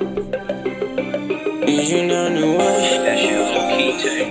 [0.00, 0.06] You
[2.06, 2.78] know the what?
[3.02, 4.30] That shit on key tape.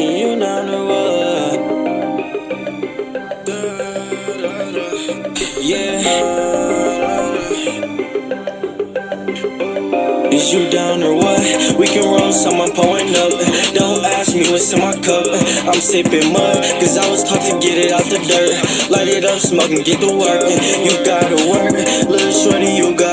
[0.00, 1.60] You know the what?
[5.60, 6.00] Yeah.
[10.32, 11.40] Is you down or what?
[11.78, 13.32] We can roll some, I'm pulling up.
[13.74, 15.26] Don't ask me what's in my cup.
[15.68, 18.56] I'm sipping mud, cause I was taught to get it out the dirt.
[18.90, 20.42] Light it up, smoke and get to work.
[20.80, 21.74] You gotta work,
[22.08, 23.11] little shorty, you gotta work.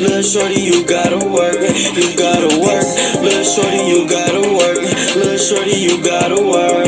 [0.00, 1.58] Little shorty, you gotta work.
[1.58, 2.86] You gotta work,
[3.18, 4.78] little shorty, you gotta work.
[5.16, 6.86] Little shorty, you gotta work.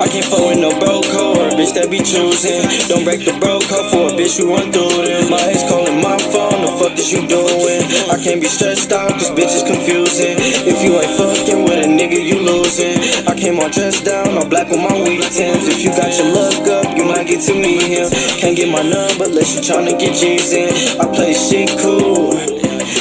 [0.00, 2.66] I can't fuck with no bro code, bitch that be choosing.
[2.90, 5.30] Don't break the bro code for a bitch who run through them.
[5.30, 7.82] My ex calling my phone, the fuck is you doing?
[8.10, 10.34] I can't be stressed out, cause bitch is confusing.
[10.66, 12.98] If you ain't fucking with a nigga, you losing.
[13.30, 15.70] I came all dressed down, all black with my weekends.
[15.70, 18.10] If you got your luck up, you might get to meet him.
[18.42, 20.74] Can't get my number unless you tryna get G's in.
[20.98, 22.34] I play shit cool.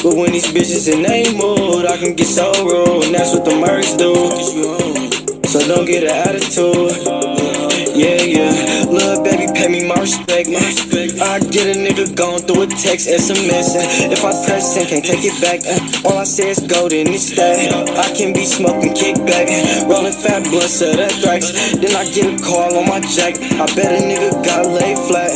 [0.05, 3.45] But when these bitches in they mood, I can get so rude, and that's what
[3.45, 4.13] the mercs do.
[5.47, 7.22] So don't get an attitude.
[8.03, 8.83] Yeah, yeah.
[8.91, 10.49] Little baby, pay me my respect.
[10.51, 11.21] My respect.
[11.23, 13.79] I get a nigga going through a text, SMS.
[13.79, 16.89] and If I press and can't take it back, uh, all I say is go,
[16.89, 17.71] then it's that.
[17.95, 19.47] I can be smoking kickback,
[19.87, 21.79] rolling fat blood, so that thrax.
[21.79, 23.39] Then I get a call on my jack.
[23.39, 25.31] I bet a nigga got laid flat.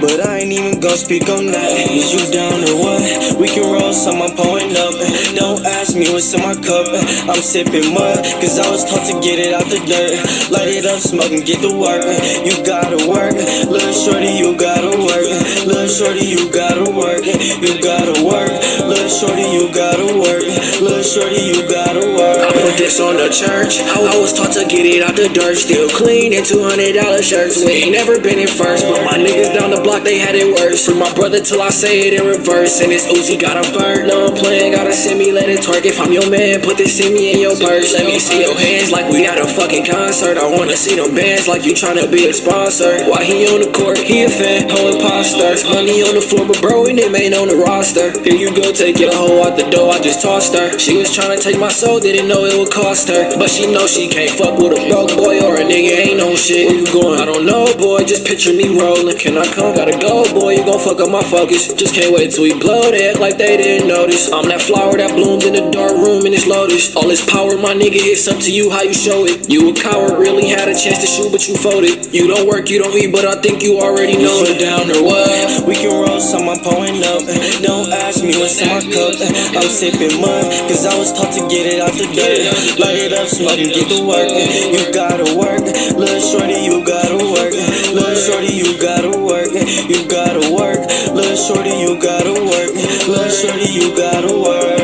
[0.00, 1.70] But I ain't even gon' speak on that.
[1.88, 3.00] Is you down or what?
[3.40, 4.94] We can roll some, I'm up.
[5.34, 6.86] Don't ask me what's in my cup.
[7.30, 10.20] I'm sipping mud, cause I was taught to get it out the dirt.
[10.50, 12.04] Light it up, smoke and get to work.
[12.44, 13.36] You gotta work.
[13.68, 15.28] Little shorty, you gotta work.
[15.68, 17.24] Little shorty, you gotta work.
[17.24, 18.52] You gotta work.
[18.82, 20.44] Little shorty, you gotta work.
[20.80, 22.40] Little shorty, you gotta work.
[22.40, 23.80] I put this on the church.
[23.80, 25.56] I was taught to get it out the dirt.
[25.56, 27.64] Still clean in $200 shirts.
[27.64, 30.48] We ain't never been in first, but my niggas down the block, they had it
[30.56, 30.84] worse.
[30.84, 32.80] Free my brother till I say it in reverse.
[32.80, 34.06] And this Uzi got a vert.
[34.06, 35.84] No, I'm playing, gotta send me, let it twerk.
[35.84, 37.94] If I'm your man, put this in me in your purse.
[37.94, 40.38] Let me see your hands like we at a fucking concert.
[40.38, 43.06] I wanna see them bands like you tryna be a sponsor.
[43.08, 43.98] Why he on the court?
[43.98, 45.56] He a fan, hoe imposter.
[45.72, 48.12] Money on the floor, but bro, ain't ain't on the roster.
[48.20, 49.92] Here you go, take your hoe out the door.
[49.92, 50.78] I just tossed her.
[50.78, 53.30] She was tryna take my soul, didn't know it would cost her.
[53.38, 56.34] But she know she can't fuck with a broke boy or a nigga ain't no
[56.36, 56.68] shit.
[56.68, 57.20] Where you going?
[57.20, 58.04] I don't know, boy.
[58.04, 59.16] Just picture me rolling.
[59.16, 59.74] Can I come?
[59.74, 60.60] Gotta go, boy.
[60.60, 61.72] You gon' fuck up my focus.
[61.72, 64.30] Just can't wait till we blow that like they didn't notice.
[64.32, 66.94] I'm that flower that blooms in the dark room in this lotus.
[66.96, 69.48] All this power, my nigga, it's up to you how you show it.
[69.48, 72.12] You a coward, really had a chance to shoot, but you folded.
[72.14, 74.58] You don't work, you don't eat, but I think you already know Is it.
[74.58, 75.66] down or what?
[75.66, 77.22] We can roll some, I'm pulling up.
[77.62, 79.14] Don't ask me what's in my cup.
[79.54, 82.50] I'm sipping mud, cause I was taught to get it out the dirt.
[82.82, 84.26] Light it up, smoke and get to work.
[84.26, 85.62] You gotta work,
[85.94, 87.54] little shorty, you gotta work.
[87.94, 89.50] Little shorty, you gotta work.
[89.86, 90.82] You gotta work,
[91.14, 92.70] little shorty, you gotta work.
[93.06, 94.76] Little shorty, you gotta work.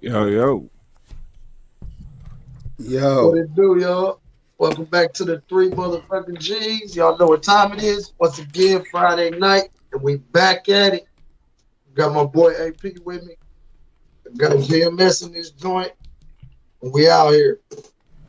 [0.00, 0.79] Yo, yo.
[2.80, 4.20] What Yo, it do, y'all?
[4.56, 6.96] Welcome back to the three motherfucking G's.
[6.96, 8.14] Y'all know what time it is.
[8.18, 11.06] Once again, Friday night, and we back at it.
[11.92, 13.34] Got my boy AP with me.
[14.38, 15.92] Got VMS in this joint.
[16.80, 17.60] And we out here.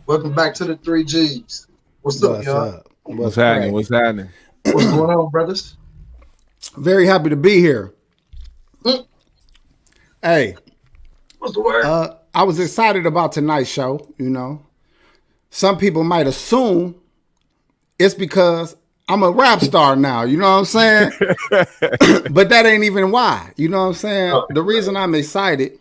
[0.06, 1.67] Welcome back to the three G's.
[2.01, 2.69] What's up, what's y'all?
[2.72, 2.91] up?
[3.03, 3.72] What's happening?
[3.72, 4.28] What's happening?
[4.66, 5.78] What's going on, brothers?
[6.75, 7.94] Very happy to be here.
[8.85, 9.03] Hmm.
[10.22, 10.57] Hey,
[11.40, 11.85] What's the word?
[11.85, 14.13] uh, I was excited about tonight's show.
[14.17, 14.65] You know,
[15.49, 16.95] some people might assume
[17.99, 18.75] it's because
[19.07, 20.23] I'm a rap star now.
[20.23, 21.11] You know what I'm saying?
[22.31, 23.51] but that ain't even why.
[23.57, 24.43] You know what I'm saying?
[24.49, 25.77] The reason I'm excited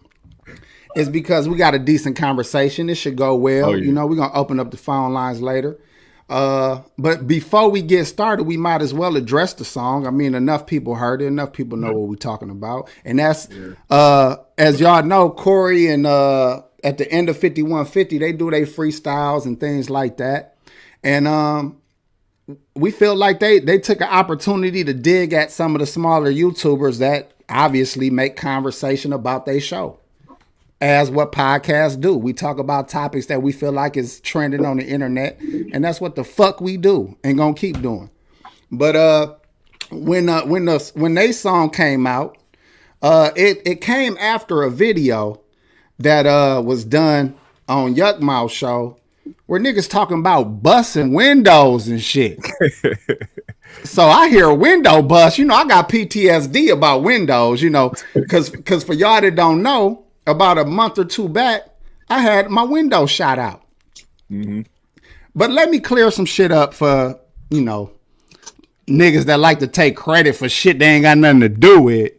[0.96, 2.90] is because we got a decent conversation.
[2.90, 3.70] It should go well.
[3.70, 3.84] Oh, yeah.
[3.84, 5.78] You know, we're gonna open up the phone lines later.
[6.30, 10.06] Uh, but before we get started, we might as well address the song.
[10.06, 12.88] I mean, enough people heard it, enough people know what we're talking about.
[13.04, 13.48] And that's
[13.91, 18.65] uh as y'all know, Corey and uh at the end of 5150, they do their
[18.65, 20.56] freestyles and things like that.
[21.03, 21.78] And um
[22.77, 26.32] we feel like they they took an opportunity to dig at some of the smaller
[26.32, 29.98] YouTubers that obviously make conversation about their show.
[30.80, 32.16] As what podcasts do.
[32.16, 36.00] We talk about topics that we feel like is trending on the internet, and that's
[36.00, 38.10] what the fuck we do and gonna keep doing.
[38.72, 39.34] But uh
[39.91, 42.38] when uh when the when they song came out,
[43.03, 45.41] uh it it came after a video
[45.98, 47.36] that uh was done
[47.68, 48.97] on Yukmouth show
[49.47, 52.38] where niggas talking about busting windows and shit.
[53.84, 57.92] so I hear a window bust, you know, I got PTSD about windows, you know,
[58.28, 61.62] cause cause for y'all that don't know, about a month or two back,
[62.09, 63.62] I had my window shot out.
[65.34, 67.18] But let me clear some shit up for,
[67.50, 67.92] you know,
[68.86, 72.12] niggas that like to take credit for shit they ain't got nothing to do with.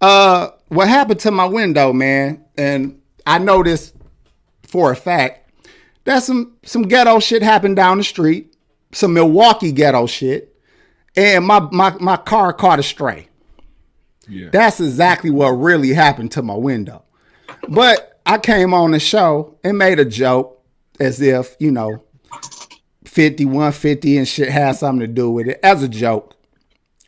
[0.00, 2.44] Uh, what happened to my window, man?
[2.58, 3.92] And I know this
[4.66, 5.50] for a fact.
[6.04, 8.54] That some some ghetto shit happened down the street,
[8.92, 10.56] some Milwaukee ghetto shit,
[11.16, 13.28] and my my my car caught a stray.
[14.28, 14.50] Yeah.
[14.52, 17.02] That's exactly what really happened to my window.
[17.68, 20.62] But I came on the show and made a joke
[21.00, 22.02] as if, you know,
[23.04, 26.34] 5150 and shit had something to do with it as a joke.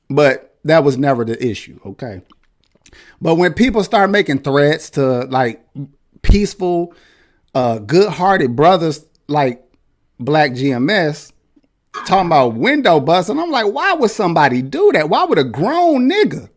[0.09, 2.23] But that was never the issue, okay?
[3.21, 5.65] But when people start making threats to like
[6.23, 6.95] peaceful,
[7.55, 9.65] uh, good-hearted brothers like
[10.21, 11.33] Blackk GMS,
[12.07, 15.09] talking about window busting, I'm like, why would somebody do that?
[15.09, 16.49] Why would a grown nigga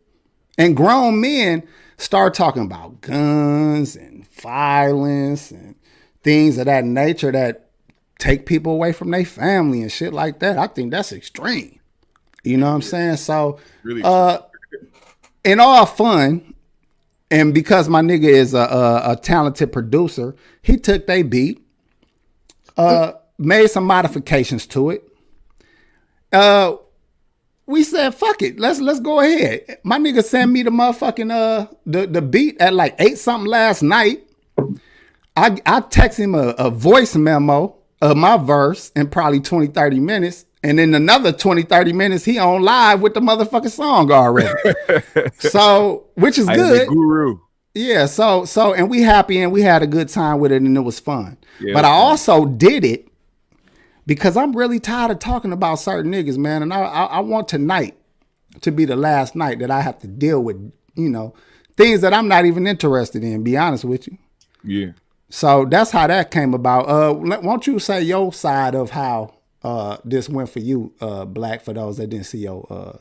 [0.56, 1.62] and grown men
[2.02, 5.76] start talking about guns and violence and
[6.22, 7.70] things of that nature that
[8.18, 10.58] take people away from their family and shit like that?
[10.58, 11.78] I think that's extreme.
[12.44, 13.16] You know what I'm saying?
[13.16, 14.38] So, Really uh,
[15.44, 16.54] in all fun,
[17.30, 21.64] and because my nigga is a, a, a talented producer, he took they beat,
[22.76, 25.08] uh, made some modifications to it.
[26.32, 26.76] Uh,
[27.72, 31.66] we said, "Fuck it, let's let's go ahead." My nigga sent me the motherfucking uh
[31.86, 34.22] the the beat at like eight something last night.
[35.36, 40.00] I I text him a, a voice memo of my verse in probably 20, 30
[40.00, 40.44] minutes.
[40.64, 44.52] And then another 20, 30 minutes, he on live with the motherfucking song already.
[45.38, 46.88] so, which is I am the good.
[46.88, 47.38] guru.
[47.74, 50.76] Yeah, so so and we happy and we had a good time with it and
[50.76, 51.38] it was fun.
[51.58, 53.08] Yeah, but I also did it
[54.06, 56.62] because I'm really tired of talking about certain niggas, man.
[56.62, 57.96] And I, I I want tonight
[58.60, 60.56] to be the last night that I have to deal with,
[60.94, 61.34] you know,
[61.76, 63.42] things that I'm not even interested in.
[63.42, 64.18] Be honest with you.
[64.64, 64.92] Yeah.
[65.30, 66.82] So that's how that came about.
[66.88, 71.62] Uh, won't you say your side of how uh this went for you, uh, Blackk?
[71.62, 72.98] For those that didn't see your uh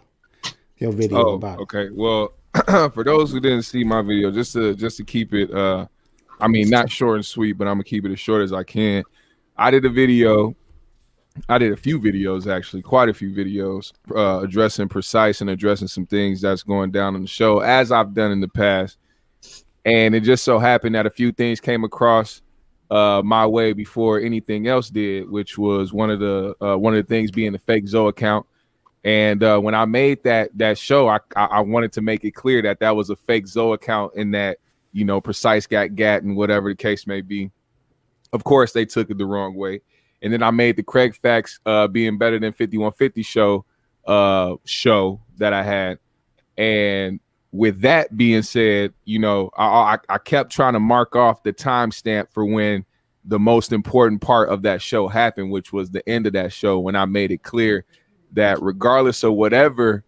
[0.78, 1.64] your video Oh, about it.
[1.64, 1.90] okay.
[1.92, 2.34] Well,
[2.92, 5.88] for those who didn't see my video, just to just to keep it, uh,
[6.40, 8.64] I mean, not short and sweet, but I'm gonna keep it as short as I
[8.64, 9.04] can.
[9.58, 10.56] I did a video.
[11.48, 15.88] I did a few videos actually, quite a few videos, uh, addressing precise and addressing
[15.88, 18.98] some things that's going down on the show, as I've done in the past.
[19.86, 22.42] And it just so happened that a few things came across
[22.92, 27.04] uh, my way before anything else did, which was one of the uh, one of
[27.04, 28.46] the things being the fake Zoe account.
[29.04, 32.32] And uh, when I made that that show, I, I I wanted to make it
[32.32, 34.58] clear that that was a fake Zoe account, and that
[34.92, 37.50] you know precise got gat and whatever the case may be.
[38.34, 39.82] Of course, they took it the wrong way.
[40.22, 43.66] And then I made the Craig Facts uh, being better than 5150 show
[44.06, 46.00] uh, show that I had.
[46.58, 47.20] And
[47.52, 51.54] with that being said, you know, I, I, I kept trying to mark off the
[51.54, 52.86] timestamp for when
[53.26, 56.80] the most important part of that show happened, which was the end of that show
[56.80, 57.86] when I made it clear
[58.34, 60.04] that regardless of whatever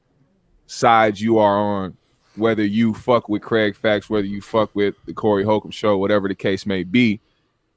[0.65, 1.98] side you are on,
[2.36, 6.27] whether you fuck with Craig Facts, whether you fuck with the Corey Holcomb show, whatever
[6.27, 7.19] the case may be,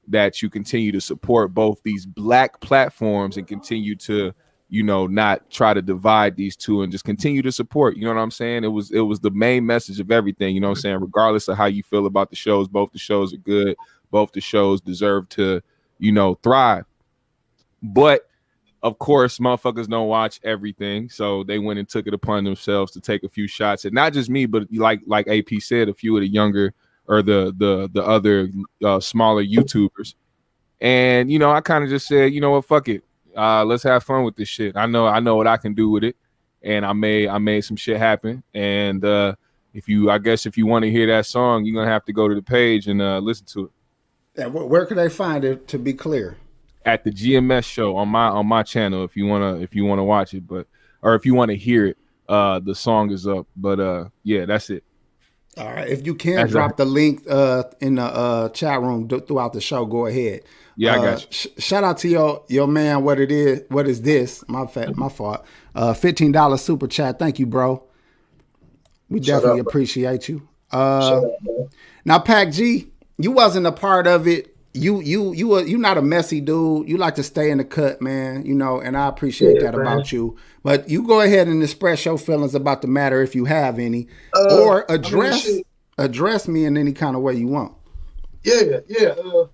[0.08, 4.32] that you continue to support both these black platforms and continue to
[4.68, 8.14] you know not try to divide these two and just continue to support you know
[8.14, 8.64] what i'm saying?
[8.64, 11.00] It was it was the main message of everything you know what i'm saying?
[11.00, 13.76] Regardless of how you feel about the shows both the shows are good
[14.10, 15.60] both the shows deserve to
[15.98, 16.84] you know thrive.
[17.82, 18.28] But
[18.82, 23.00] of course motherfuckers don't watch everything so they went and took it upon themselves to
[23.00, 26.14] take a few shots and not just me but like like ap said a few
[26.16, 26.74] of the younger
[27.08, 28.48] or the the the other
[28.84, 30.14] uh, smaller youtubers.
[30.80, 32.64] And you know i kind of just said you know what?
[32.64, 33.02] Fuck it.
[33.36, 34.76] Uh let's have fun with this shit.
[34.76, 36.16] I know i know what i can do with it.
[36.62, 38.42] And i made i made some shit happen.
[38.54, 39.34] And uh
[39.72, 42.12] if you i guess if you want to hear that song you're gonna have to
[42.12, 44.42] go to the page and uh listen to it.
[44.42, 45.68] And where, where could they find it?
[45.68, 46.36] To be clear,
[46.84, 49.84] at the gms show on my on my channel if you want to if you
[49.84, 50.66] want to watch it but
[51.02, 51.96] or if you want to hear it
[52.28, 53.46] uh the song is up.
[53.56, 54.84] But uh yeah that's it
[55.56, 55.88] All right.
[55.88, 56.76] If you can That's drop right.
[56.78, 60.42] the link uh, in the uh, chat room th- throughout the show, go ahead.
[60.76, 61.26] Yeah, I Uh, got you.
[61.30, 63.04] Sh- shout out to your your man.
[63.04, 63.62] What it is?
[63.70, 64.44] What is this?
[64.48, 65.44] My fa- my fault.
[65.74, 67.18] Uh, Fifteen dollars super chat.
[67.18, 67.82] Thank you, bro.
[69.08, 69.70] We definitely up, bro.
[69.70, 70.48] appreciate you.
[70.72, 71.22] Uh,
[72.04, 74.55] now, Pac G, you wasn't a part of it.
[74.76, 76.88] You you you are you not a messy dude.
[76.88, 78.44] You like to stay in the cut, man.
[78.44, 79.86] You know, and I appreciate Yeah, that man.
[79.86, 80.36] about you.
[80.62, 84.08] But you go ahead and express your feelings about the matter if you have any,
[84.34, 85.50] Uh, or I mean, address
[85.98, 87.72] address me in any kind of way you want.
[88.42, 89.08] Yeah, yeah.
[89.08, 89.46] Uh,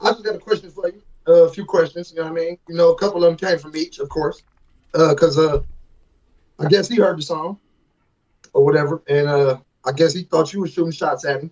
[0.00, 1.02] I just got a question for you.
[1.28, 2.10] Uh, a few questions.
[2.10, 2.58] You know what I mean?
[2.68, 4.42] You know, a couple of them came from each, of course.
[4.94, 5.60] Uh, cause uh,
[6.58, 7.58] I guess he heard the song
[8.54, 11.50] or whatever, and uh, I guess he thought you were shooting shots at him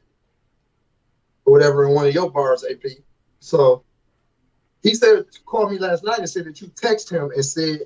[1.47, 2.91] or whatever in one of your bars, AP.
[3.41, 3.85] So
[4.83, 7.81] he said called me last night and said that you text him and said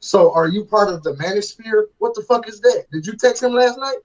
[0.00, 1.86] So are you part of the manosphere?
[1.98, 2.86] What the fuck is that?
[2.92, 3.98] Did you text him last night?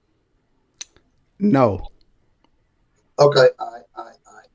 [1.38, 1.88] No.
[3.18, 4.48] Okay, all right, all right, all right.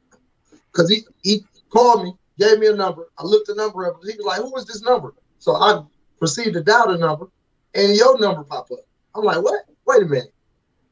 [0.71, 3.09] Because he, he called me, gave me a number.
[3.17, 3.99] I looked the number up.
[4.03, 5.15] He was like, who is this number?
[5.39, 5.83] So I
[6.19, 7.27] proceeded to dial the number,
[7.73, 8.79] and your number popped up.
[9.15, 9.61] I'm like, what?
[9.87, 10.33] Wait a minute.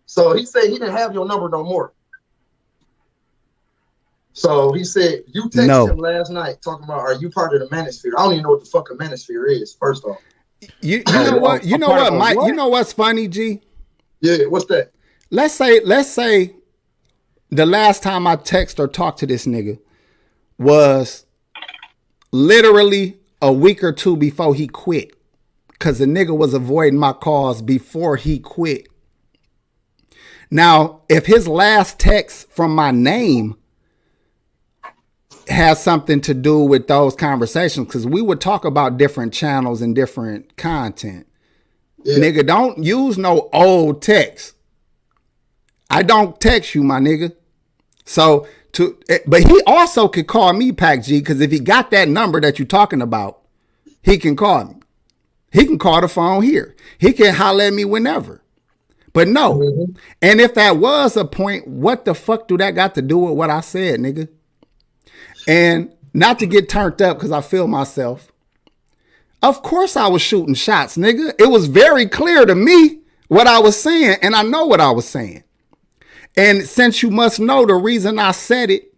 [0.08, 1.94] So he said he didn't have your number no more.
[4.40, 5.88] So he said you texted No.
[5.88, 8.12] him last night talking about are you part of the manosphere?
[8.18, 9.76] I don't even know what the fuck a manosphere is.
[9.78, 10.18] First off,
[10.82, 11.66] You, you know what?
[11.66, 12.38] You know what, Mike?
[12.38, 12.48] what?
[12.48, 13.62] You know what's funny, G?
[14.22, 14.92] yeah, what's that?
[15.30, 16.56] Let's say, let's say
[17.50, 19.78] the last time I text or talked to this nigga
[20.58, 21.26] was
[22.32, 25.12] literally a week or two before he quit.
[25.80, 28.88] Cause the nigga was avoiding my calls before he quit.
[30.52, 33.56] Now, if his last text from my name
[35.50, 39.96] has something to do with those conversations, because we would talk about different channels and
[39.96, 41.28] different content.
[42.04, 42.18] Yeah.
[42.18, 44.56] Nigga, don't use no old text.
[45.90, 47.34] I don't text you, my nigga.
[48.06, 51.92] So to eh, but he also could call me Pac G because if he got
[51.92, 53.42] that number that you're talking about,
[54.02, 54.76] he can call me.
[55.52, 56.76] He can call the phone here.
[57.00, 58.44] He can holler at me whenever.
[59.14, 59.88] But no.
[60.22, 63.34] And if that was a point, what the fuck do that got to do with
[63.34, 64.30] what I said, nigga?
[65.48, 68.32] And not to get turned up because I feel myself.
[69.42, 71.34] Of course I was shooting shots, nigga.
[71.40, 74.92] It was very clear to me what I was saying, and I know what I
[74.92, 75.44] was saying.
[76.36, 78.94] And since you must know the reason I said it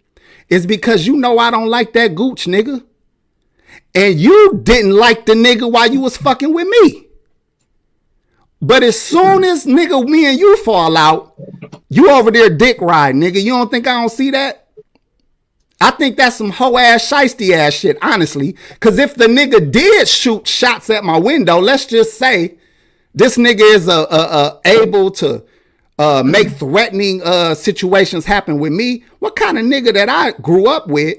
[0.49, 2.83] is because you know I don't like that gooch, nigga.
[3.93, 7.07] And you didn't like the nigga while you was fucking with me.
[8.61, 11.33] But as soon as nigga me and you fall out,
[11.89, 13.41] you over there dick ride, nigga.
[13.41, 14.60] You don't think I don't see that?
[15.81, 18.55] I think that's some hoe ass shiesty ass shit, honestly.
[18.79, 22.57] Cause if the nigga did shoot shots at my window, let's just say
[23.15, 25.43] this nigga is uh, uh, uh, able to
[25.97, 29.03] uh, make threatening uh, situations happen with me.
[29.19, 31.17] What kind of nigga that I grew up with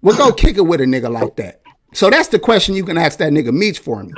[0.00, 1.60] would go kick it with a nigga like that?
[1.92, 4.12] So that's the question you can ask that nigga Meech for me.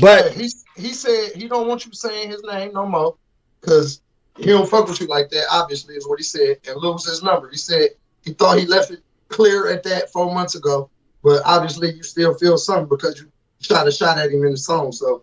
[0.00, 3.16] But he he said he don't want you saying his name no more
[3.60, 4.00] because
[4.36, 5.44] he don't fuck with you like that.
[5.50, 7.48] Obviously, is what he said, and lose his number.
[7.50, 7.90] He said
[8.24, 10.90] he thought he left it clear at that four months ago,
[11.22, 13.28] but obviously you still feel something because you
[13.60, 14.92] shot a shot at him in the song.
[14.92, 15.22] So,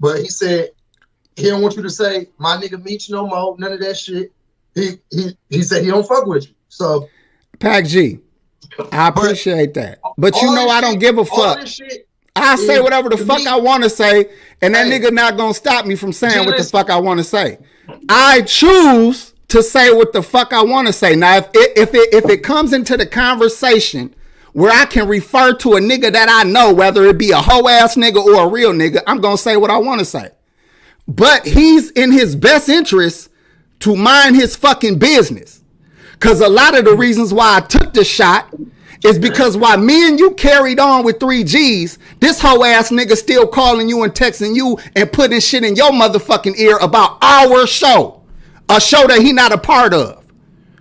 [0.00, 0.70] but he said
[1.36, 4.32] he don't want you to say my nigga Meech no more, none of that shit.
[4.74, 6.54] He he he said he don't fuck with you.
[6.68, 7.08] So
[7.58, 8.18] Pac G,
[8.90, 9.98] I appreciate that.
[10.16, 11.66] But you know I don't shit- give a fuck.
[12.34, 14.30] I say whatever the fuck me- I want to say,
[14.62, 14.98] and that Hey.
[14.98, 17.58] nigga not gonna stop me from saying what the fuck I want to say.
[18.08, 21.14] I choose to say what the fuck I want to say.
[21.14, 24.14] Now, if it, if it if it comes into the conversation
[24.54, 27.68] where I can refer to a nigga that I know, whether it be a hoe
[27.68, 30.30] ass nigga or a real nigga, I'm gonna say what I want to say.
[31.06, 33.28] But he's in his best interest
[33.80, 35.60] to mind his fucking business.
[36.18, 38.54] Cause a lot of the reasons why I took the shot
[39.04, 43.16] is because while me and you carried on with three G's, this hoe ass nigga
[43.16, 47.66] still calling you and texting you and putting shit in your motherfucking ear about our
[47.66, 48.21] show.
[48.68, 50.24] A show that he not a part of.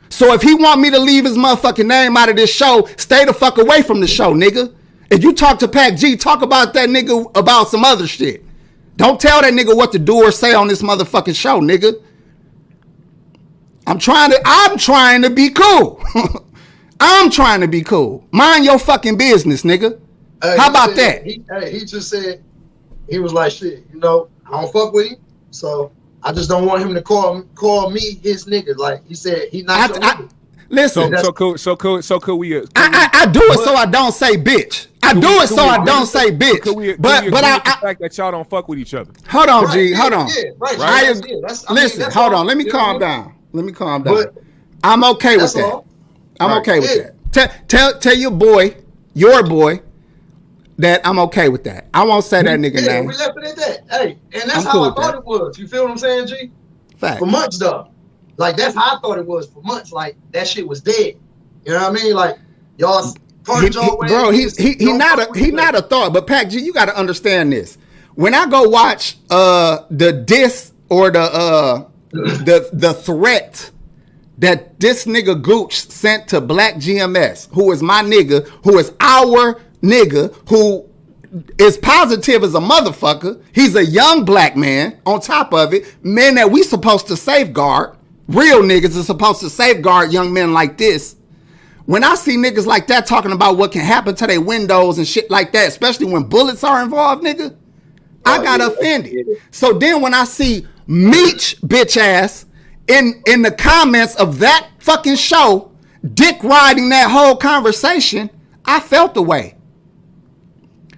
[0.10, 3.26] So if he want me to leave his motherfucking name out of this show, stay
[3.26, 4.74] the fuck away from the show, nigga.
[5.10, 8.44] If you talk to Pac G, talk about that nigga about some other shit.
[8.98, 12.02] Don't tell that nigga what to do or say on this motherfucking show, nigga.
[13.88, 16.02] I'm trying to I'm trying to be cool.
[17.00, 18.26] I'm trying to be cool.
[18.32, 20.00] Mind your fucking business, nigga.
[20.44, 21.26] Hey, How about said- that?
[21.26, 22.44] He, hey, he just said
[23.10, 25.18] he was like, "Shit, you know, I don't fuck with him,
[25.50, 25.92] so
[26.24, 29.63] I just don't want him to call call me his nigga." Like he said, he
[29.63, 30.30] not I, your I, nigga.
[30.70, 32.38] listen, So so cool so cool so cool.
[32.40, 32.58] we?
[32.58, 34.88] uh, I, I, I do it so I don't say bitch.
[35.04, 36.62] I do it so I don't say bitch.
[36.62, 38.94] Could we, could but but I, the I fact that y'all don't fuck with each
[38.94, 39.12] other.
[39.30, 40.28] hold on, Right, G, yeah, hold on.
[40.28, 42.42] yeah, right, right, ag- that's- I listen, that's hold all.
[42.42, 42.48] on.
[42.48, 43.00] Let me calm know?
[43.00, 43.36] down.
[43.54, 44.13] Let me calm down.
[44.16, 44.36] But
[44.84, 45.63] I'm okay with that.
[45.66, 45.86] all.
[46.40, 46.58] I'm Right.
[46.60, 47.04] okay with Yeah.
[47.04, 47.16] that.
[47.32, 48.75] Tell tell tell your boy,
[49.13, 49.82] your boy,
[50.78, 51.88] that I'm okay with that.
[51.94, 53.06] I won't say that nigga Yeah, name.
[53.06, 53.80] we left it at that.
[53.90, 55.16] Hey, and that's I'm how cool I thought that.
[55.20, 55.58] it was.
[55.60, 56.51] You feel what I'm saying, G?
[56.98, 57.20] Fact.
[57.20, 57.88] For months though,
[58.38, 59.92] like that's how I thought it was for months.
[59.92, 61.16] Like that shit was dead.
[61.66, 62.16] You know what I mean?
[62.16, 62.38] Like
[62.78, 66.13] y'all He- parted he- bro, he he, he don't a he not a thought.
[66.13, 67.78] But Pac G, you got to understand this.
[68.16, 73.72] When I go watch uh the diss or the uh the the threat
[74.38, 79.60] that this nigga Gooch sent to Blackk GMS, who is my nigga, who is our
[79.82, 80.88] nigga, who
[81.58, 83.42] is positive as a motherfucker.
[83.54, 85.00] He's a young black man.
[85.06, 87.98] On top of it, men that we supposed to safeguard.
[88.28, 91.16] Real niggas are supposed to safeguard young men like this.
[91.86, 95.08] When I see niggas like that talking about what can happen to their windows and
[95.08, 97.56] shit like that, especially when bullets are involved, nigga,
[98.26, 99.26] I Oh, got offended.
[99.50, 102.46] So then when I see Meech bitch ass
[102.88, 105.72] in in the comments of that fucking show,
[106.14, 108.30] dick riding that whole conversation,
[108.66, 109.56] I felt the way.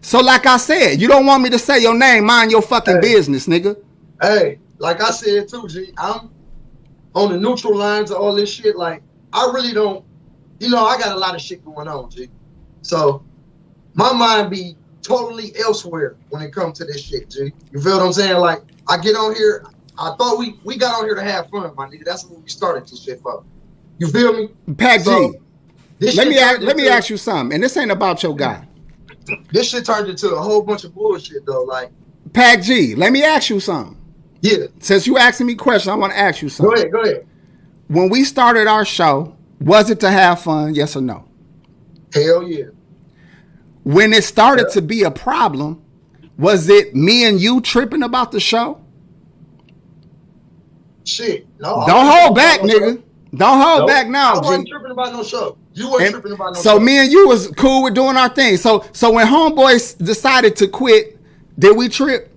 [0.04, 2.96] So like I said, you don't want me to say your name, mind your fucking
[2.96, 3.02] Hey.
[3.02, 3.78] business, nigga.
[4.22, 6.30] Hey, like I said too, G, I'm
[7.16, 8.76] on the neutral lines of all this shit.
[8.76, 10.06] Like, I really don't,
[10.60, 12.30] you know, I got a lot of shit going on, G.
[12.82, 13.24] So
[13.96, 17.54] my mind be totally elsewhere when it comes to this shit, G.
[17.72, 18.38] You feel what I'm saying?
[18.38, 19.64] Like, I get on here,
[19.98, 22.04] I thought we we got on here to have fun, my nigga.
[22.04, 23.46] That's what we started this shit for.
[24.00, 24.50] You feel me?
[24.78, 25.34] Pac G, So,
[25.98, 28.68] This let me ask, let me ask you something, and this ain't about your guy.
[29.52, 31.64] This shit turned into a whole bunch of bullshit though.
[31.64, 31.92] Like,
[32.34, 33.98] Pac G, let me ask you something.
[34.42, 34.68] yeah.
[34.80, 36.74] Since you asking me questions, I want to ask you something.
[36.76, 37.28] Go ahead, go ahead.
[37.88, 40.74] When we started our show, was it to have fun?
[40.76, 41.26] Yes or no?
[42.14, 42.66] Hell yeah.
[43.84, 44.74] When it started Yeah.
[44.76, 45.82] to be a problem,
[46.38, 48.80] was it me and you tripping about the show?
[51.06, 51.48] Shit.
[51.60, 51.84] No.
[51.86, 53.04] Don't hold back, no nigga.
[53.36, 53.88] Don't hold show.
[53.88, 54.72] back now, I wasn't G.
[54.72, 55.58] tripping about no show.
[55.76, 58.30] You weren't And tripping about no so me and you was cool with doing our
[58.30, 58.58] thing.
[58.58, 61.18] So so when homeboys decided to quit,
[61.58, 62.30] did we trip?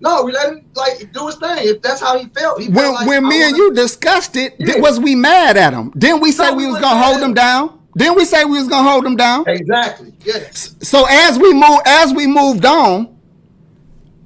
[0.00, 1.58] No, we let him like do his thing.
[1.58, 4.34] If that's how he felt, he When felt like, when me and wanna- you discussed
[4.34, 4.78] it, Yeah.
[4.80, 5.92] was we mad at him?
[5.96, 7.34] Didn't we say No, we we was gonna hold him him.
[7.34, 7.70] down?
[7.96, 9.44] Didn't we say we was gonna hold him down?
[9.46, 13.10] exactly, yes, So as we move, as we moved on,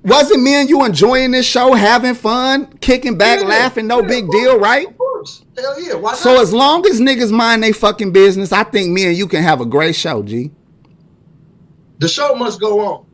[0.02, 4.06] wasn't me and you enjoying this show, having fun, kicking back, Yeah, laughing, no yeah,
[4.08, 4.86] big deal, right?
[5.16, 5.94] Course, hell yeah.
[5.94, 6.42] Why So not?
[6.42, 9.60] as long as niggas mind they fucking business, I think me and you can have
[9.60, 10.50] a great show, G.
[11.98, 13.06] the show must go on.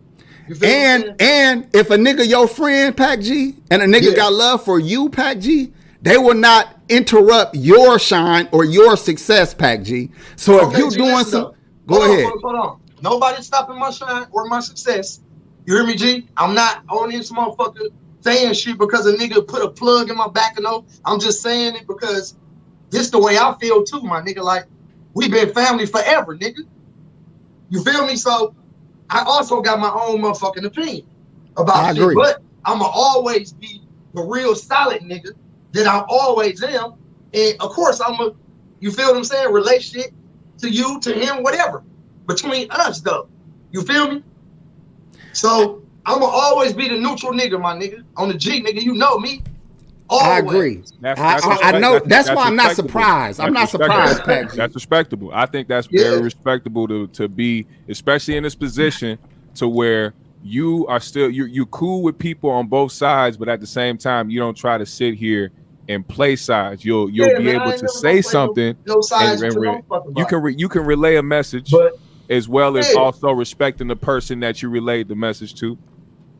[0.48, 1.20] And what I'm saying?
[1.20, 4.16] and if a nigga your friend Pac G and a nigga Yeah.
[4.16, 9.54] got love for you Pac G, they will not interrupt your shine or your success
[9.54, 10.10] Pac G.
[10.36, 11.52] So if you G, doing some,
[11.86, 12.24] go Hold ahead.
[12.24, 12.80] hold on, hold on.
[13.02, 15.20] Nobody's stopping my shine or my success.
[15.64, 16.28] You hear me, G?
[16.36, 17.88] I'm not on this motherfucker
[18.22, 20.86] saying shit because a nigga put a plug in my back and no.
[21.04, 22.36] I'm just saying it because
[22.90, 24.42] this the way I feel too, my nigga.
[24.42, 24.66] Like
[25.14, 26.60] we been family forever, nigga.
[27.70, 28.16] You feel me?
[28.16, 28.54] So
[29.10, 31.06] I also got my own motherfucking opinion
[31.56, 32.14] about I shit, agree.
[32.14, 33.82] but I'ma always be
[34.14, 35.30] the real solid nigga
[35.72, 36.94] that I always am.
[37.34, 38.32] And of course, I'm a,
[38.80, 39.52] you feel what I'm saying?
[39.52, 40.12] Relationship
[40.58, 41.82] to you, to him, whatever.
[42.26, 43.28] Between us, though.
[43.72, 44.22] You feel me?
[45.32, 48.02] So I'ma always be the neutral nigga, my nigga.
[48.16, 49.42] On the G, nigga, you know me.
[50.10, 50.26] Always.
[50.28, 50.82] I agree.
[51.00, 53.40] That's, I- that's I- I know- that's why I'm not surprised.
[53.40, 55.30] I'm not surprised, Pat That's respectable.
[55.32, 56.10] I think that's Yeah.
[56.10, 59.18] very respectable to to be, especially in this position,
[59.54, 60.12] to where
[60.44, 63.96] you are still you you cool with people on both sides, but at the same
[63.96, 65.50] time, you don't try to sit here
[65.88, 66.84] and play sides.
[66.84, 68.76] You'll you'll Yeah, be man, able to say something.
[68.86, 71.22] No, no sides and- to and no re- You can re, you can relay a
[71.22, 71.96] message But
[72.28, 73.00] as well as Yeah.
[73.00, 75.78] also respecting the person that you relayed the message to.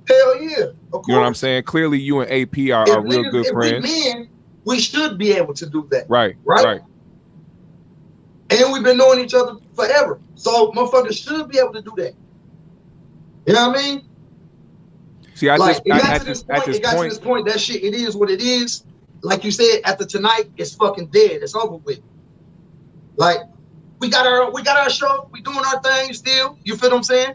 [0.09, 0.57] Hell yeah.
[0.59, 1.65] You know what I'm saying?
[1.65, 3.85] Clearly, you and AP are, are real good if friends.
[3.85, 4.29] We men,
[4.65, 6.09] we should be able to do that.
[6.09, 6.65] Right, Right?
[6.65, 6.81] right.
[8.51, 10.21] And we've been knowing each other forever.
[10.35, 12.15] So motherfuckers should be able to do that.
[13.47, 14.09] You know what I mean?
[15.35, 17.19] See, I like just it got at to this point, this it got to this
[17.19, 18.85] point, that shit, it is what it is.
[19.23, 21.43] Like you said, after tonight, it's fucking dead.
[21.43, 22.01] It's over with.
[23.17, 23.41] Like,
[24.01, 26.59] we got our we got our show, we doing our thing still.
[26.65, 27.35] You feel what I'm saying?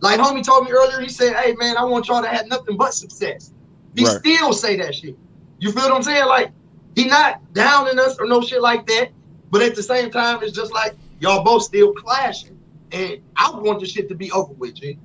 [0.00, 2.76] Like homie told me earlier, he said, Hey man, I want y'all to have nothing
[2.76, 3.52] but success.
[3.96, 4.18] He Right.
[4.18, 5.16] still say that shit.
[5.58, 6.26] You feel what I'm saying?
[6.26, 6.52] Like,
[6.94, 9.10] he not downing us or no shit like that.
[9.50, 12.58] But at the same time, it's just like y'all both still clashing.
[12.92, 14.98] And I want the shit to be over with, G.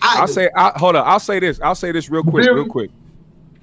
[0.00, 1.06] I I'll say I, hold on.
[1.06, 1.60] I'll say this.
[1.60, 2.90] I'll say this real quick, real quick.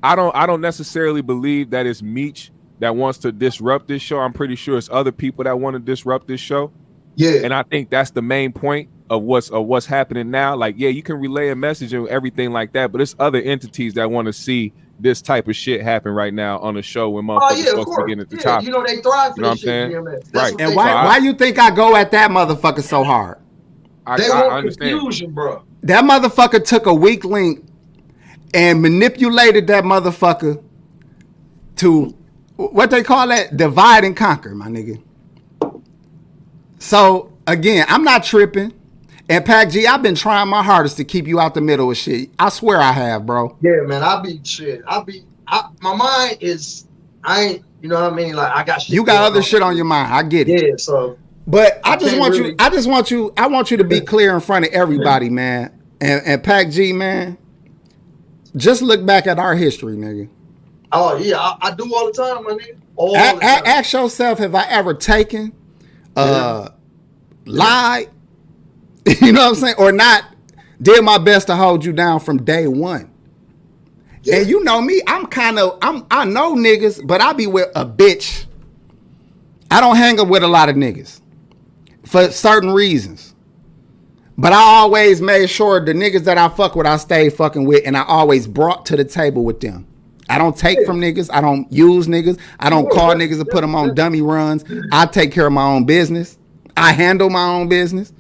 [0.03, 4.19] I don't I don't necessarily believe that it's Meech that wants to disrupt this show.
[4.19, 6.71] I'm pretty sure it's other people that want to disrupt this show.
[7.15, 7.41] yeah.
[7.43, 10.55] And I think that's the main point of what's of what's happening now.
[10.55, 13.93] Like, yeah, you can relay a message and everything like that, but it's other entities
[13.95, 17.29] that want to see this type of shit happen right now on the show when
[17.29, 18.05] oh, motherfuckers Oh yeah, supposed to course.
[18.05, 18.63] be getting at the yeah, top.
[18.63, 19.63] you know they thrive for You know this what I'm shit.
[19.65, 19.91] saying?
[19.91, 20.33] GMS.
[20.35, 20.55] Right.
[20.59, 21.05] And why thrive.
[21.05, 23.39] why you think I go at that motherfucker so hard?
[24.07, 24.91] I, They I want understand.
[24.99, 25.63] confusion, bro.
[25.81, 27.65] That motherfucker took a weak link
[28.53, 30.63] and manipulated that motherfucker
[31.77, 32.15] to
[32.55, 35.01] what they call that divide and conquer, my nigga.
[36.79, 38.73] So again, I'm not tripping.
[39.27, 41.97] And Pac G, I've been trying my hardest to keep you out the middle of
[41.97, 42.29] shit.
[42.38, 43.57] I swear I have, bro.
[43.61, 44.03] Yeah, man.
[44.03, 44.81] I be shit.
[44.88, 45.23] I be.
[45.47, 46.88] I, my mind is.
[47.23, 47.65] I ain't.
[47.81, 48.35] You know what I mean?
[48.35, 48.95] Like I got shit.
[48.95, 50.13] You got other shit on your mind.
[50.13, 50.67] I get it.
[50.67, 50.75] Yeah.
[50.77, 52.55] So But I I just want you.
[52.59, 53.33] I just want you.
[53.35, 55.71] I want you to be clear in front of everybody, man.
[56.01, 57.38] And and Pac G, man.
[58.55, 60.29] Just look back at our history, nigga.
[60.91, 62.77] oh yeah, I, I do all the time, my nigga.
[62.95, 63.39] All the time.
[63.41, 65.51] ask yourself, have I ever taken,
[66.15, 66.69] uh,
[67.45, 68.09] lied?
[69.21, 70.25] you know what I'm saying, or not
[70.81, 73.11] Did my best to hold you down from day one.
[74.31, 77.69] And you know me, I'm kind of I'm I know niggas, but I be with
[77.75, 78.45] a bitch.
[79.69, 81.21] I don't hang up with a lot of niggas
[82.05, 83.33] for certain reasons.
[84.37, 87.83] But I always made sure the niggas that I fuck with, I stay fucking with,
[87.85, 89.87] and I always brought to the table with them.
[90.27, 91.29] I don't take from niggas.
[91.31, 92.39] I don't use niggas.
[92.59, 94.65] I don't call niggas and put them on dummy runs.
[94.91, 96.37] I take care of my own business.
[96.75, 98.11] I handle my own business.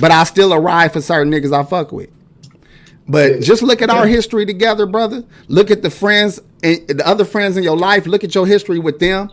[0.00, 2.10] But I still arrive for certain niggas I fuck with.
[3.08, 5.24] But just look at our history together, brother.
[5.48, 8.06] Look at the friends and the other friends in your life.
[8.06, 9.30] Look at your history with them.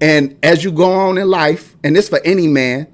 [0.00, 2.86] And as you go on in life, and this for any man,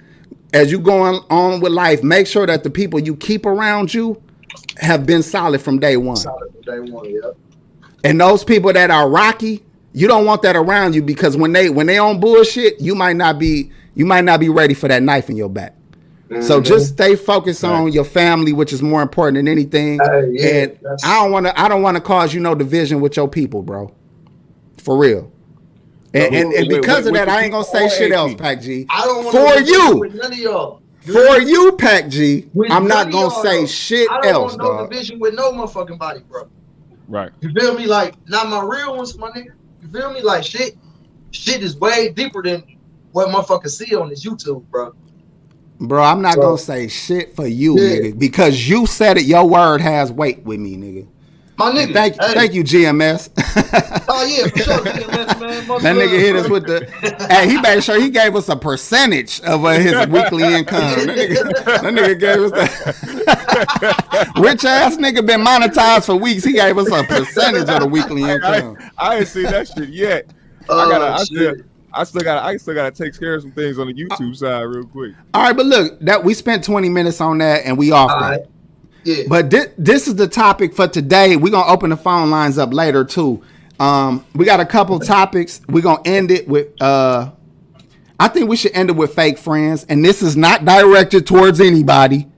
[0.53, 3.93] as you go on, on with life, make sure that the people you keep around
[3.93, 4.23] you
[4.79, 6.17] have been solid from day one.
[6.17, 7.31] Solid from day one, yeah.
[8.05, 11.69] And those people that are rocky, you don't want that around you because when they
[11.69, 15.03] when they on bullshit, you might not be you might not be ready for that
[15.03, 15.75] knife in your back.
[16.41, 16.63] So Mm-hmm.
[16.65, 19.99] just stay focused on your family, which is more important than anything.
[20.03, 22.55] Hey, yeah, and that's- I don't want to I don't want to cause you no
[22.55, 23.93] division with your people, bro.
[24.79, 25.31] For real.
[26.15, 28.19] And, Wait, and, and wait, wait, because of that, I ain't gonna say shit AP?
[28.19, 28.87] else, Pac G.
[28.91, 30.09] I don't want For to you.
[30.15, 30.83] none of y'all.
[31.01, 33.67] For you, Pac G, With I'm not gonna say though.
[33.67, 34.91] shit I don't else, want no dog.
[34.91, 36.49] division with no motherfucking body, bro.
[37.09, 37.31] Right.
[37.41, 37.87] You feel me?
[37.87, 39.49] Like, not my real ones, my nigga.
[39.83, 40.23] You feel me?
[40.23, 40.77] Like, shit,
[41.33, 42.63] shit is way deeper than
[43.13, 44.95] what motherfuckers see on this YouTube, bro.
[45.83, 47.89] Bro, I'm not So- gonna say shit for you, Yeah.
[47.99, 49.25] nigga, because you said it.
[49.25, 51.07] Your word has weight with me, nigga.
[51.59, 51.93] My nigga.
[51.93, 52.35] Thank, hey.
[52.35, 53.29] thank you, GMS.
[54.15, 54.79] Oh yeah, for sure.
[54.79, 55.67] GMS, man.
[55.67, 56.87] Much That nigga hit us with the.
[57.31, 60.81] hey, he made sure he gave us a percentage of uh, his weekly income.
[60.81, 64.33] That nigga, that nigga gave us that.
[64.39, 66.45] Rich ass nigga been monetized for weeks.
[66.45, 68.77] He gave us a percentage of the weekly income.
[68.99, 70.27] I, I ain't seen that shit yet.
[70.63, 71.05] I Oh, gotta.
[71.07, 71.27] I shit.
[71.27, 71.55] still,
[71.95, 72.45] I still gotta.
[72.45, 75.13] I still gotta take care of some things on the YouTube side real quick.
[75.35, 78.21] All right, but look, that we spent 20 minutes on that and we off All
[78.21, 78.31] that.
[78.31, 78.41] right.
[79.05, 79.25] Yeah.
[79.29, 81.37] But thi- this is the topic for today.
[81.37, 83.43] We're gonna open the phone lines up later too.
[83.81, 85.61] Um, we got a couple topics.
[85.69, 87.33] We're gonna end it with uh
[88.21, 89.85] I think we should end it with fake friends.
[89.89, 92.29] And this is not directed towards anybody,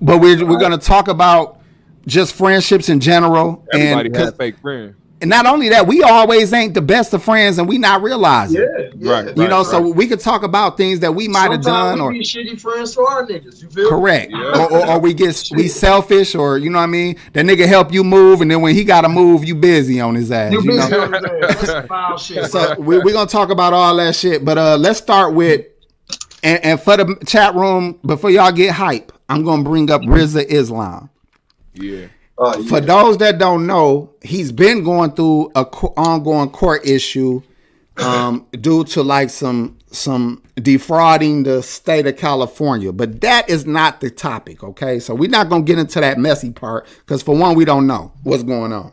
[0.00, 1.58] but we're we're gonna talk about
[2.06, 3.64] just friendships in general.
[3.72, 4.94] Everybody and, has 'cause- fake friends.
[5.22, 8.60] And not only that, we always ain't the best of friends and we not realizing.
[8.60, 9.10] yeah, yeah.
[9.12, 9.66] Right, You know, right.
[9.66, 12.24] so we could talk about things that we might have Sometimes done or we be
[12.24, 13.62] shitty friends to our niggas.
[13.62, 13.88] You feel?
[13.88, 14.30] Correct.
[14.32, 14.38] Yeah.
[14.66, 17.16] Or, or, or we get we selfish, or you know what I mean.
[17.32, 20.14] That nigga help you move, and then when he got to move, you busy on
[20.14, 20.52] his ass.
[20.52, 21.02] You You busy know?
[21.04, 21.86] on his ass.
[21.88, 22.50] That's shit.
[22.50, 25.66] So we, we're gonna talk about all that shit, but uh, let's start with
[26.42, 30.44] and, and for the chat room before y'all get hype, I'm gonna bring up Rizza
[30.44, 31.08] Islam.
[31.74, 32.06] Yeah.
[32.44, 32.68] Oh, yeah.
[32.68, 37.40] For those that don't know, he's been going through a co- ongoing court issue
[37.98, 42.92] um, due to like some some defrauding the state of California.
[42.92, 44.98] But that is not the topic, okay?
[44.98, 48.12] So we're not gonna get into that messy part because for one, we don't know
[48.24, 48.92] what's going on.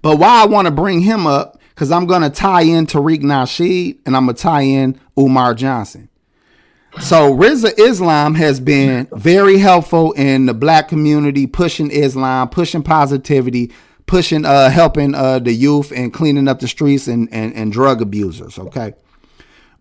[0.00, 3.98] But why I want to bring him up because I'm gonna tie in Tariq Nasheed
[4.06, 6.07] and I'm gonna tie in Umar Johnson.
[7.00, 13.72] So Rizza Islam has been very helpful in the black community, pushing Islam, pushing positivity,
[14.06, 18.00] pushing uh helping uh the youth and cleaning up the streets and and, and drug
[18.02, 18.58] abusers.
[18.58, 18.94] Okay.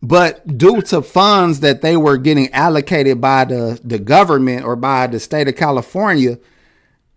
[0.01, 5.07] But due to funds that they were getting allocated by the, the government or by
[5.07, 6.37] the state of California,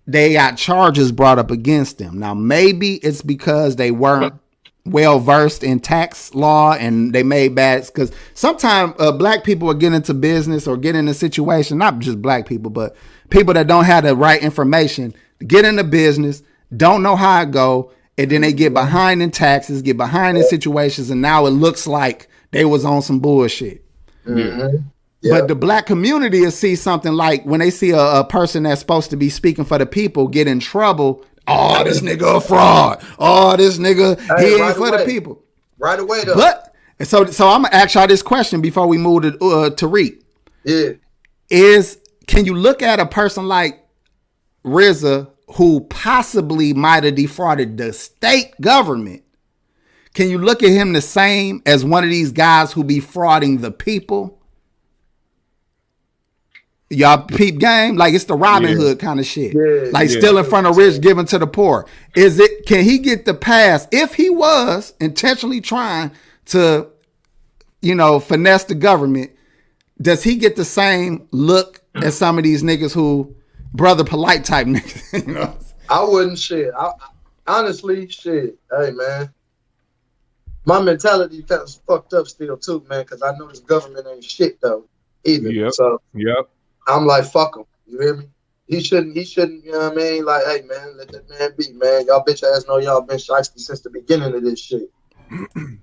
[0.06, 2.18] they got charges brought up against them.
[2.18, 4.34] Now, maybe it's because they weren't
[4.86, 9.74] well versed in tax law and they made bad because sometimes uh, black people are
[9.74, 12.96] getting into business or get in a situation, not just black people, but
[13.28, 15.14] people that don't have the right information,
[15.46, 16.42] get into business,
[16.76, 20.44] don't know how it go, and then they get behind in taxes, get behind in
[20.44, 23.84] situations, and now it looks like they was on some bullshit.
[25.22, 28.80] But the black community will see something like when they see a, a person that's
[28.80, 31.24] supposed to be speaking for the people get in trouble.
[31.52, 33.02] Oh, this nigga a fraud.
[33.18, 34.98] Oh, this nigga Hey, he ain't right for away.
[34.98, 35.42] the people.
[35.78, 36.34] right away though.
[36.34, 40.22] But so so I'm gonna ask y'all this question before we move to uh, Tariq.
[40.64, 40.90] yeah.
[41.50, 43.84] Is can you look at a person like
[44.64, 49.22] Rizza who possibly might have defrauded the state government?
[50.14, 53.60] Can you look at him the same as one of these guys who be frauding
[53.60, 54.39] the people?
[56.92, 58.76] Y'all peep game like it's the Robin Yeah.
[58.76, 60.18] Hood kind of shit, Yeah, like yeah.
[60.18, 61.86] still in front of rich, giving to the poor.
[62.16, 62.66] Is it?
[62.66, 66.10] Can he get the pass if he was intentionally trying
[66.46, 66.88] to,
[67.80, 69.30] you know, finesse the government?
[70.02, 73.36] Does he get the same look as some of these niggas who,
[73.72, 75.26] brother, polite type niggas?
[75.26, 75.56] you know,
[75.88, 76.72] I wouldn't shit.
[76.76, 76.90] I,
[77.46, 78.58] honestly, shit.
[78.76, 79.32] Hey, man.
[80.66, 84.24] My mentality kind of fucked up still too, man, because I know this government ain't
[84.24, 84.86] shit though
[85.24, 85.50] either.
[85.50, 85.72] Yep.
[85.72, 86.50] So Yep.
[86.90, 87.64] I'm like, fuck them.
[87.86, 88.24] You hear me?
[88.70, 89.16] he shouldn't.
[89.16, 89.64] He shouldn't.
[89.64, 90.24] You know what I mean?
[90.24, 92.06] Like, hey man, let that man be, man.
[92.06, 94.90] Y'all bitch ass know y'all been shiesty since the beginning of this shit.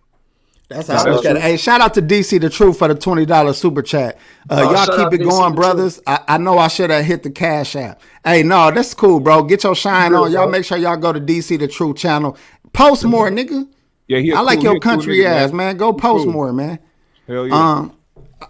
[0.70, 1.42] That's how I look at it.
[1.42, 4.18] Hey, shout out to DC the Truth for the twenty dollars super chat.
[4.50, 6.02] Uh, Oh, y'all keep it DC going, brothers.
[6.08, 8.02] I, I know I should have hit the cash app.
[8.26, 9.44] Hey, no, that's cool, bro.
[9.44, 10.32] Get your shine Real, on.
[10.32, 10.52] Y'all bro.
[10.52, 12.38] make sure y'all go to DC the Truth channel.
[12.74, 13.68] Post more, nigga.
[14.08, 14.32] Yeah, he.
[14.32, 15.78] a I like cool- your he a cool country nigga, ass, man.
[15.78, 16.34] Go post cool.
[16.34, 16.80] more, man.
[17.28, 17.56] Hell yeah.
[17.56, 17.98] Um,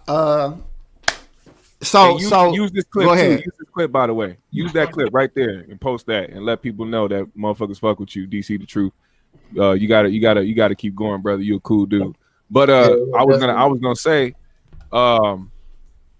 [0.07, 0.53] uh,
[1.81, 3.21] so Hey, use, so use this clip go too.
[3.21, 3.39] ahead.
[3.45, 4.37] Use this clip, by the way.
[4.51, 7.99] Use that clip right there and post that and let people know that motherfuckers fuck
[7.99, 8.27] with you.
[8.27, 8.93] DC the truth.
[9.57, 11.41] Uh, you gotta, you gotta, you gotta keep going, brother.
[11.41, 12.15] You a cool dude.
[12.49, 14.33] But uh, Yeah, I was gonna, I was gonna say,
[14.91, 15.51] um,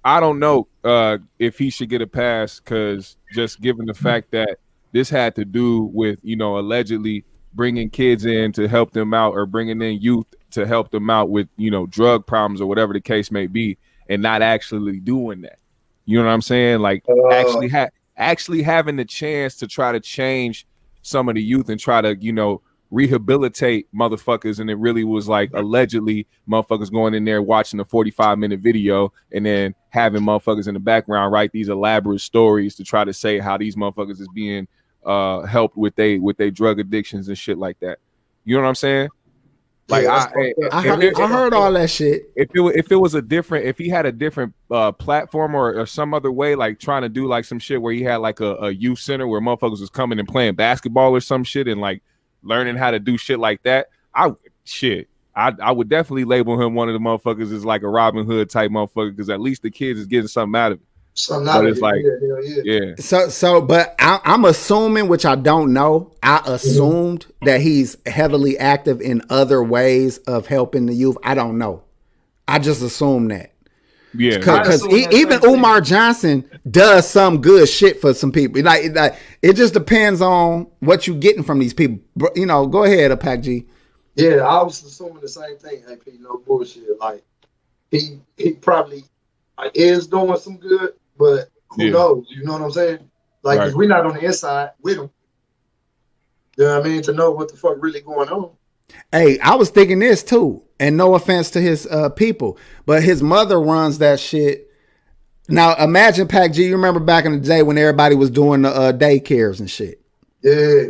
[0.03, 4.31] I don't know uh if he should get a pass because just given the fact
[4.31, 4.57] that
[4.93, 9.33] this had to do with you know allegedly bringing kids in to help them out
[9.33, 12.93] or bringing in youth to help them out with you know drug problems or whatever
[12.93, 13.77] the case may be
[14.09, 15.59] and not actually doing that.
[16.05, 16.79] You know what i'm saying?
[16.79, 20.65] Like Uh, actually ha- actually having the chance to try to change
[21.01, 25.27] some of the youth and try to you know rehabilitate motherfuckers and it really was
[25.27, 30.69] like allegedly motherfuckers going in there watching a 45 minute video and then having motherfuckers
[30.69, 34.29] in the background write these elaborate stories to try to say how these motherfuckers is
[34.33, 34.67] being
[35.05, 37.99] uh helped with they with their drug addictions and shit like that.
[38.45, 39.09] You know what i'm saying
[39.89, 40.73] like Yeah, I, fucked.
[40.73, 42.29] I heard, it- I heard all that shit.
[42.35, 45.73] if it if it was a different if he had a different uh platform or,
[45.79, 48.39] or some other way like trying to do like some shit where he had like
[48.39, 51.79] a, a youth center where motherfuckers was coming and playing basketball or some shit and
[51.79, 52.01] like
[52.43, 54.31] learning how to do shit like that i
[54.65, 58.25] shit I, I would definitely label him one of the motherfuckers as like a Robin
[58.25, 60.85] Hood type motherfucker because at least the kids is getting something out of it.
[61.17, 62.79] Something But out of it's like- yeah, yeah.
[62.79, 66.13] Yeah, So so, but I, I'm assuming, which I don't know.
[66.21, 66.51] I mm-hmm.
[66.51, 71.17] assumed that he's heavily active in other ways of helping the youth.
[71.23, 71.83] I don't know.
[72.47, 73.51] I just assume that.
[74.13, 74.37] yeah.
[74.37, 75.43] because even.
[75.43, 78.61] Umar Johnson does some good shit for some people.
[78.61, 81.99] Like, like it just depends on what you're getting from these people.
[82.35, 83.65] You know, go ahead, Apac G.
[84.13, 86.07] Yeah, I was assuming the same thing, AP.
[86.19, 86.99] No bullshit.
[86.99, 87.23] Like
[87.89, 89.03] he he probably
[89.57, 91.91] like, is doing some good, but who Yeah.
[91.91, 92.25] knows?
[92.29, 92.99] You know what I'm saying?
[93.43, 93.73] Like, Right.
[93.73, 95.09] we're not on the inside with him.
[96.57, 97.01] You know what I mean?
[97.03, 98.49] To know what the fuck really going on.
[99.11, 103.21] Hey, I was thinking this too, and no offense to his uh, people, but his
[103.21, 104.71] mother runs that shit.
[105.49, 106.65] Now imagine Pac G.
[106.65, 110.01] You remember back in the day when everybody was doing the uh, daycares and shit.
[110.43, 110.85] Yeah,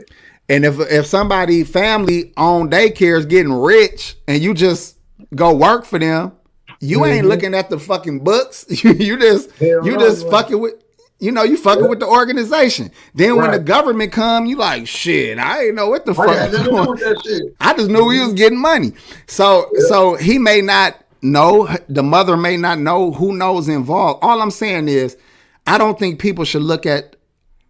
[0.50, 4.98] And if if somebody family owned daycare is getting rich and you just
[5.36, 6.32] go work for them,
[6.80, 7.30] you ain't Mhm.
[7.30, 8.66] looking at the fucking books.
[8.84, 10.76] you, just you just fucking with
[11.20, 11.90] you know, you fucking Yeah.
[11.90, 12.92] with the organization.
[13.16, 15.40] Then when the government come, you like shit.
[15.40, 17.00] I ain't know what the fuck had was nothing going.
[17.00, 17.42] that shit.
[17.60, 18.94] I just knew he was getting money.
[19.26, 21.68] So so he may not know.
[21.90, 23.12] The mother may not know.
[23.13, 24.20] Who knows involved?
[24.24, 25.18] All I'm saying is,
[25.66, 27.16] I don't think people should look at.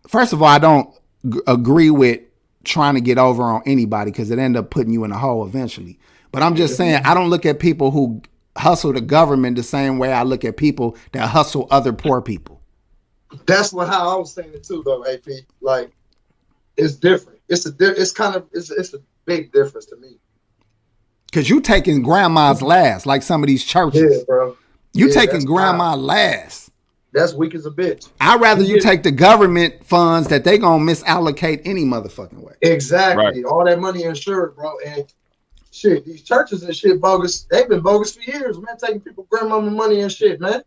[0.09, 0.89] First of all, I don't
[1.29, 2.19] g- agree with
[2.65, 5.45] trying to get over on anybody because it end up putting you in a hole
[5.45, 5.97] eventually.
[6.33, 8.21] But I'm just saying I don't look at people who
[8.57, 12.61] hustle the government the same way I look at people that hustle other poor people.
[13.45, 15.25] That's what how I was saying it too, though, AP.
[15.61, 15.91] Like,
[16.77, 17.39] it's different.
[17.49, 20.17] It's a di- it's kind of it's it's a big difference to me.
[21.33, 24.17] Cause you taking grandma's last, like some of these churches.
[24.19, 24.57] Yeah, bro.
[24.93, 26.71] you yeah, taking that's grandma last.
[27.13, 28.09] That's weak as a bitch.
[28.21, 28.81] I'd rather you Yeah.
[28.81, 32.53] take the government funds that they gonna misallocate any motherfucking way.
[32.61, 33.25] Exactly.
[33.25, 33.43] Right.
[33.45, 34.73] All that money insured, bro.
[34.85, 35.05] And
[35.77, 37.43] shit, these churches and shit bogus.
[37.49, 38.77] They've been bogus for years, man.
[38.77, 40.63] Taking people grandmama money and shit, man.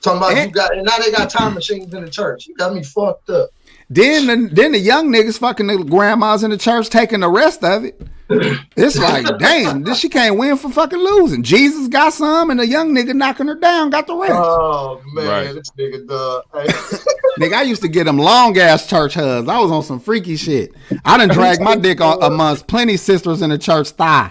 [0.00, 2.46] Talking about And- you got and now they got time machines in the church.
[2.46, 3.50] You got me fucked up.
[3.90, 7.62] Then the, then the young niggas fucking the grandmas in the church taking the rest
[7.62, 8.00] of it.
[8.30, 11.42] It's like, damn, this she can't win for fucking losing.
[11.42, 14.32] Jesus got some, and the young nigga knocking her down got the rest.
[14.34, 15.54] Oh man, Right.
[15.54, 16.42] this nigga dog.
[17.38, 19.48] Nigga, I used to get them long ass church hugs.
[19.48, 20.72] I was on some freaky shit.
[21.04, 24.30] I done dragged my dick on, amongst plenty sisters in the church thigh.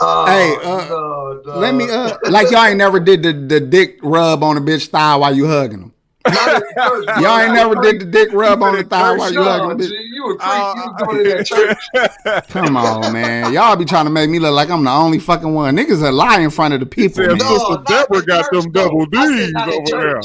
[0.00, 1.56] Oh, Hey, uh, no, dog.
[1.60, 4.88] Let me uh like y'all ain't never did the, the dick rub on a bitch
[4.88, 5.92] thigh while you hugging them.
[6.32, 7.18] Not in church, bro.
[7.20, 9.84] Y'all ain't never did the dick rub on the thigh while you No, hugging the
[9.84, 9.90] bitch.
[10.12, 10.52] You a creep.
[10.52, 11.46] you was uh, doing it
[12.36, 12.48] church.
[12.48, 13.52] Come on, man.
[13.52, 15.76] Y'all be trying to make me look like I'm the only fucking one.
[15.76, 17.16] Niggas are lie in front of the people.
[17.22, 17.38] Said Man.
[17.38, 20.14] No, Sister not Deborah got church, them double D's over there.
[20.20, 20.24] church.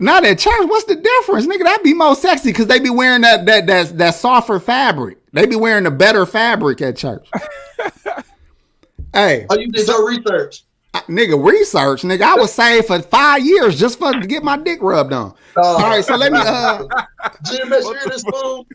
[0.00, 0.66] Not at church.
[0.66, 1.62] What's the difference, nigga?
[1.64, 5.18] That'd be more sexy because they be wearing that that that that softer fabric.
[5.32, 7.28] They be wearing the better fabric at church.
[9.12, 10.64] hey, Oh, you did your research.
[10.94, 12.22] I- nigga, research, nigga.
[12.22, 15.34] I was saved for five years just for to get my dick rubbed on.
[15.56, 16.38] Oh, All right, so let me.
[16.40, 16.84] uh
[17.46, 18.66] Jim, make sure this fool.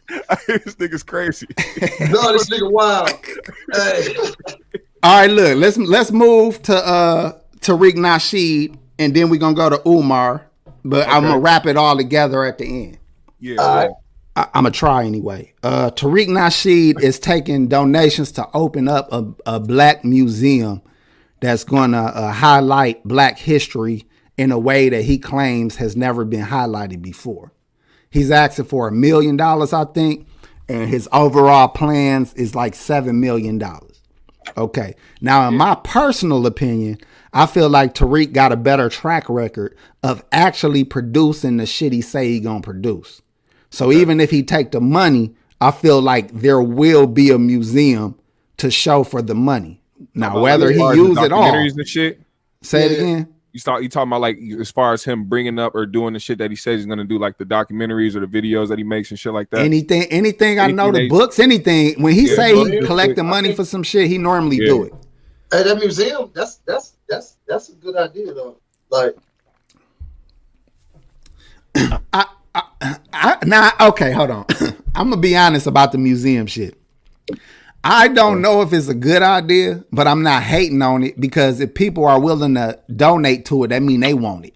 [0.48, 1.48] this nigga's crazy.
[2.12, 3.10] No, this nigga wild.
[3.74, 4.16] Hey.
[5.02, 9.70] All right, look, let's let's move to uh Tariq Nasheed, and then we're gonna go
[9.70, 10.46] to Umar.
[10.84, 12.98] But I'm gonna wrap it all together at the end.
[13.40, 13.58] Yeah.
[13.62, 13.92] All right.
[14.36, 15.54] I, I'm gonna try anyway.
[15.64, 20.82] Uh, Tariq Nasheed is taking donations to open up a, a black museum
[21.42, 24.06] that's gonna uh, highlight black history
[24.38, 27.54] in a way that he claims has never been highlighted before.
[28.10, 30.28] He's asking for a million dollars, I think,
[30.68, 34.02] and his overall plans is like seven million dollars.
[34.58, 34.96] Okay.
[35.22, 36.98] Now, in my personal opinion,
[37.34, 42.02] I feel like Tariq got a better track record of actually producing the shit he
[42.02, 43.22] say he gonna produce.
[43.70, 48.18] So even if he take the money, I feel like there will be a museum
[48.58, 49.79] to show for the money.
[50.20, 52.22] Now, whether he far as the use it all, documentaries and shit.
[52.62, 53.34] say it again.
[53.52, 56.20] You start you talking about like as far as him bringing up or doing the
[56.20, 58.84] shit that he says he's gonna do, like the documentaries or the videos that he
[58.84, 59.62] makes and shit like that.
[59.62, 62.02] Anything, anything I know, the books, anything.
[62.02, 62.86] When he Yeah, say he books.
[62.88, 64.68] collecting money for some shit, he normally Yeah.
[64.68, 64.94] do it.
[65.52, 68.58] Hey, that museum, that's that's that's that's a good idea though.
[68.92, 69.16] Like,
[72.14, 74.46] I, I, now, okay, hold on.
[74.96, 76.76] I'm gonna be honest about the museum shit.
[77.84, 81.60] I don't know if it's a good idea, but I'm not hating on it because
[81.62, 84.54] if people are willing to donate to it, that mean they want it.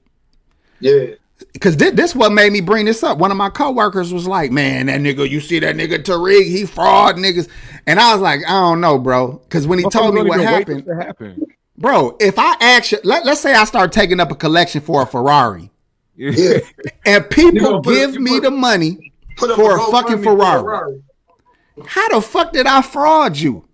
[0.80, 1.16] yeah,
[1.54, 3.18] Because this, this what made me bring this up.
[3.18, 6.44] One of my coworkers was like, "Man, that nigga, you see that nigga Tariq?
[6.46, 7.48] He fraud niggas."
[7.88, 10.62] And I was like, "I don't know, bro." Because when he told me what don't
[10.62, 11.04] even wait for happened,
[11.38, 11.46] happen.
[11.78, 15.06] bro, if I actually let, let's say I start taking up a collection for a
[15.08, 15.72] Ferrari,
[16.18, 16.58] yeah.
[17.06, 20.38] and people gonna put- give me put- the money Put for a GoFundMe fucking for
[20.38, 21.04] Ferrari.
[21.88, 23.66] How the fuck did I fraud you?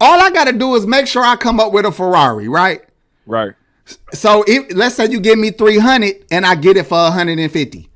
[0.00, 2.82] All I got to do is make sure I come up with a Ferrari, right?
[3.26, 3.54] Right.
[4.12, 7.90] So if let's say you give me 300 and I get it for 150.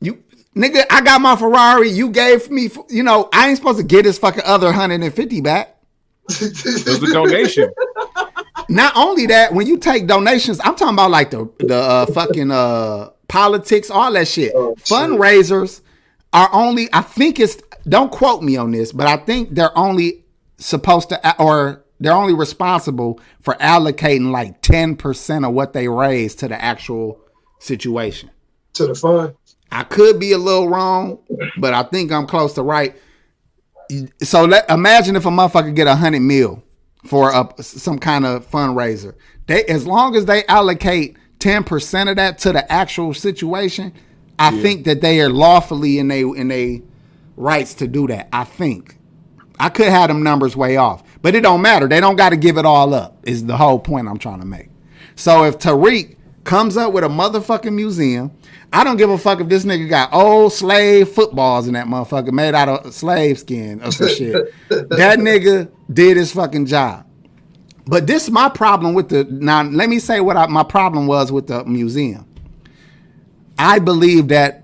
[0.00, 0.22] You
[0.56, 4.04] nigga, I got my Ferrari, you gave me, you know, I ain't supposed to get
[4.04, 5.76] this fucking other 150 back.
[6.28, 7.70] It was a donation.
[8.68, 12.50] Not only that, when you take donations, I'm talking about like the the uh, fucking
[12.50, 14.52] uh politics, all that shit.
[14.54, 14.86] Oh, shit.
[14.86, 15.82] Fundraisers
[16.34, 17.56] are only, I think it's.
[17.88, 20.24] Don't quote me on this, but I think they're only
[20.58, 26.34] supposed to, or they're only responsible for allocating like ten percent of what they raise
[26.36, 27.20] to the actual
[27.60, 28.30] situation.
[28.74, 29.34] to the fund.
[29.72, 31.18] I could be a little wrong,
[31.58, 32.94] but I think I'm close to right.
[34.22, 36.62] So let imagine if a motherfucker get a hundred mil
[37.06, 39.14] for a some kind of fundraiser.
[39.46, 43.92] They as long as they allocate ten percent of that to the actual situation,
[44.38, 46.82] I think that they are lawfully in they in they
[47.36, 48.28] rights to do that.
[48.32, 48.96] I think.
[49.58, 51.86] I could have them numbers way off, but it don't matter.
[51.86, 53.18] They don't got to give it all up.
[53.22, 54.68] Is the whole point I'm trying to make.
[55.14, 58.32] So if Tariq comes up with a motherfucking museum,
[58.72, 62.32] I don't give a fuck if this nigga got old slave footballs in that motherfucker
[62.32, 64.52] made out of slave skin or some shit.
[64.68, 67.06] That nigga did his fucking job.
[67.86, 69.62] But this is my problem with the now.
[69.62, 72.26] Let me say what I, my problem was with the museum.
[73.58, 74.62] I believe that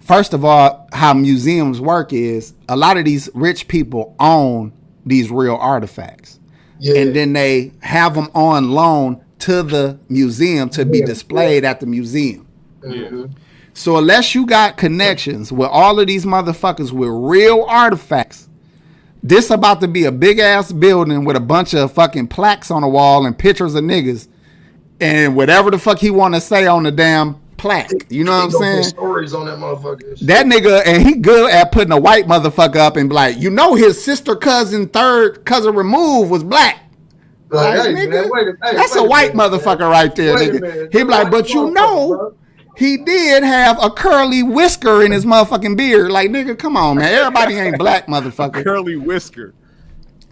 [0.00, 4.72] first of all, how museums work is a lot of these rich people own
[5.06, 6.38] these real artifacts,
[6.78, 7.00] Yeah.
[7.00, 11.86] and then they have them on loan to the museum to be displayed at the
[11.86, 12.46] museum.
[12.84, 13.30] Mhm.
[13.74, 18.48] So unless you got connections with all of these motherfuckers with real artifacts,
[19.22, 22.82] this about to be a big ass building with a bunch of fucking plaques on
[22.82, 24.28] the wall and pictures of niggas
[25.00, 28.10] and whatever the fuck he want to say on the damn plaque.
[28.10, 28.82] You know what I'm He gonna put saying?
[28.84, 30.18] Stories on that motherfucker.
[30.26, 33.50] That nigga and he good at putting a white motherfucker up and be like, you
[33.50, 36.80] know, his sister cousin, third cousin removed was black.
[37.50, 39.90] Like, Like, hey, nigga, man, wait that's wait a white minute, motherfucker man.
[39.90, 40.60] right there, Wait nigga.
[40.60, 40.92] minute.
[40.92, 42.34] He be like, but you know, bro.
[42.76, 46.10] he did have a curly whisker in his motherfucking beard.
[46.10, 47.12] Like, nigga, come on, man.
[47.12, 48.64] Everybody ain't black, motherfucker.
[48.64, 49.54] Curly whisker.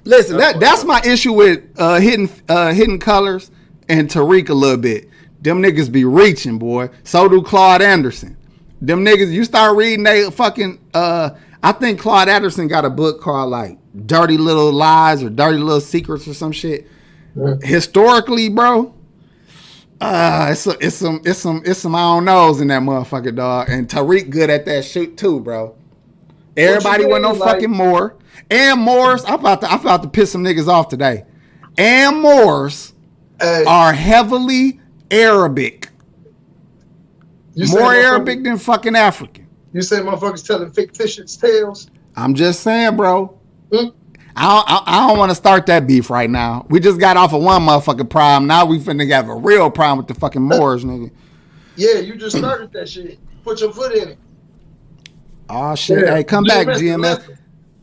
[0.04, 3.50] Listen, that that's my issue with uh, hidden uh, hidden colors
[3.88, 5.09] and Tariq a little bit.
[5.40, 6.90] Them niggas be reaching, boy.
[7.04, 8.36] So do Claude Anderson.
[8.80, 10.78] Them niggas, you start reading they fucking.
[10.94, 11.30] Uh,
[11.62, 15.80] I think Claude Anderson got a book called like "Dirty Little Lies" or "Dirty Little
[15.80, 16.86] Secrets" or some shit.
[17.62, 18.94] Historically, bro,
[20.00, 23.34] uh, it's a, it's some it's some it's some I don't knows in that motherfucker
[23.34, 23.68] dog.
[23.68, 25.74] And Tariq good at that shit too, bro.
[26.56, 28.16] Everybody want no like- fucking more.
[28.50, 31.24] And Morris, I'm about to I'm about to piss some niggas off today.
[31.76, 32.94] And Morris
[33.40, 34.80] Hey, are heavily
[35.10, 35.88] Arabic.
[37.54, 39.46] you More Arabic than fucking African.
[39.72, 41.88] You say motherfuckers telling fictitious tales.
[42.16, 43.38] I'm just saying, bro.
[43.72, 43.88] Hmm?
[44.36, 46.66] I don't, I, I don't want to start that beef right now.
[46.68, 48.46] We just got off of one motherfucking problem.
[48.46, 51.10] Now we finna have a real problem with the fucking Moors, nigga.
[51.76, 53.18] Yeah, you just started that shit.
[53.44, 54.18] Put your foot in it.
[55.48, 56.04] Oh shit!
[56.04, 56.16] Yeah.
[56.16, 57.00] Hey, come back, GMS GMS.
[57.00, 57.30] left.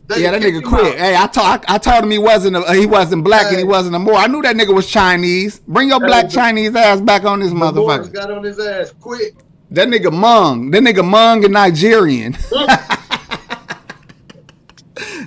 [0.08, 0.97] They Yeah, that nigga quit.
[0.97, 3.95] Hey, I told I, told him he wasn't a, he wasn't black and he wasn't
[3.95, 4.16] a Moor.
[4.16, 5.60] I knew that nigga was Chinese.
[5.68, 8.14] Bring your Hey, black Chinese ass back on this The motherfucker.
[8.14, 9.36] got on his ass quick.
[9.72, 10.72] That nigga Hmong.
[10.72, 12.34] That nigga Hmong and Nigerian.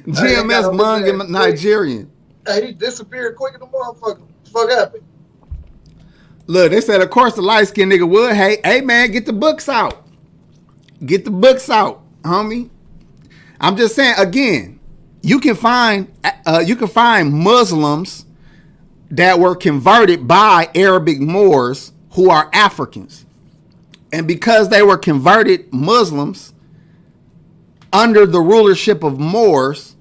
[0.06, 1.30] GMS Hmong and.
[1.30, 2.10] Nigerian.
[2.46, 4.22] Hey, he disappeared quick in the motherfucker.
[4.50, 5.04] Fuck happened?
[6.46, 8.34] Look, they said, of course, the light skinned nigga would.
[8.34, 10.06] Hey, hey, man, get the books out.
[11.04, 12.70] Get the books out, homie.
[13.60, 14.80] I'm just saying again.
[15.22, 16.10] You can find
[16.46, 18.24] uh, you can find Muslims
[19.10, 23.26] that were converted by Arabic Moors who are Africans,
[24.12, 26.54] and because they were converted Muslims
[27.92, 29.94] under the rulership of Moors,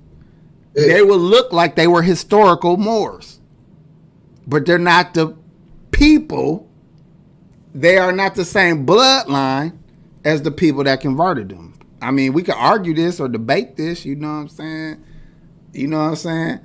[0.73, 3.39] they will look like they were historical Moors,
[4.47, 5.35] but they're not the
[5.91, 6.69] people.
[7.75, 9.77] They are not the same bloodline
[10.23, 11.78] as the people that converted them.
[12.01, 14.05] I mean, we could argue this or debate this.
[14.05, 15.03] You know what I'm saying?
[15.73, 16.59] You know what I'm saying?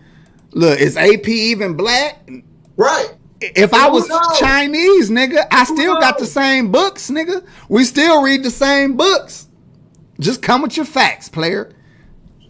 [0.52, 2.28] Look, is AP even black?
[2.76, 3.08] Right.
[3.40, 4.08] If I was?
[4.38, 7.44] Chinese, nigga, I still got the same books, nigga.
[7.68, 9.48] We still read the same books.
[10.20, 11.72] Just come with your facts, player.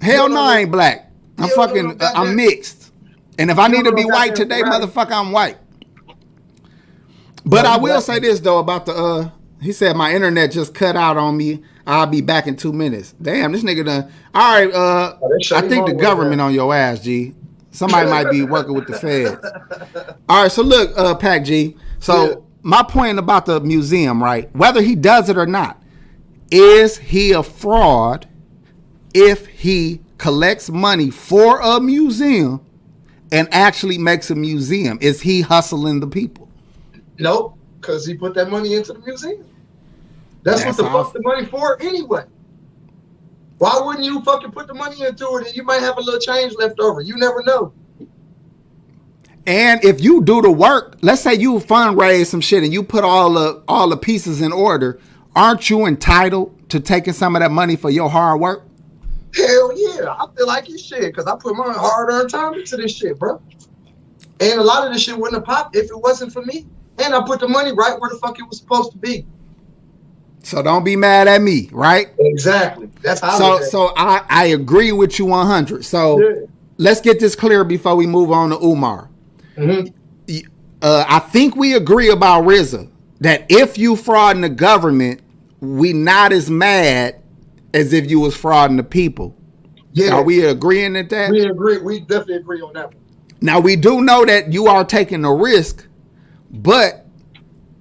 [0.01, 1.11] Hell no, I ain't black.
[1.39, 1.97] I'm fucking.
[1.97, 2.93] goddamn- I'm mixed.
[3.39, 5.57] And if I need to be white today, motherfucker, I'm white.
[7.45, 8.93] But I will say this though about the.
[8.95, 9.31] uh
[9.61, 11.63] He said my internet just cut out on me.
[11.87, 13.15] I'll be back in two minutes.
[13.21, 14.13] Damn, this nigga done.
[14.35, 17.35] All right, uh, Oh, I think the government on your ass, G.
[17.73, 19.45] Somebody might be working with the feds.
[20.29, 21.77] All right, so look, uh, Pac G.
[21.99, 22.35] So Yeah.
[22.63, 24.49] my point about the museum, right?
[24.55, 25.83] Whether he does it or not,
[26.51, 28.27] is he a fraud
[29.13, 32.61] if he collects money for a museum
[33.33, 34.97] and actually makes a museum?
[35.01, 36.49] Is he hustling the people?
[37.19, 39.45] Nope, because he put that money into the museum.
[40.45, 42.25] That's, That's what the fuck the money for anyway.
[43.59, 46.21] Why wouldn't you fucking put the money into it and you might have a little
[46.21, 47.01] change left over?
[47.01, 47.73] You never know.
[49.47, 53.05] And if you do the work, let's say you fundraise some shit and you put
[53.05, 55.01] all the all the pieces in order,
[55.35, 58.67] aren't you entitled to taking some of that money for your hard work?
[59.35, 62.77] Hell yeah, I feel like you should because I put my hard earned time into
[62.77, 63.41] this shit, bro.
[64.41, 66.67] And a lot of this shit wouldn't have popped if it wasn't for me.
[66.99, 69.27] And I put the money right where the fuck it was supposed to be.
[70.45, 72.09] So don't be mad at me, right?
[72.19, 72.91] Exactly.
[73.03, 73.39] That's how.
[73.39, 73.65] So it.
[73.65, 75.85] so I I agree with you 100.
[75.85, 76.47] So Yeah.
[76.77, 79.09] let's get this clear before we move on to Umar.
[79.57, 79.93] Mhm.
[80.83, 82.89] Uh, I think we agree about Rizza
[83.21, 85.21] that if you fraud in the government,
[85.61, 87.17] we not as mad
[87.73, 89.35] as if you was frauding the people.
[89.95, 91.31] Yeah, Are we agreeing at that?
[91.31, 91.79] we agree.
[91.79, 92.97] We definitely agree on that one.
[93.41, 95.87] Now we do know that you are taking a risk,
[96.51, 97.04] but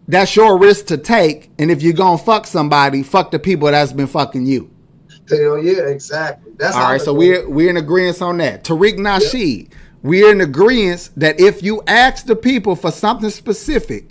[0.07, 1.51] that's your risk to take.
[1.59, 4.69] And if you're gonna fuck somebody, fuck the people that's been fucking you.
[5.29, 6.51] Hell yeah, exactly.
[6.57, 7.49] That's All right, so look at it.
[7.49, 8.63] we're we're in agreement on that.
[8.63, 14.09] Tariq Nasheed, we're in agreement that if you ask the people for something specific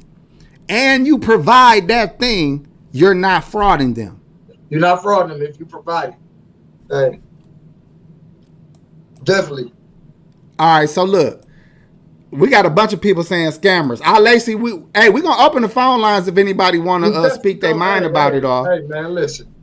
[0.68, 4.20] and you provide that thing, you're not frauding them.
[4.70, 6.14] You're not frauding them if you provide it.
[6.90, 7.20] Hey.
[9.24, 9.72] Definitely.
[10.58, 11.44] All right, so look,
[12.32, 14.00] we got a bunch of people saying scammers.
[14.02, 17.28] Ah, Lacey, we hey, we're gonna open the phone lines if anybody want to uh,
[17.30, 18.64] speak their mind Hey, about hey, it all.
[18.64, 19.54] Hey man, listen.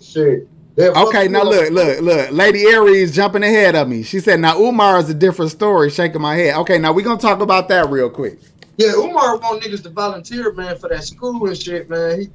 [0.00, 0.48] Shit.
[0.78, 1.48] Okay, now up.
[1.48, 2.30] look, look, look.
[2.30, 4.02] Lady Aries jumping ahead of me.
[4.02, 6.56] She said, "Now Umar is a different story." Shaking my head.
[6.58, 8.38] Okay, now we're gonna talk about that real quick.
[8.78, 12.20] Yeah, Umar want niggas to volunteer, man, for that school and shit, man.
[12.20, 12.28] He,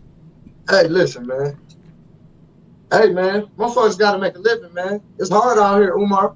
[0.69, 1.57] hey, listen, man.
[2.91, 5.01] Hey, man, motherfuckers got to make a living, man.
[5.17, 6.35] It's hard out here, Umar.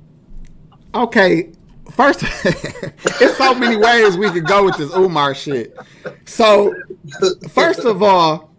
[0.95, 1.51] Okay,
[1.91, 5.75] first, it's so many ways we could go with this Umar shit.
[6.25, 6.73] So,
[7.49, 8.51] first of all,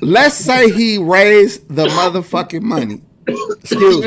[0.00, 3.02] let's say he raised the motherfucking money.
[3.26, 4.04] Excuse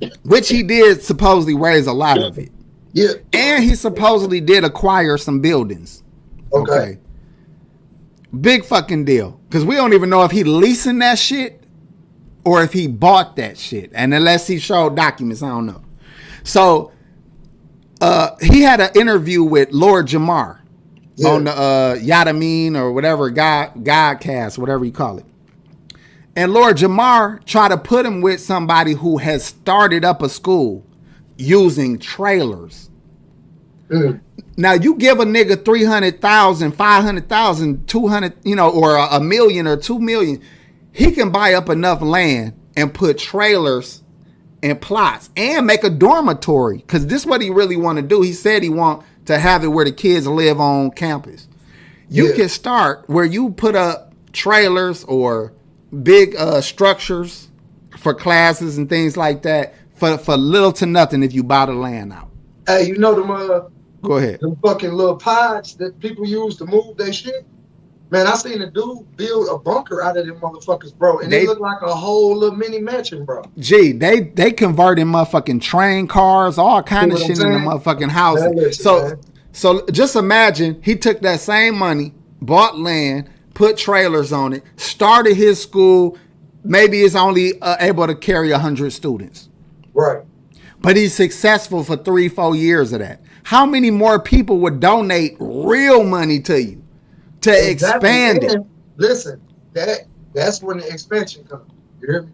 [0.00, 0.10] me.
[0.24, 2.50] Which he did supposedly raise a lot of it.
[2.92, 3.12] yeah.
[3.32, 6.02] And he supposedly did acquire some buildings.
[6.52, 6.72] Okay.
[6.72, 6.98] Okay.
[8.40, 9.40] Big fucking deal.
[9.48, 11.62] Because we don't even know if he leasing that shit
[12.44, 13.90] or if he bought that shit.
[13.94, 15.82] And unless he showed documents, I don't know.
[16.46, 16.92] So
[18.00, 20.60] uh he had an interview with Lord Jamar
[21.16, 21.28] Yeah.
[21.30, 25.24] on the uh Yanadameen or whatever God Godcast, whatever you call it.
[26.36, 30.84] And Lord Jamar tried to put him with somebody who has started up a school
[31.36, 32.90] using trailers.
[33.88, 34.20] Mm.
[34.56, 39.76] Now you give a nigga 300,000, 500,000, 200, you know, or a, a million or
[39.76, 40.42] 2 million,
[40.92, 44.02] he can buy up enough land and put trailers
[44.70, 48.22] and plots and make a dormitory cuz this what he really want to do.
[48.22, 51.48] He said he want to have it where the kids live on campus.
[52.08, 52.34] You Yeah.
[52.36, 55.52] can start where you put up trailers or
[56.02, 57.48] big uh structures
[57.96, 61.72] for classes and things like that for for little to nothing if you buy the
[61.72, 62.28] land out.
[62.66, 63.60] Hey, you know them, uh,
[64.02, 64.40] Go ahead.
[64.40, 67.46] them fucking little pods that people use to move their shit?
[68.16, 71.40] Man, I seen a dude build a bunker out of them motherfuckers, bro, and They-
[71.40, 73.42] they look like a whole little mini mansion, bro.
[73.58, 78.10] Gee, they they converting motherfucking train cars, all kind of shit in the motherfucking
[78.54, 79.16] listen, so man.
[79.52, 82.12] so just imagine he took that same money,
[82.42, 86.16] bought land, put trailers on it, started his school.
[86.64, 89.48] Maybe it's only uh, able to carry hundred students,
[89.94, 90.22] Right.
[90.80, 93.20] but he's successful for three, four years of that.
[93.44, 96.82] How many more people would donate real money to you
[97.46, 98.60] to expand it?
[98.96, 99.40] Listen,
[99.72, 100.00] that
[100.34, 101.70] that's when the expansion comes.
[102.00, 102.28] You hear me?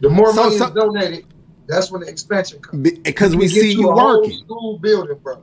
[0.00, 1.24] The more So- money so- is donated,
[1.66, 2.90] that's when the expansion comes.
[3.02, 4.38] Because we see you whole working.
[4.44, 5.38] School building, bro.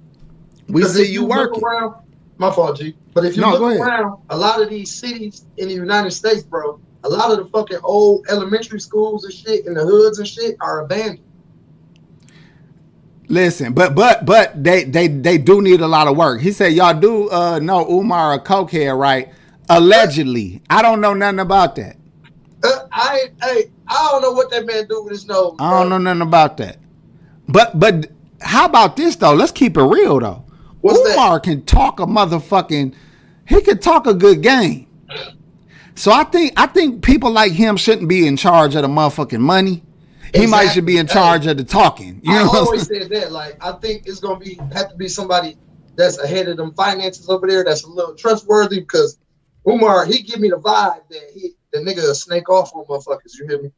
[0.70, 1.64] We see if you working.
[1.64, 1.96] Around,
[2.38, 2.96] my fault, G.
[3.14, 6.44] But if you No, look around, a lot of these cities in the United States,
[6.44, 10.28] bro, a lot of the fucking old elementary schools and shit in the hoods and
[10.28, 11.20] shit are abandoned.
[13.28, 16.42] Listen, but but but they they they do need a lot of work.
[16.42, 19.30] He said y'all do uh know Umar a cokehead, right?
[19.70, 20.62] Allegedly.
[20.70, 21.98] I don't know nothing about that.
[22.64, 25.56] Uh, I hey, I don't know what that man do with his nose.
[25.60, 26.78] I don't know nothing about that.
[27.48, 28.12] But but
[28.42, 29.34] how about this though?
[29.34, 30.44] Let's keep it real though.
[30.82, 31.14] What's that?
[31.14, 32.94] Umar can talk a motherfucking
[33.48, 34.88] he can talk a good game.
[35.96, 39.40] So I think I think people like him shouldn't be in charge of the motherfucking
[39.40, 39.84] money.
[40.34, 42.22] He might should be in charge of the talking.
[42.24, 43.32] You I know I'm always said that.
[43.32, 45.58] Like, I think it's gonna be have to be somebody
[45.96, 47.64] that's ahead of them finances over there.
[47.64, 49.18] That's a little trustworthy because
[49.68, 53.38] Umar, he give me the vibe that he the nigga snake off on motherfuckers.
[53.40, 53.72] You hear me?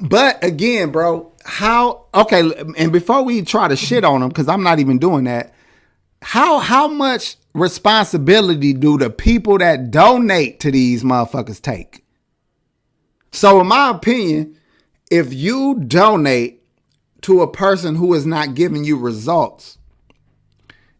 [0.00, 4.62] But again, bro, how okay, and before we try to shit on him, because I'm
[4.62, 5.54] not even doing that,
[6.22, 12.04] how how much responsibility do the people that donate to these motherfuckers take?
[13.32, 14.56] So in my opinion,
[15.10, 16.62] if you donate
[17.22, 19.78] to a person who is not giving you results,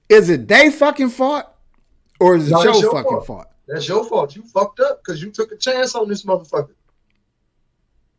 [0.08, 1.46] is it they fucking fault
[2.18, 3.26] or is it No, your, your fucking fault.
[3.26, 3.46] fault?
[3.68, 4.34] That's your fault.
[4.34, 6.74] You fucked up because you took a chance on this motherfucker.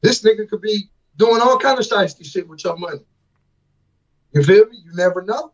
[0.01, 3.01] This nigga could be doing all kind of shiesty shit with your money.
[4.33, 4.77] You feel me?
[4.85, 5.51] You never know.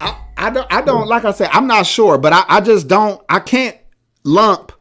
[0.00, 2.88] I, I don't I don't like I said I'm not sure, but I, I just
[2.88, 3.76] don't I can't
[4.24, 4.72] lump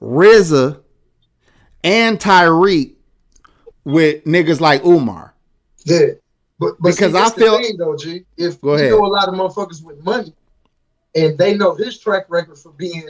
[0.00, 0.80] Rizza
[1.84, 2.93] and Tariq
[3.84, 5.34] with niggas like Umar.
[5.84, 6.06] Yeah.
[6.58, 8.24] But, but Because see, I feel- thing, though, G.
[8.36, 8.90] If Go you ahead.
[8.90, 10.32] know a lot of motherfuckers with money,
[11.14, 13.08] and they know his track record for being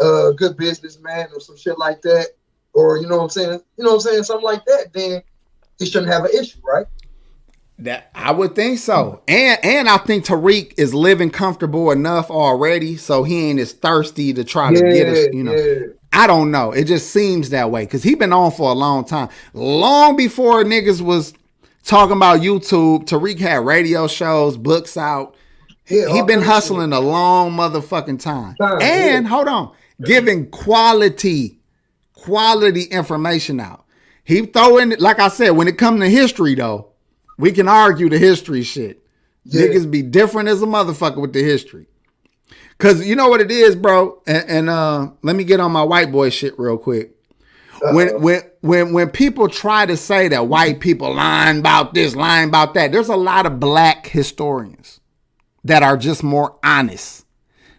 [0.00, 2.28] a good businessman or some shit like that,
[2.72, 5.22] or you know what I'm saying, you know what I'm saying, something like that, then
[5.78, 6.86] he shouldn't have an issue, right?
[7.78, 9.22] That I would think so.
[9.26, 14.32] And and I think Tariq is living comfortable enough already, so he ain't as thirsty
[14.34, 15.54] to try to get us, you know.
[15.54, 15.86] yeah.
[16.14, 16.70] I don't know.
[16.70, 19.28] It just seems that way because he been on for a long time.
[19.52, 21.34] Long before niggas was
[21.82, 25.34] talking about YouTube, Tariq had radio shows, books out.
[25.88, 28.54] Yeah, he been hustling a long motherfucking time.
[28.54, 29.28] Time, and yeah.
[29.28, 31.58] hold on, giving quality,
[32.14, 33.84] quality information out.
[34.22, 36.92] He throwing like I said, when it comes to history though,
[37.38, 39.04] we can argue the history shit.
[39.42, 39.62] Yeah.
[39.66, 41.86] Niggas be different as a motherfucker with the history.
[42.78, 44.20] Cause you know what it is, bro.
[44.26, 47.14] And, and uh, let me get on my white boy shit real quick.
[47.92, 52.48] When when when when people try to say that white people lying about this, lying
[52.48, 55.00] about that, there's a lot of black historians
[55.64, 57.26] that are just more honest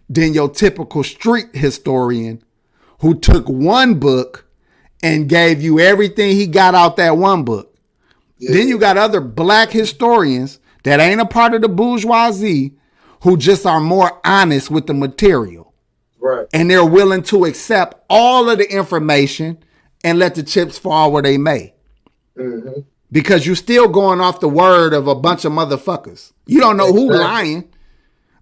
[0.08, 2.42] than your typical street historian
[3.00, 4.46] who took one book
[5.02, 7.76] and gave you everything he got out that one book.
[8.38, 12.74] Then you got other black historians that ain't a part of the bourgeoisie
[13.22, 15.72] who just are more honest with the material
[16.20, 16.46] Right.
[16.52, 19.58] and they're willing to accept all of the information
[20.04, 21.74] and let the chips fall where they may.
[22.38, 22.84] Mhm.
[23.12, 26.32] Because you're still going off the word of a bunch of motherfuckers.
[26.46, 27.64] You don't know who lying,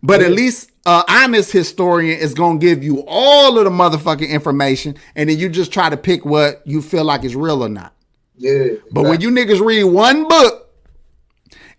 [0.02, 4.96] but at least an honest historian is gonna give you all of the motherfucking information,
[5.14, 7.92] and then you just try to pick what you feel like is real or not.
[8.36, 8.64] Yeah.
[8.90, 10.63] But when you niggas read one book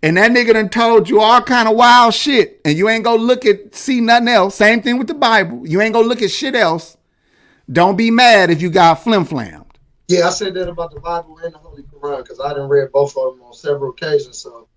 [0.06, 3.16] and that nigga done told you all kind of wild shit, and you ain't go
[3.16, 4.54] look at see nothing else.
[4.54, 5.68] Same thing with the Bible.
[5.68, 6.96] You ain't go look at shit else.
[7.72, 9.66] Don't be mad if you got flim flammed.
[10.08, 12.92] Yeah, I said that about the Bible and the Holy Quran because I done read
[12.92, 14.38] both of them on several occasions.
[14.38, 14.68] So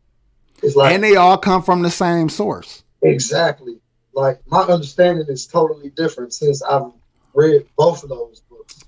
[0.63, 2.83] it's like And they all come from the same source.
[3.03, 3.79] exactly
[4.15, 6.91] like my understanding is totally different since I've
[7.35, 8.83] read both of those books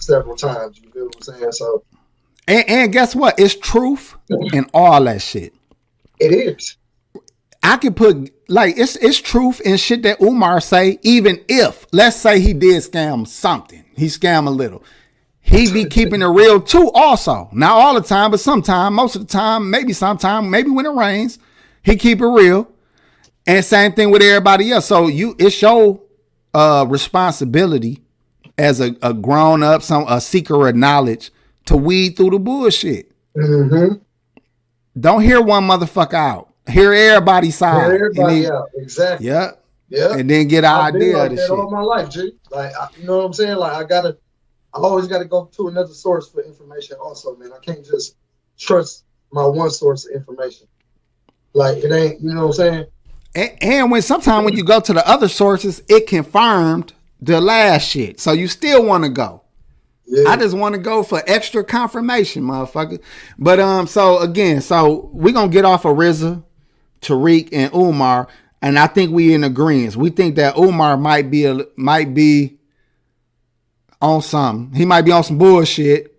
[0.00, 0.80] several times.
[0.82, 1.52] You feel what I'm saying?
[1.52, 1.84] So
[2.48, 3.38] And, and guess what?
[3.38, 4.16] It's truth
[4.52, 5.54] and all that shit.
[6.18, 6.76] it is.
[7.62, 12.16] I could put like it's it's truth and shit that Umar say, even if let's
[12.16, 13.84] say he did scam something.
[13.96, 14.82] He scam a little.
[15.40, 17.48] He be keeping it real too, also.
[17.52, 20.92] Not all the time, but sometime, most of the time, maybe sometime, maybe when it
[20.92, 21.38] rains,
[21.82, 22.68] he keep it real.
[23.46, 24.86] And same thing with everybody else.
[24.86, 26.00] So you it's your
[26.54, 28.02] uh responsibility
[28.58, 31.30] as a, a grown up, some a seeker of knowledge
[31.66, 33.12] to weed through the bullshit.
[33.36, 33.94] Mm-hmm.
[34.98, 36.48] Don't hear one motherfucker out.
[36.68, 37.84] Hear everybody's side.
[37.84, 38.68] and Everybody then- out.
[38.76, 39.26] Exactly.
[39.28, 39.52] Yeah.
[39.88, 40.16] Yeah.
[40.16, 41.50] And then get an I've idea like of the that shit.
[41.50, 42.32] all my life, G.
[42.50, 43.56] Like, I, you know what I'm saying?
[43.56, 44.16] Like, I gotta,
[44.74, 46.96] I always gotta go to another source for information.
[47.02, 48.16] Also, man, I can't just
[48.58, 50.66] trust my one source of information.
[51.52, 52.86] Like, it ain't, you know what I'm saying?
[53.34, 57.86] And, and when sometimes when you go to the other sources, it confirmed the last
[57.88, 58.18] shit.
[58.18, 59.41] So you still want to go.
[60.12, 60.28] Yeah.
[60.28, 63.00] I just want to go for extra confirmation, motherfucker.
[63.38, 66.44] But um, so again, so we're gonna get off of Rizza,
[67.00, 68.28] Tariq, and Umar,
[68.60, 69.96] and I think we in agreement.
[69.96, 72.58] We think that Umar might be a might be
[74.02, 74.74] on some.
[74.74, 76.14] He might be on some bullshit.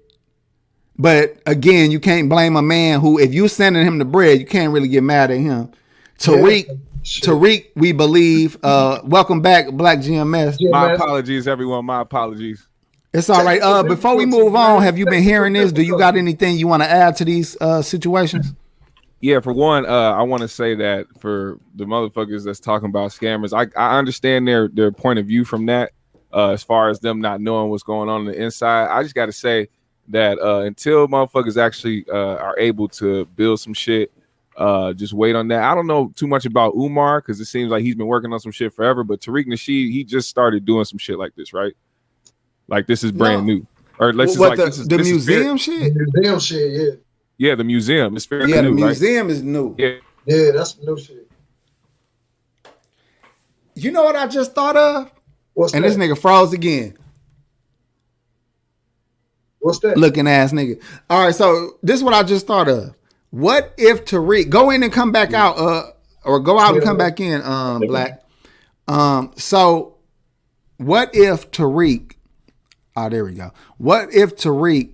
[0.98, 4.46] But again, you can't blame a man who, if you sending him the bread, you
[4.48, 5.72] can't really get mad at him.
[6.18, 7.30] Tariq, Shit.
[7.30, 8.58] Tariq, we believe.
[8.64, 10.58] Uh, welcome back, Blackk GMS.
[10.60, 11.86] Yeah, My apologies, everyone.
[11.86, 12.68] My apologies.
[13.14, 13.62] It's all right.
[13.62, 15.72] Uh, before we move on, have you been hearing this?
[15.72, 18.54] Do you got anything you want to add to these uh situations?
[19.22, 23.12] Yeah, for one, uh, I want to say that for the motherfuckers that's talking about
[23.12, 25.92] scammers, I, I understand their their point of view from that.
[26.34, 29.14] Uh, as far as them not knowing what's going on, on the inside, I just
[29.14, 29.70] got to say
[30.08, 34.12] that uh, until motherfuckers actually uh, are able to build some shit,
[34.58, 35.62] uh, just wait on that.
[35.62, 38.40] I don't know too much about Umar because it seems like he's been working on
[38.40, 39.04] some shit forever.
[39.04, 41.74] But Tariq Nasheed, he just started doing some shit like this, right?
[42.68, 43.54] Like this is brand No.
[43.54, 43.68] new,
[44.00, 45.94] or let's just like the, this is the this is museum shit?
[45.96, 46.92] Museum shit, yeah.
[47.50, 48.16] yeah, the museum.
[48.16, 48.86] It's fairly Yeah, the new, right?
[48.86, 49.76] museum is new.
[49.78, 49.96] Yeah,
[50.26, 51.30] Yeah, that's new shit.
[53.76, 55.12] You know what I just thought of?
[55.54, 55.90] What's And that?
[55.90, 56.98] this nigga froze again.
[59.60, 59.98] What's that?
[59.98, 60.82] Looking ass nigga.
[61.10, 62.94] All right, so this is what I just thought of.
[63.32, 65.92] What if Tariq go in and come back out, uh,
[66.24, 68.24] or go out and come back in, um, black.
[68.88, 69.96] Um, so
[70.78, 72.13] what if Tariq?
[72.96, 73.52] Oh, there we go.
[73.78, 74.94] What if Tariq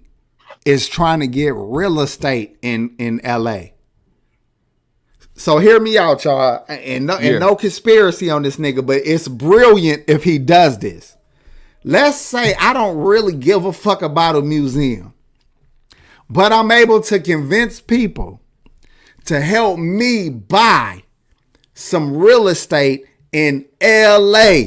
[0.65, 3.73] is trying to get real estate in in L.A.
[5.35, 7.31] So hear me out, y'all, and no, Yeah.
[7.31, 11.15] and no conspiracy on this nigga, but it's brilliant if he does this.
[11.85, 15.13] Let's say I don't really give a fuck about a museum,
[16.29, 18.41] but I'm able to convince people
[19.25, 21.03] to help me buy
[21.73, 24.63] some real estate in LA.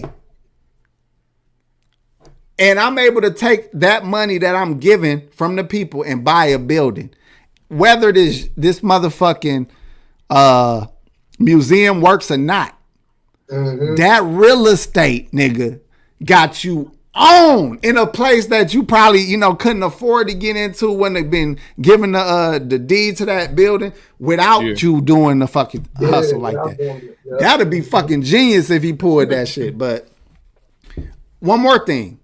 [2.62, 6.46] And I'm able to take that money that I'm giving from the people and buy
[6.46, 7.10] a building.
[7.68, 9.68] Whether this this motherfucking
[10.30, 10.86] uh
[11.38, 12.78] museum works or not.
[13.48, 15.80] That real estate nigga
[16.24, 20.56] got you on in a place that you probably you know couldn't afford to get
[20.56, 24.74] into when they've been given the uh the deed to that building without Yeah.
[24.78, 26.78] you doing the fucking hustle like yeah, that.
[26.78, 29.76] doing That'd be fucking genius if he pulled that shit.
[29.76, 30.08] But
[31.40, 32.18] one more thing.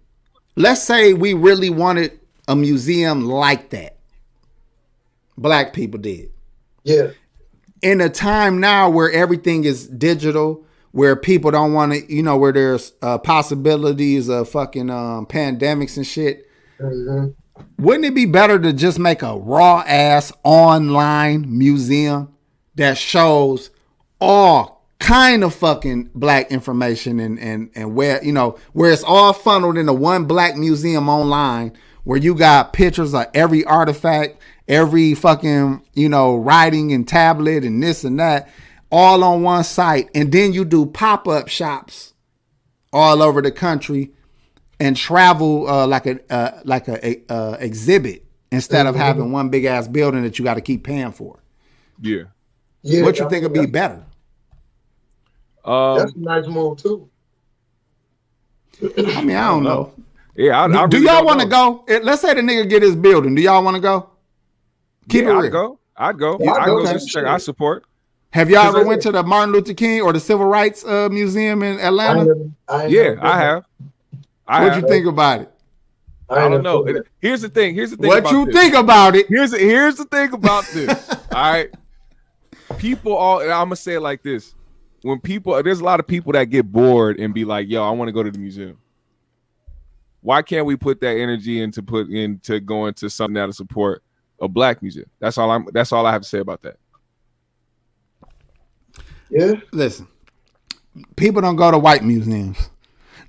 [0.59, 3.97] Let's say we really wanted a museum like that.
[5.37, 6.31] Black people did.
[6.83, 7.11] Yeah.
[7.81, 12.37] In a time now where everything is digital, where people don't want to, you know,
[12.37, 16.49] where there's uh, possibilities of fucking um, pandemics and shit.
[16.81, 17.35] Mhm.
[17.79, 22.35] Wouldn't it be better to just make a raw ass online museum
[22.75, 23.71] that shows
[24.21, 29.33] all kind of fucking black information and and and where you know where it's all
[29.33, 31.73] funneled into one black museum online
[32.05, 37.83] where you got pictures of every artifact, every fucking you know writing and tablet and
[37.83, 38.49] this and that
[38.91, 42.15] all on one site, and then you do pop up shops
[42.93, 44.13] all over the country
[44.81, 49.51] and travel uh, like a uh, like a, a uh, exhibit instead of having one
[49.51, 51.43] big ass building that you got to keep paying for.
[52.01, 52.23] yeah.
[52.83, 53.03] Yeah.
[53.03, 54.05] what you think would be better?
[55.65, 57.09] Um, That's a nice move too.
[58.83, 59.93] I mean, I don't know.
[60.37, 61.85] yeah, I, I Do really y'all want to go?
[62.03, 63.35] Let's say the nigga get his building.
[63.35, 64.11] Do y'all want to go?
[65.09, 65.51] Keep yeah, it I'd real.
[65.51, 65.79] go.
[65.97, 66.37] I'd go.
[66.41, 66.85] Yeah, I'd I'd go.
[66.85, 66.93] go.
[66.93, 67.25] Just check.
[67.25, 67.85] I support.
[68.31, 71.63] Have y'all ever went to the Martin Luther King or the Civil Rights uh, Museum
[71.63, 72.21] in Atlanta?
[72.21, 73.65] ain't never- I ain't Yeah, I have.
[74.47, 74.83] I What have.
[74.83, 75.53] you think about it?
[76.31, 76.83] I ain't don't know.
[76.85, 77.03] been.
[77.21, 77.75] Here's the thing.
[77.75, 78.09] Here's the thing.
[78.09, 78.55] What about you this.
[78.55, 79.27] think about it?
[79.29, 81.09] Here's here's the thing about this.
[81.33, 81.71] all right,
[82.77, 83.41] people all.
[83.41, 84.55] I'm gonna say it like this:
[85.03, 87.91] when people, there's a lot of people that get bored and be like, "Yo, I
[87.91, 88.79] want to go to the museum."
[90.21, 94.03] Why can't we put that energy into put into going to something that'll support
[94.41, 95.09] a black museum?
[95.21, 95.67] That's all I'm.
[95.73, 96.79] That's all I have to say about that.
[99.31, 99.53] Yeah.
[99.73, 100.09] Listen,
[101.17, 102.71] people don't go to white museums.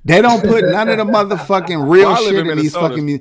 [0.04, 3.06] They don't put none of the motherfucking real Well, shit in in these fucking.
[3.06, 3.20] Mu-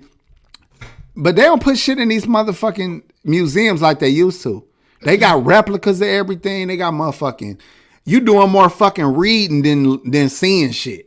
[1.16, 4.64] but they don't put shit in these motherfucking museums like they used to.
[5.02, 6.68] They got replicas of everything.
[6.68, 7.60] They got motherfucking,
[8.08, 11.04] you doing more fucking reading than than seeing shit.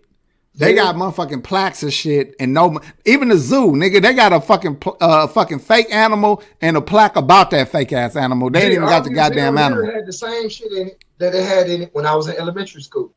[0.53, 0.83] They Yeah.
[0.83, 4.77] got motherfucking plaques and shit, and no, even the zoo, nigga, they got a fucking
[4.99, 8.49] uh, fucking fake animal and a plaque about that fake ass animal.
[8.49, 9.85] They ain't even got the goddamn animal.
[9.85, 12.35] Had the same shit in it that it had in it when I was in
[12.35, 13.13] elementary school.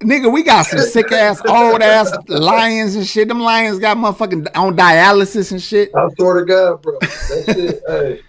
[0.00, 3.26] Nigga, we got some sick ass, old ass lions and shit.
[3.26, 5.90] Them lions got motherfucking on dialysis and shit.
[5.96, 6.98] I swear to God, bro.
[7.00, 8.20] That shit, hey.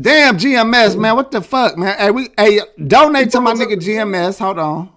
[0.00, 1.16] Damn GMS, man.
[1.16, 1.98] What the fuck, man?
[1.98, 4.38] Hey, we hey donate to my nigga GMS.
[4.38, 4.90] Hold on.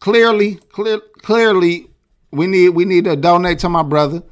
[0.00, 1.88] Clearly, clear, clearly,
[2.32, 4.22] we need we need to donate to my brother.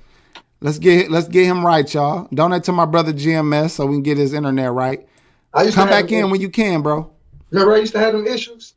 [0.60, 2.26] Let's get let's get him right, y'all.
[2.34, 5.06] Donate to my brother GMS so we can get his internet right.
[5.52, 7.12] Come back in when you can, bro.
[7.50, 8.74] Remember, I used to have them issues.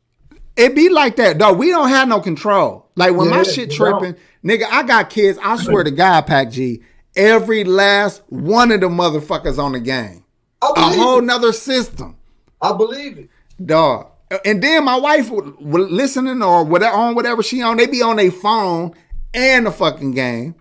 [0.56, 1.52] It be like that, though.
[1.52, 2.90] We don't have no control.
[2.94, 4.14] Like when my Yeah, shit you tripping,
[4.44, 5.38] nigga, I got kids.
[5.42, 6.82] I swear to God, Pac G,
[7.16, 10.24] every last one of the motherfuckers on the game.
[10.62, 11.24] A whole it.
[11.24, 12.16] nother system.
[12.60, 13.30] I believe it.
[13.64, 14.10] Dog.
[14.44, 18.02] And then my wife would, would listening or whatever on whatever she on, they be
[18.02, 18.94] on their phone
[19.32, 20.54] and the fucking game.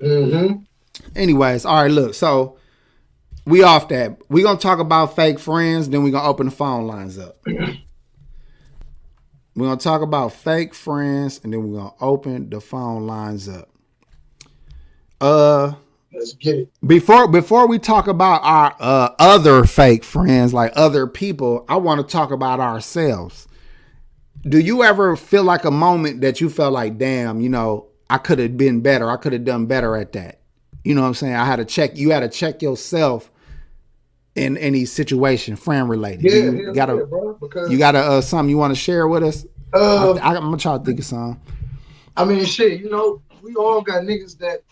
[0.00, 0.62] Mm-hmm.
[1.16, 2.58] Anyways, all right, look, so
[3.44, 4.18] we off that.
[4.28, 7.38] we gonna talk about fake friends, then we gonna open the phone lines up.
[9.58, 13.68] We're gonna talk about fake friends, and then we're gonna open the phone lines up.
[15.20, 15.72] Uh
[16.12, 16.72] Let's get it.
[16.86, 22.00] before before we talk about our uh, other fake friends like other people i want
[22.00, 23.46] to talk about ourselves.
[24.42, 28.16] Do you ever feel like a moment that you felt like damn you know i
[28.16, 30.40] could have been better i could have done better at that?
[30.82, 31.34] You know what i'm saying?
[31.34, 33.30] I had to check you had to check yourself
[34.34, 36.24] in any situation friend related.
[36.24, 37.34] Yeah, you got a yeah, bro.
[37.34, 39.44] Because you got a uh, something you want to share with us?
[39.74, 41.40] Uh, I, i'm gonna try to think of some.
[42.16, 44.62] I mean, shit, you know, we all got niggas that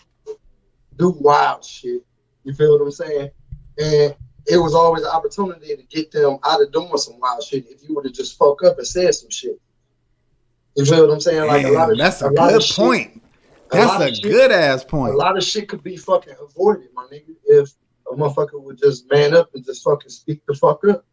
[0.96, 2.02] do wild shit.
[2.44, 3.30] You feel what I'm saying?
[3.78, 4.14] And
[4.46, 7.82] it was always an opportunity to get them out of doing some wild shit if
[7.88, 9.60] you would have just fuck up and said some shit.
[10.76, 11.46] You feel what I'm saying?
[11.46, 13.22] Like a lot of that's a, lot good shit- point
[13.72, 15.14] a that's a of shit- good ass point.
[15.14, 17.70] A lot of shit could be fucking avoided, my nigga, if
[18.10, 21.04] a motherfucker would just man up and just fucking speak the fuck up.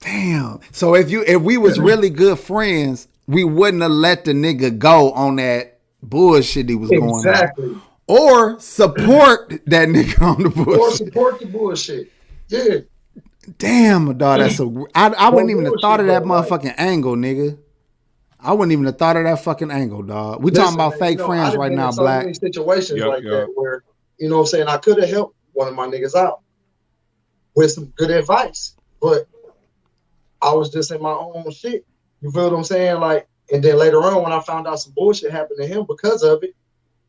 [0.00, 0.60] Damn.
[0.72, 4.76] So if you if we was really good friends, we wouldn't have let the nigga
[4.78, 7.26] go on that bullshit he was going on.
[7.26, 7.76] Exactly.
[8.08, 10.78] Or support that nigga on the bullshit.
[10.78, 12.12] Or support the bullshit.
[12.48, 12.78] Yeah.
[13.58, 17.58] Damn, dog, that's a I, I wouldn't even have thought of that motherfucking angle, nigga.
[18.40, 20.42] I wouldn't even have thought of that fucking angle, dog.
[20.42, 22.22] We talking about fake you know, friends right now, so black.
[22.22, 23.32] many situations Yup, like yup.
[23.32, 23.82] that where
[24.18, 26.40] you know what I'm saying I could have helped one of my niggas out
[27.54, 29.26] with some good advice, but
[30.42, 31.84] I was just in my own shit.
[32.20, 33.00] You feel what I'm saying?
[33.00, 36.22] Like, and then later on when I found out some bullshit happened to him because
[36.22, 36.54] of it,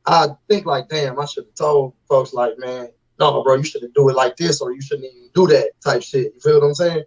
[0.08, 2.90] I think like, damn, I should have told folks like, man,
[3.20, 6.02] no, bro, you shouldn't do it like this, or you shouldn't even do that type
[6.02, 6.34] shit.
[6.36, 7.04] You feel what I'm saying?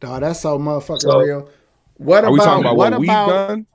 [0.00, 1.48] Dog, that's so motherfucking So- real.
[1.96, 3.66] What Are about we talking about what what, we've about done?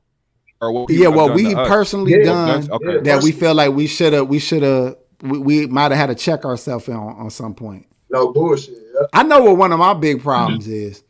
[0.60, 1.68] Or what yeah, people what we to us?
[1.68, 2.96] personally Yeah, done okay.
[2.96, 3.02] Yeah.
[3.02, 6.08] that we feel like we should have we should have we, we might have had
[6.08, 7.86] to check ourselves on on some point.
[8.10, 8.80] No bullshit.
[8.96, 9.06] Yeah.
[9.14, 11.04] I know what one of my big problems is.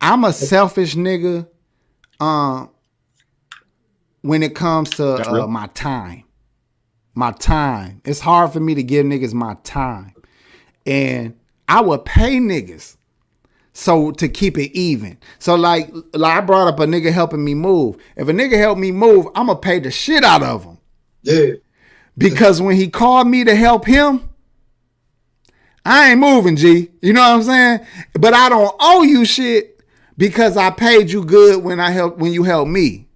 [0.00, 1.46] I'm a selfish nigga.
[2.18, 2.70] Um,
[4.22, 6.24] when it comes to uh, my time,
[7.14, 10.14] my time, it's hard for me to give niggas my time,
[10.86, 11.36] and
[11.68, 12.96] I would pay niggas
[13.72, 15.18] so to keep it even.
[15.38, 17.96] So like, like I brought up a nigga helping me move.
[18.16, 20.78] If a nigga help me move, I'm gonna pay the shit out of him.
[21.22, 21.52] Yeah.
[22.18, 24.28] Because when he called me to help him,
[25.84, 26.90] I ain't moving, G.
[27.00, 27.86] You know what I'm saying?
[28.14, 29.80] But I don't owe you shit
[30.16, 33.08] because I paid you good when I helped when you helped me.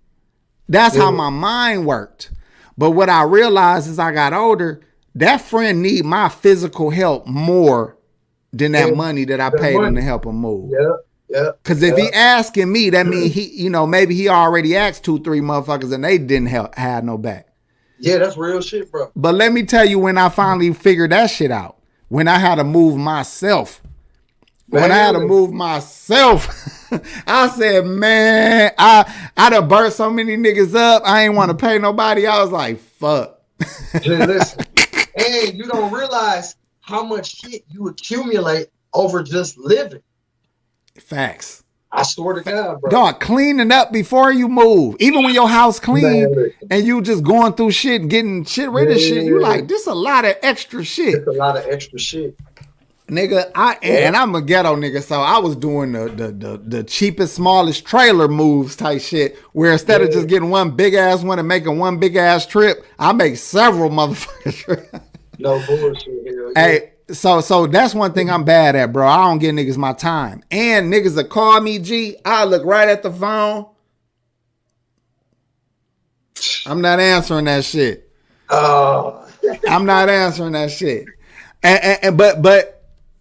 [0.68, 2.30] That's how my mind worked.
[2.76, 4.80] But what I realized as I got older,
[5.14, 7.96] that friend need my physical help more
[8.52, 10.72] than that Yeah, money that I that paid him to help him move.
[10.72, 10.96] Yeah.
[11.28, 11.50] Yeah.
[11.64, 12.04] Cause if Yeah.
[12.04, 13.32] he asking me, that mean mm-hmm.
[13.32, 17.04] he, you know, maybe he already asked two, three motherfuckers and they didn't help had
[17.04, 17.48] no back.
[17.98, 19.10] Yeah, that's real shit, bro.
[19.16, 21.78] But let me tell you when I finally figured that shit out.
[22.08, 23.80] When I had to move myself.
[24.68, 26.48] When I had to move myself,
[27.26, 31.02] I said, man, I I done burnt so many niggas up.
[31.04, 32.26] I ain't want to pay nobody.
[32.26, 33.40] I was like, fuck.
[34.04, 34.64] Listen.
[35.16, 40.02] and you don't realize how much shit you accumulate over just living.
[40.98, 41.64] Facts.
[41.94, 42.90] I swear to God, bro.
[42.90, 44.96] Dog, cleaning up before you move.
[44.98, 48.90] Even when your house clean Man, and you just going through shit getting shit rid
[48.90, 51.14] of shit, you like, this a lot of extra shit.
[51.14, 52.36] It's a lot of extra shit.
[53.08, 56.84] Nigga, I and I'm a ghetto nigga, so I was doing the the the, the
[56.84, 59.36] cheapest, smallest trailer moves type shit.
[59.52, 62.84] Where instead of just getting one big ass one and making one big ass trip,
[62.98, 65.02] I make several motherfuckers.
[65.36, 66.50] No bullshit yeah.
[66.54, 69.06] hey, so so that's one thing I'm bad at, bro.
[69.08, 70.44] I don't give niggas my time.
[70.52, 73.66] And niggas that call me G, I look right at the phone
[76.66, 78.10] I'm not answering that shit.
[78.50, 79.26] Oh,
[79.68, 81.06] I'm not answering that shit.
[81.62, 82.73] And, and, and- but but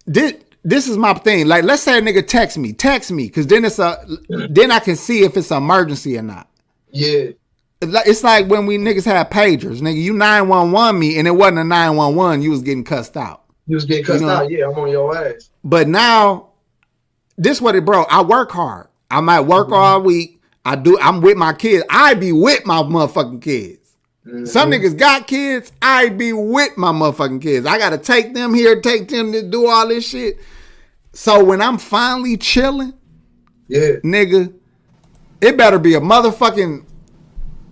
[0.06, 1.46] this this is my thing.
[1.46, 4.04] Like, let's say a nigga text me, text me, because then it's a
[4.50, 6.48] then I can see if it's an emergency or not.
[6.90, 7.30] yeah.
[7.80, 10.00] It's like- when we niggas had pagers, nigga.
[10.02, 12.40] You nine one one me, and it wasn't a nine one one.
[12.40, 13.42] You was getting cussed out.
[13.66, 14.50] You was getting cussed You know- out.
[14.50, 15.50] Yeah, I'm on your ass.
[15.62, 16.48] But now,
[17.36, 18.04] this what it bro.
[18.04, 18.86] I work hard.
[19.10, 19.74] I might work Mm-hmm.
[19.74, 20.40] all week.
[20.64, 20.98] I do.
[20.98, 21.84] I'm with my kids.
[21.90, 23.83] I be with my motherfucking kids.
[24.26, 24.46] Mm-hmm.
[24.46, 25.72] Some niggas got kids.
[25.82, 27.66] I be with my motherfucking kids.
[27.66, 30.38] I gotta take them here, take them to do all this shit.
[31.12, 32.94] So when I'm finally chilling,
[33.68, 33.96] Yeah.
[34.02, 34.52] nigga,
[35.40, 36.84] it better be a motherfucking.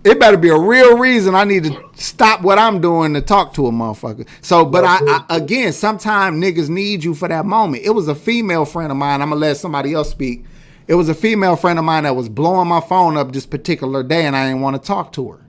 [0.03, 3.53] It better be a real reason I need to stop what I'm doing to talk
[3.53, 4.27] to a motherfucker.
[4.41, 7.83] So, but I, I again, sometimes niggas need you for that moment.
[7.85, 9.21] It was a female friend of mine.
[9.21, 10.43] I'm gonna let somebody else speak.
[10.87, 14.03] It was a female friend of mine that was blowing my phone up this particular
[14.03, 15.39] day, and I didn't want to talk to her.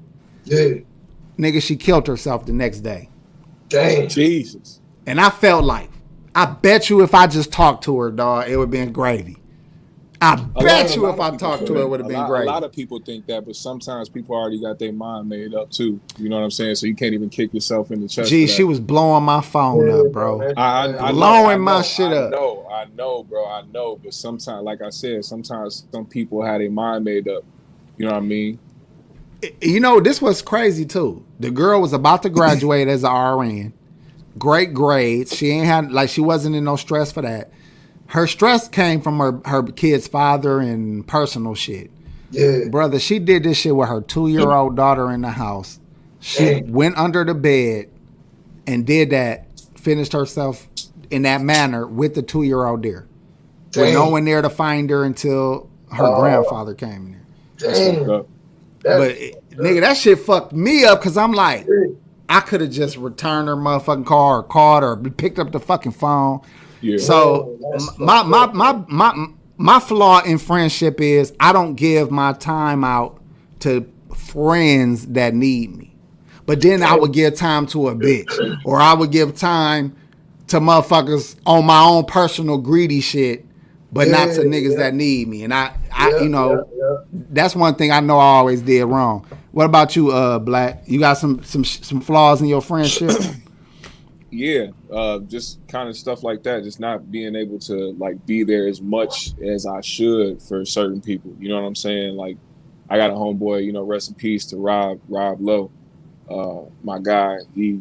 [0.45, 0.75] Yeah.
[1.39, 3.09] Nigga, she killed herself the next day,
[3.68, 4.09] Dang.
[4.09, 4.80] Jesus.
[5.07, 5.91] and I felt like,
[6.35, 9.37] I bet you if I just talked to her, dog, it would have been gravy.
[10.22, 12.16] I A lot- bet a you if I talked to her, it would have been
[12.18, 12.47] lot- gravy.
[12.47, 15.70] A lot of people think that, but sometimes people already got their mind made up
[15.70, 16.01] too.
[16.18, 16.76] You know what I'm saying?
[16.76, 18.30] So you can't even kick yourself in the chest.
[18.30, 20.39] Gee, she was blowing my phone Yeah, up, bro.
[20.39, 20.55] man.
[20.57, 22.30] I, I, I know, Blowing I my know, shit I up.
[22.30, 23.45] know, I know, bro.
[23.45, 27.43] I know, but sometimes, like I said, sometimes some people had their mind made up.
[27.99, 28.59] You know what I mean?
[29.61, 31.24] You know, this was crazy too.
[31.40, 33.72] The girl was about to graduate as a RN.
[34.38, 35.34] Great grades.
[35.34, 37.51] She ain't had like she wasn't in no stress for that.
[38.07, 41.90] Her stress came from her her kid's father and personal shit.
[42.30, 42.68] Yeah.
[42.70, 45.78] Brother, she did this shit with her two year old daughter in the house.
[46.20, 46.72] She Dang.
[46.72, 47.90] went under the bed
[48.66, 50.66] and did that, finished herself
[51.11, 53.07] in that manner with the two year old there.
[53.76, 56.20] With no one there to find her until her Oh.
[56.20, 57.20] grandfather came in there.
[57.59, 58.11] That's fucked Damn.
[58.11, 58.28] up.
[58.85, 61.66] That's But it- nigga, that shit fucked me up because I'm like.
[62.26, 65.93] I could have just returned her motherfucking car or called her, picked up the fucking
[65.93, 66.41] phone.
[66.80, 66.97] Yeah.
[66.97, 69.26] So Oh, that's my, my my my
[69.59, 73.20] my flaw in friendship is I don't give my time out
[73.61, 75.95] to friends that need me.
[76.47, 79.95] But then I would give time to a bitch, or I would give time
[80.49, 83.45] to motherfuckers on my own personal greedy shit,
[83.95, 84.78] but not to niggas yeah.
[84.78, 85.45] that need me.
[85.45, 87.22] And I, I, Yeah, you know, yeah, yeah.
[87.30, 89.26] that's one thing I know I always did wrong.
[89.53, 90.82] What about you, uh, Blackk?
[90.86, 93.12] You got some some some flaws in your friendship?
[94.34, 98.42] yeah uh just kind of stuff like that just not being able to like be
[98.42, 102.36] there as much as i should for certain people you know what i'm saying like
[102.90, 105.70] i got a homeboy you know rest in peace to rob rob lowe
[106.28, 107.80] uh my guy he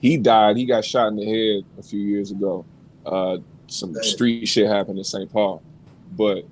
[0.00, 2.64] he died he got shot in the head a few years ago
[3.04, 3.36] uh
[3.68, 5.62] some street shit happened in st paul
[6.16, 6.44] but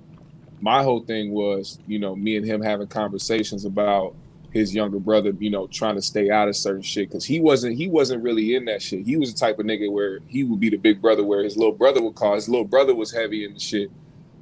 [0.60, 4.14] my whole thing was you know me and him having conversations about
[4.54, 7.76] his younger brother, you know, trying to stay out of certain shit because he wasn't
[7.76, 9.04] he wasn't really in that shit.
[9.04, 11.56] He was the type of nigga where he would be the big brother where his
[11.56, 12.36] little brother would call.
[12.36, 13.90] His little brother was heavy in the shit.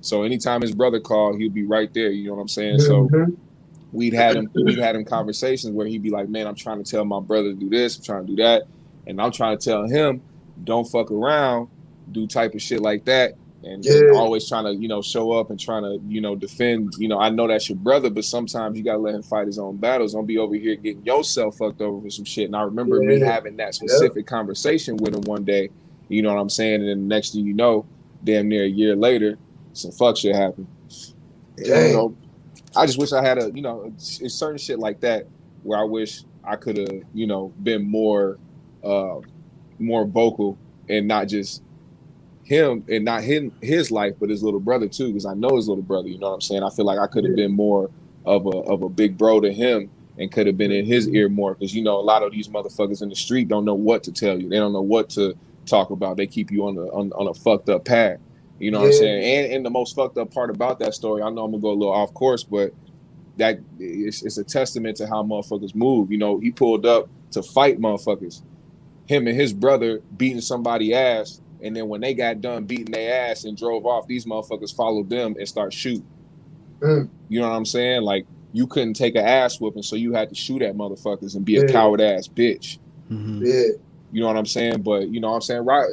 [0.02, 2.10] So anytime his brother called, he'd be right there.
[2.10, 2.80] You know what I'm saying?
[2.80, 3.38] So Mhm.
[3.90, 6.90] we'd had him we'd had him conversations where he'd be like, Man, I'm trying to
[6.90, 8.64] tell my brother to do this, I'm trying to do that.
[9.06, 10.20] And I'm trying to tell him,
[10.62, 11.68] don't fuck around,
[12.10, 13.34] do type of shit like that.
[13.64, 14.10] And, and Yeah.
[14.14, 16.94] always trying to, you know, show up and trying to, you know, defend.
[16.98, 19.58] You know, I know that's your brother, but sometimes you gotta let him fight his
[19.58, 20.14] own battles.
[20.14, 22.46] Don't be over here getting yourself fucked over for some shit.
[22.46, 25.70] And I remember me having that specific conversation with him one day.
[26.08, 26.80] You know what I'm saying?
[26.80, 27.86] And then the next thing you know,
[28.24, 29.38] damn near a year later,
[29.74, 30.66] some fuck shit happened.
[31.56, 31.86] Dang.
[31.86, 32.16] you know,
[32.74, 35.26] I just wish I had a, you know, it's certain shit like that
[35.62, 38.38] where I wish I could have, you know, been more,
[38.82, 39.20] uh,
[39.78, 41.62] more vocal and not just
[42.44, 45.68] him and not him his life, but his little brother too, because I know his
[45.68, 46.08] little brother.
[46.08, 46.62] You know what I'm saying?
[46.62, 47.90] I feel like I could have been more
[48.24, 51.28] of a of a big bro to him and could have been in his ear
[51.28, 54.04] more, because you know a lot of these motherfuckers in the street don't know what
[54.04, 54.48] to tell you.
[54.48, 55.34] They don't know what to
[55.66, 56.16] talk about.
[56.16, 58.18] They keep you on the on, on a fucked up path.
[58.58, 59.24] You know what I'm saying?
[59.24, 61.70] And and the most fucked up part about that story, I know I'm gonna go
[61.70, 62.72] a little off course, but
[63.38, 66.12] that it's, it's a testament to how motherfuckers move.
[66.12, 68.42] You know, he pulled up to fight motherfuckers.
[69.06, 73.30] Him and his brother beating somebody ass, and then when they got done beating their
[73.30, 76.06] ass and drove off, these motherfuckers followed them and start shooting.
[76.80, 77.08] Mm.
[77.28, 78.02] You know what I'm saying?
[78.02, 81.44] Like you couldn't take an ass whooping, so you had to shoot at motherfuckers and
[81.44, 82.78] be a coward ass bitch.
[83.10, 83.40] Mhm.
[83.44, 83.76] Yeah.
[84.12, 84.82] You know what I'm saying?
[84.82, 85.64] But you know what I'm saying?
[85.64, 85.88] Right.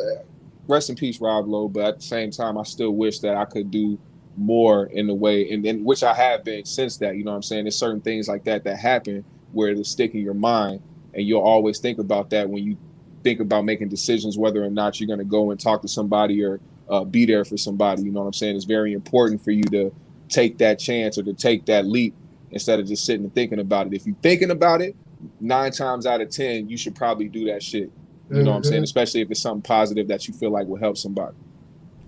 [0.67, 1.67] Rest in peace, Rob Lowe.
[1.67, 3.97] But at the same time, I still wish that I could do
[4.37, 7.15] more in the way, and, and which I have been since that.
[7.15, 7.65] You know what I'm saying?
[7.65, 10.81] There's certain things like that that happen where it'll stick in your mind,
[11.13, 12.77] and you'll always think about that when you
[13.23, 16.43] think about making decisions whether or not you're going to go and talk to somebody
[16.43, 16.59] or
[16.89, 18.03] uh, be there for somebody.
[18.03, 18.55] You know what I'm saying?
[18.55, 19.93] It's very important for you to
[20.27, 22.15] take that chance or to take that leap
[22.51, 23.93] instead of just sitting and thinking about it.
[23.93, 24.95] If you're thinking about it,
[25.39, 27.91] nine times out of ten, you should probably do that shit.
[28.31, 28.83] You know what I'm saying?
[28.83, 31.35] Especially if it's something positive that you feel like will help somebody.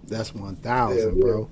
[0.08, 1.50] That's one thousand, bro.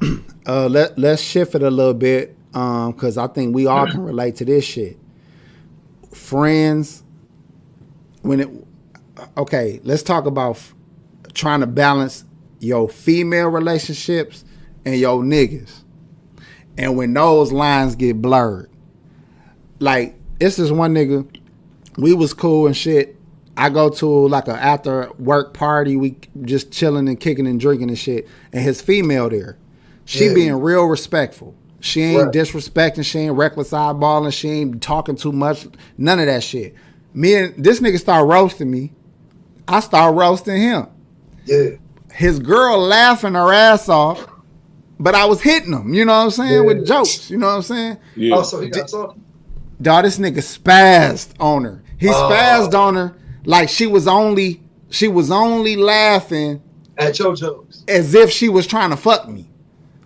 [0.46, 4.00] uh, let let's shift it a little bit, um, because I think we all can
[4.00, 4.98] relate to this shit.
[6.14, 7.02] Friends,
[8.22, 8.48] when it
[9.36, 10.74] okay, let's talk about f-
[11.34, 12.24] trying to balance
[12.60, 14.44] your female relationships
[14.84, 15.82] and your niggas,
[16.78, 18.70] and when those lines get blurred.
[19.78, 21.26] Like this is one nigga,
[21.96, 23.16] we was cool and shit.
[23.56, 27.88] I go to like a after work party, we just chilling and kicking and drinking
[27.88, 29.58] and shit, and his female there.
[30.04, 30.34] She Yeah.
[30.34, 31.54] being real respectful.
[31.80, 32.32] She ain't Right.
[32.32, 35.66] disrespecting, she ain't reckless eyeballing, she ain't talking too much,
[35.96, 36.74] none of that shit.
[37.14, 38.92] Me and this nigga start roasting me.
[39.70, 40.86] I start roasting him.
[41.44, 41.70] Yeah.
[42.12, 44.26] His girl laughing her ass off,
[44.98, 46.52] but I was hitting him, you know what I'm saying?
[46.52, 46.60] Yeah.
[46.60, 47.96] With jokes, you know what I'm saying?
[48.16, 48.36] Yeah.
[48.36, 49.22] Oh, so he got something.
[49.80, 51.82] Dog, this nigga spazzed on her.
[51.98, 52.12] He Oh.
[52.12, 53.14] spazzed on her
[53.44, 56.60] like she was only she was only laughing
[56.98, 57.84] At your jokes.
[57.86, 59.48] as if she was trying to fuck me.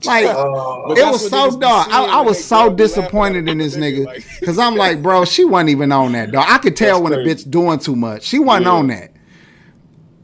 [0.04, 1.86] Like Uh, it was so niggas be dog.
[1.90, 5.44] I, I was so disappointed in this nigga, nigga like- because I'm like, bro, she
[5.44, 6.44] wasn't even on that, dog.
[6.46, 7.46] I could tell That's when a crazy.
[7.46, 8.24] bitch doing too much.
[8.24, 8.72] She wasn't Yeah.
[8.72, 9.10] on that.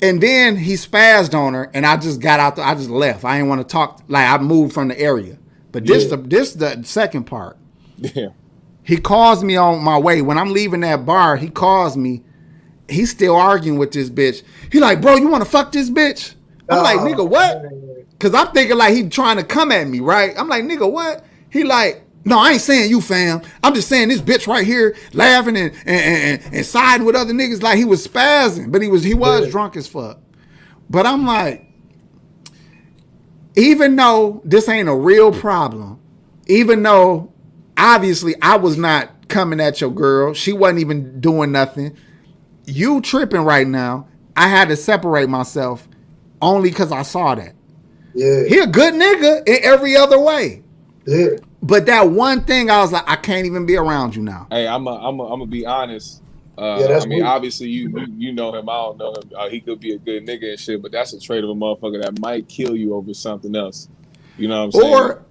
[0.02, 2.56] And then he spazzed on her, and I just got out.
[2.56, 3.24] The, I just left.
[3.24, 4.02] I didn't want to talk.
[4.08, 5.38] Like I moved from the area.
[5.72, 6.16] But this Yeah.
[6.16, 7.56] the this the second part.
[7.98, 8.28] Yeah.
[8.82, 11.36] He calls me on my way when I'm leaving that bar.
[11.36, 12.22] He calls me.
[12.88, 14.42] He's still arguing with this bitch.
[14.72, 16.34] He like, bro, you want to fuck this bitch?
[16.68, 17.62] I'm like, Oh, nigga, what?
[18.18, 20.34] Cause I'm thinking like he trying to come at me, right?
[20.36, 21.24] I'm like, nigga, what?
[21.50, 23.40] He like, no, I ain't saying you, fam.
[23.62, 27.32] I'm just saying this bitch right here laughing and and, and, and siding with other
[27.32, 29.50] niggas like he was spazzing, but he was he was Yeah.
[29.50, 30.18] drunk as fuck.
[30.90, 31.66] But I'm like,
[33.56, 35.98] even though this ain't a real problem,
[36.46, 37.32] even though
[37.76, 41.96] obviously I was not coming at your girl, she wasn't even doing nothing.
[42.66, 44.08] You tripping right now.
[44.36, 45.88] I had to separate myself
[46.40, 47.54] only because I saw that.
[48.14, 48.44] Yeah.
[48.48, 50.62] He a good nigga in every other way.
[51.06, 51.28] Yeah.
[51.62, 54.46] But that one thing, I was like, I can't even be around you now.
[54.50, 56.22] Hey, I'm a, I'm a, I'm gonna be honest.
[56.56, 57.28] Uh, Yeah, that's I mean, cool.
[57.28, 58.68] obviously you, you you know him.
[58.68, 59.30] I don't know him.
[59.36, 61.54] Uh, he could be a good nigga and shit, but that's a trait of a
[61.54, 63.88] motherfucker that might kill you over something else.
[64.38, 64.94] You know what I'm saying?
[64.94, 65.22] Or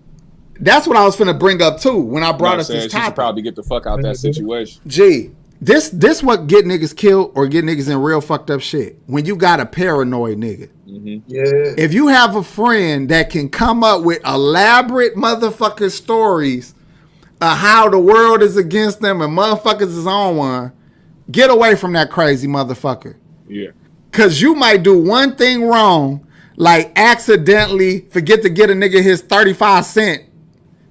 [0.60, 2.66] that's what I was gonna bring up too when I You know brought I'm up
[2.68, 2.80] saying?
[2.82, 3.16] this She should topic.
[3.16, 4.82] probably get the fuck out that situation.
[4.88, 8.98] G, this this what get niggas killed or get niggas in real fucked up shit.
[9.08, 10.70] When you got a paranoid nigga.
[10.88, 11.20] Mm-hmm.
[11.28, 11.74] Yeah.
[11.78, 16.74] If you have a friend that can come up with elaborate motherfucking stories
[17.42, 20.72] of how the world is against them and motherfuckers is on one,
[21.30, 23.18] get away from that crazy motherfucker.
[23.48, 23.72] Yeah.
[24.12, 29.22] Cause you might do one thing wrong, like accidentally forget to get a nigga his
[29.22, 30.24] 35 cent.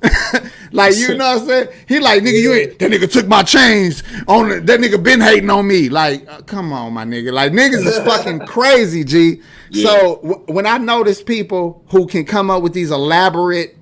[0.73, 1.69] like you know what I'm saying?
[1.89, 5.21] He like, nigga, you ain't that nigga took my chains on the, that nigga been
[5.21, 5.89] hating on me.
[5.89, 7.33] Like, uh, come on, my nigga.
[7.33, 9.43] Like niggas is fucking crazy, G.
[9.73, 13.79] So w- when I notice people who can come up with these elaborate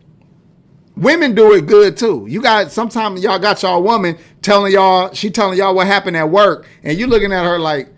[0.97, 2.27] Women do it good too.
[2.27, 6.31] You got sometimes y'all got y'all woman telling y'all, she telling y'all what happened at
[6.31, 7.93] work, and you looking at her like,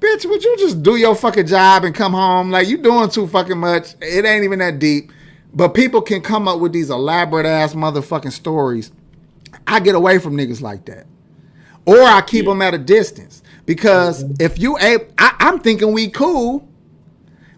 [0.00, 2.50] bitch, would you just do your fucking job and come home?
[2.50, 3.94] Like you doing too fucking much.
[4.00, 5.12] It ain't even that deep.
[5.56, 8.92] But people can come up with these elaborate ass motherfucking stories.
[9.66, 11.06] I get away from niggas like that.
[11.86, 13.42] Or I keep them at a distance.
[13.64, 14.34] Because mm-hmm.
[14.38, 16.68] if you ain't, I'm thinking we cool,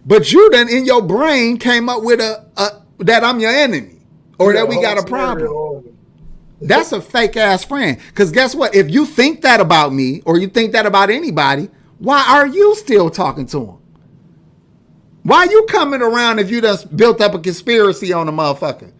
[0.05, 3.97] but you then in your brain came up with a, a that I'm your enemy.
[4.39, 5.97] Or that we got a problem.
[6.61, 7.99] That's a fake ass friend.
[8.07, 8.73] Because guess what?
[8.73, 12.75] If you think that about me or you think that about anybody, why are you
[12.75, 13.78] still talking to him?
[15.29, 18.91] Why you coming around if you just built up a conspiracy on a motherfucker?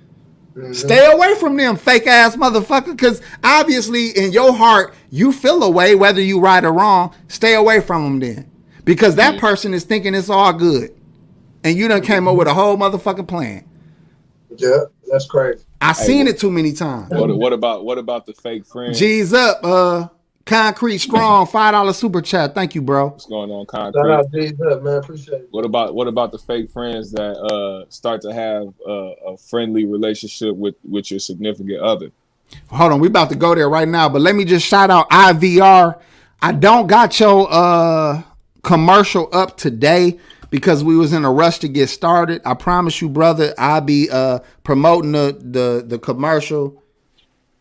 [0.76, 2.92] Stay away from them fake ass motherfucker.
[2.92, 7.16] Because obviously in your heart, you feel a way whether you right or wrong.
[7.30, 8.52] Stay away from them then.
[8.86, 10.96] Because that person is thinking it's all good.
[11.64, 13.68] And you done came up with a whole motherfucking plan.
[14.56, 15.64] Yeah, that's crazy.
[15.82, 17.10] I seen it too many times.
[17.10, 19.00] What, what about what about the fake friends?
[19.00, 20.08] G's up, uh,
[20.50, 22.56] concrete strong, five dollar super chat.
[22.56, 23.10] Thank you, bro.
[23.10, 24.12] What's going on, Shout concrete?
[24.12, 24.98] out G's up, man.
[24.98, 25.48] Appreciate it.
[25.52, 29.86] What about what about the fake friends that uh start to have uh, a friendly
[29.86, 32.12] relationship with with your significant other?
[32.72, 35.10] Hold on, we about to go there right now, but let me just shout out
[35.12, 36.00] IVR.
[36.42, 38.24] I don't got your uh
[38.64, 40.20] commercial up today
[40.50, 42.42] because we was in a rush to get started.
[42.46, 46.84] I promise you, brother, I'll be uh promoting the the the commercial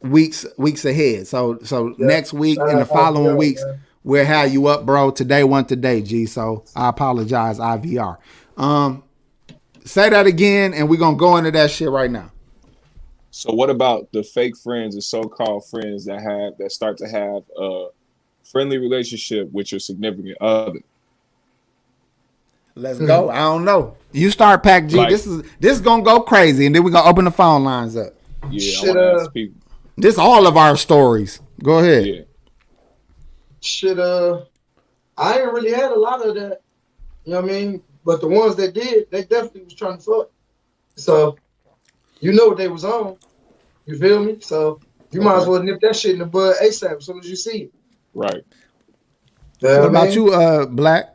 [0.00, 1.26] weeks weeks ahead.
[1.26, 3.80] So so next week Shout and the following IVR, weeks man.
[4.04, 5.10] we'll have you up, bro.
[5.10, 6.26] Today one today, G.
[6.26, 8.18] So I apologize, IVR.
[8.56, 9.02] Um
[9.84, 12.30] say that again and we're gonna go into that shit right now.
[13.30, 17.42] So what about the fake friends and so-called friends that have that start to have
[17.56, 17.88] a
[18.44, 20.80] friendly relationship with your significant other?
[22.74, 23.28] Let's go.
[23.28, 23.96] I don't know.
[24.12, 24.96] You start Pac G.
[24.96, 27.64] Like- this is this is gonna go crazy, and then we're gonna open the phone
[27.64, 28.14] lines up.
[28.50, 29.57] Yeah, Shit, I want to uh, ask people.
[30.00, 31.40] This all of our stories.
[31.62, 32.06] Go ahead.
[32.06, 32.20] Yeah,
[33.60, 34.42] Shit, uh,
[35.16, 36.60] I ain't really had a lot of that.
[37.24, 37.82] You know what I mean?
[38.04, 40.30] But the ones that did, they definitely was trying to fuck.
[40.96, 41.36] So,
[42.20, 43.16] you know what they was on.
[43.86, 44.38] You feel me?
[44.40, 44.80] So,
[45.10, 47.36] you might as well nip that shit in the bud ASAP as soon as you
[47.36, 47.74] see it.
[48.14, 48.44] right.
[49.60, 50.14] You know What I about mean?
[50.14, 51.08] you, uh, Blackk?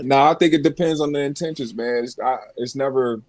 [0.00, 2.04] No, I think it depends on the intentions, man.
[2.04, 3.22] It's I, it's never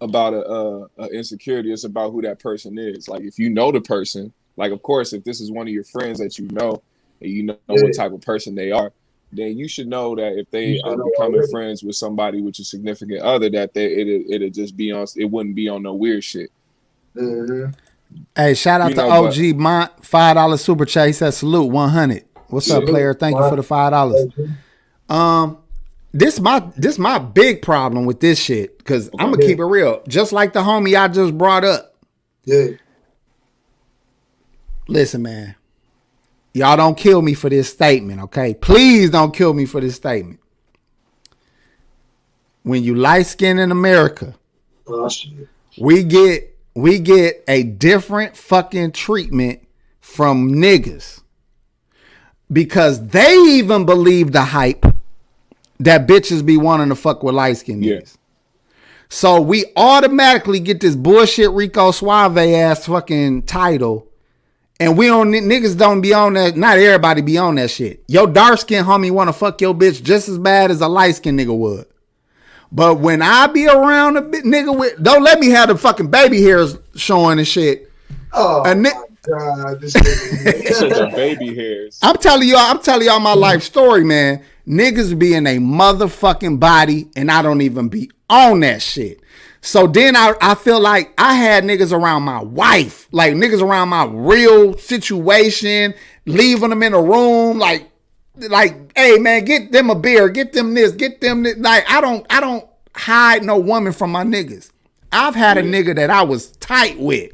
[0.00, 1.72] about a, a, a insecurity.
[1.72, 3.08] It's about who that person is.
[3.08, 5.84] Like if you know the person, like of course, if this is one of your
[5.84, 6.82] friends that you know
[7.20, 7.82] and you know Yeah.
[7.82, 8.92] what type of person they are,
[9.32, 11.50] then you should know that if they are becoming already.
[11.50, 15.06] friends with somebody with your significant other, that they it it'll just be on.
[15.16, 16.50] It wouldn't be on no weird shit.
[17.16, 17.74] Mhm.
[18.36, 21.08] Hey, shout out You to know, OG Mont, five dollar super chat.
[21.08, 22.24] He said salute one hundred.
[22.48, 23.12] What's up, player?
[23.14, 24.28] Thank you for the five dollars.
[25.08, 25.58] Um,
[26.18, 29.48] this my this my big problem with this shit because I'm gonna Yeah.
[29.48, 30.02] keep it real.
[30.08, 31.94] Just like the homie I just brought up.
[32.44, 32.68] Yeah.
[34.88, 35.56] Listen, man.
[36.54, 38.54] Y'all don't kill me for this statement, okay?
[38.54, 40.40] Please don't kill me for this statement.
[42.62, 44.34] When you light skin in America,
[44.88, 45.08] Oh,
[45.78, 49.60] we get we get a different fucking treatment
[50.00, 51.22] from niggas
[52.52, 54.86] because they even believe the hype
[55.80, 57.96] that bitches be wanting to fuck with light skinned Yeah.
[57.96, 58.16] niggas.
[59.08, 64.06] So we automatically get this bullshit Rico Suave ass fucking title.
[64.78, 66.56] And we don't niggas don't be on that.
[66.56, 68.02] Not everybody be on that shit.
[68.08, 71.14] Your dark skin homie want to fuck your bitch just as bad as a light
[71.14, 71.86] skin nigga would.
[72.70, 76.08] But when I be around a bit nigga with, don't let me have the fucking
[76.08, 77.90] baby hairs showing and shit.
[78.34, 79.80] Oh, A ni- my God.
[79.80, 81.14] This nigga.
[81.16, 81.98] Baby hairs.
[82.02, 83.40] I'm telling y'all, I'm telling y'all my mm-hmm.
[83.40, 84.42] life story, man.
[84.66, 89.20] Niggas be in a motherfucking body, and I don't even be on that shit.
[89.60, 93.88] So then I, I feel like I had niggas around my wife, like niggas around
[93.88, 97.90] my real situation, leaving them in a room, like,
[98.36, 101.56] like, hey man, get them a beer, get them this, get them this.
[101.58, 102.64] Like, I don't, I don't
[102.94, 104.70] hide no woman from my niggas.
[105.10, 107.32] I've had a nigga that I was tight with.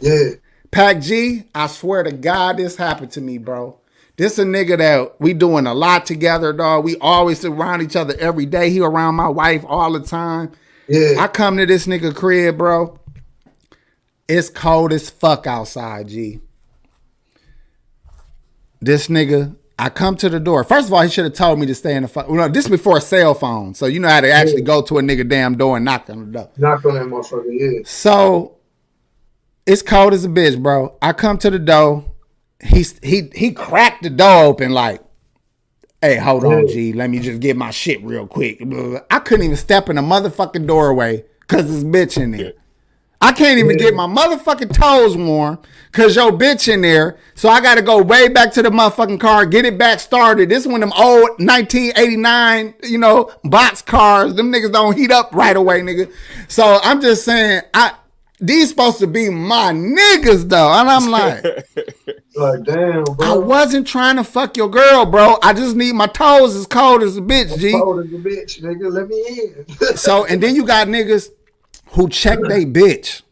[0.00, 0.32] yeah.
[0.72, 3.78] Pac G, I swear to God, this happened to me, bro.
[4.16, 6.84] This a nigga that we doing a lot together, dog.
[6.84, 8.70] We always around each other every day.
[8.70, 10.52] He around my wife all the time.
[10.88, 11.16] Yeah.
[11.18, 12.98] I come to this nigga crib, bro.
[14.28, 16.40] It's cold as fuck outside, G.
[18.80, 20.64] This nigga, I come to the door.
[20.64, 22.28] First of all, he should have told me to stay in the fuck.
[22.28, 23.74] Well, no, this before a cell phone.
[23.74, 26.20] So you know how to actually go to a nigga damn door and knock on
[26.20, 26.50] the door.
[26.56, 27.44] Knock on that motherfucker.
[27.50, 27.80] Yeah.
[27.84, 28.56] So
[29.66, 30.96] it's cold as a bitch, bro.
[31.00, 32.04] I come to the door.
[32.60, 35.02] He's he he cracked the door open like,
[36.00, 36.92] hey, hold on, G.
[36.92, 38.62] Let me just get my shit real quick.
[39.10, 42.52] I couldn't even step in the motherfucking doorway because this bitch in there.
[43.22, 45.60] I can't even get my motherfucking toes warm
[45.92, 47.18] because your bitch in there.
[47.36, 50.48] So I got to go way back to the motherfucking car, get it back started.
[50.48, 54.34] This one of them old 1989, you know, box cars.
[54.34, 56.12] Them niggas don't heat up right away, nigga.
[56.48, 57.94] So I'm just saying, I
[58.42, 61.44] these supposed to be my niggas though, and I'm like,
[62.34, 63.16] Like, damn, bro.
[63.20, 65.36] I wasn't trying to fuck your girl, bro.
[65.42, 67.72] I just need my toes as cold as a bitch, G.
[67.72, 68.90] Cold as a bitch, nigga.
[68.92, 69.96] Let me in.
[69.96, 71.30] So and then you got niggas
[71.90, 73.22] who check they bitch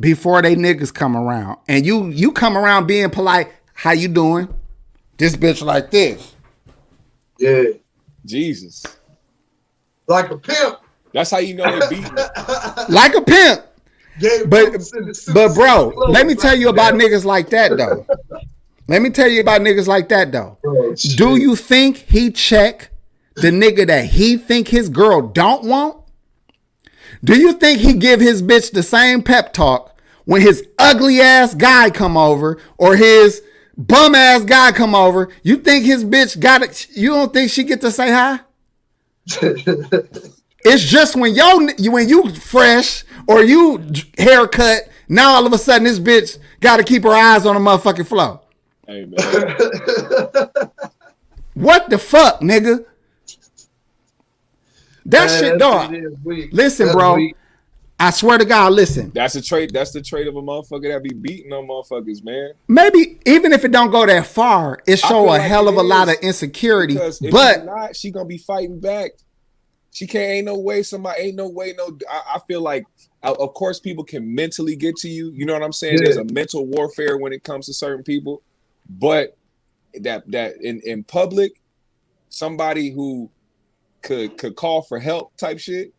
[0.00, 1.58] before they niggas come around.
[1.68, 4.48] And you you come around being polite, how you doing?
[5.18, 6.34] This bitch like this.
[7.38, 7.62] yeah.
[8.26, 8.84] Jesus,
[10.06, 10.76] Like a pimp.
[11.14, 12.14] that's how you know they beating.
[12.90, 13.62] Like a pimp.
[14.18, 17.76] But boots in the suits but bro, let me tell you about niggas like that
[17.76, 18.06] though.
[18.88, 20.58] Let me tell you about niggas like that though.
[20.66, 20.94] Oh.
[21.16, 22.90] Do you think he check
[23.36, 25.96] the nigga that he think his girl don't want?
[27.22, 31.54] Do you think he give his bitch the same pep talk when his ugly ass
[31.54, 33.42] guy come over or his
[33.76, 35.28] bum ass guy come over?
[35.42, 36.88] You think his bitch got it?
[36.90, 38.40] You don't think she get to say hi?
[40.64, 43.82] It's just when yo you when you fresh or you
[44.18, 44.88] haircut.
[45.08, 48.06] Now all of a sudden this bitch got to keep her eyes on the motherfucking
[48.06, 48.40] flow.
[48.86, 49.16] Hey man,
[51.54, 52.84] What the fuck, nigga?
[55.06, 55.90] That Man, shit, that dog.
[55.90, 56.50] shit is weak.
[56.52, 57.14] Listen, That's bro.
[57.16, 57.36] weak.
[57.98, 59.10] I swear to God, listen.
[59.14, 59.72] that's a trait.
[59.74, 62.52] That's the trait of a motherfucker that be beating on motherfuckers, man.
[62.66, 65.82] Maybe even if it don't go that far, it show a like hell of a
[65.82, 66.94] lot of insecurity.
[66.94, 69.10] Because if But not, she gonna be fighting back.
[69.92, 70.30] She can't.
[70.30, 70.82] Ain't no way.
[70.82, 71.74] Somebody ain't no way.
[71.76, 71.98] No.
[72.08, 72.84] I, I feel like,
[73.22, 75.30] uh, of course, people can mentally get to you.
[75.32, 75.98] You know what I'm saying?
[75.98, 76.04] Yeah.
[76.04, 78.42] There's a mental warfare when it comes to certain people,
[78.88, 79.36] but
[80.00, 81.60] that that in in public,
[82.28, 83.30] somebody who
[84.02, 85.92] could could call for help type shit.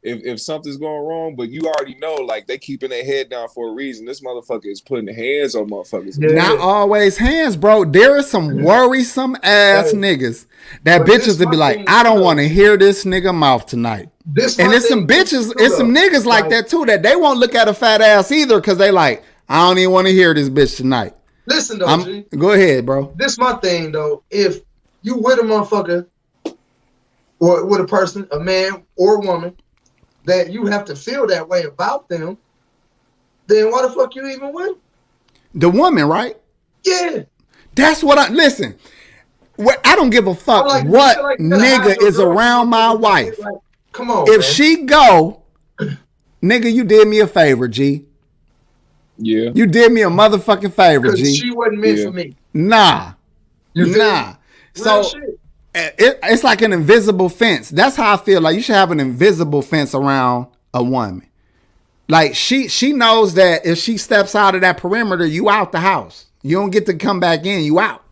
[0.00, 3.48] If, if something's going wrong, but you already know, like they keeping their head down
[3.48, 4.06] for a reason.
[4.06, 6.20] This motherfucker is putting hands on motherfuckers.
[6.20, 6.34] Yeah.
[6.36, 7.84] Not always hands, bro.
[7.84, 9.94] There is some worrisome ass Right.
[10.18, 10.46] niggas
[10.84, 14.08] that But bitches that be like, I don't want to hear this nigga mouth tonight.
[14.24, 16.00] This And it's some bitches, it's some though.
[16.00, 18.92] niggas like that too that they won't look at a fat ass either because they
[18.92, 21.14] like, I don't even want to hear this bitch tonight.
[21.46, 22.24] Listen though, I'm, G.
[22.36, 23.12] go ahead, bro.
[23.16, 24.22] This my thing though.
[24.30, 24.60] If
[25.02, 26.06] you with a motherfucker
[27.40, 29.56] or with a person, a man or a woman,
[30.28, 32.36] that you have to feel that way about them,
[33.46, 34.68] then why the fuck you even with?
[34.68, 34.74] 'em?
[35.54, 36.36] The woman, right?
[36.84, 37.22] Yeah.
[37.74, 38.76] That's what I listen.
[39.56, 42.28] What I don't give a fuck like, what like, you gotta have nigga is girl-
[42.32, 43.38] around my wife.
[43.38, 43.54] Like,
[43.92, 44.24] come on.
[44.28, 44.42] If man.
[44.42, 45.42] she go,
[46.42, 48.04] nigga, you did me a favor, G.
[49.16, 49.50] Yeah.
[49.54, 51.34] You did me a motherfucking favor, G.
[51.34, 52.04] she wasn't meant Yeah.
[52.04, 52.36] for me.
[52.54, 53.12] Nah,
[53.72, 54.28] You feel nah.
[54.28, 54.34] me?
[54.74, 55.37] So Real shit.
[55.74, 57.70] It, it's like an invisible fence.
[57.70, 58.40] That's how I feel.
[58.40, 61.26] Like you should have an invisible fence around a woman.
[62.08, 65.80] Like she she knows that if she steps out of that perimeter, you out the
[65.80, 66.26] house.
[66.42, 67.62] You don't get to come back in.
[67.64, 68.02] You out.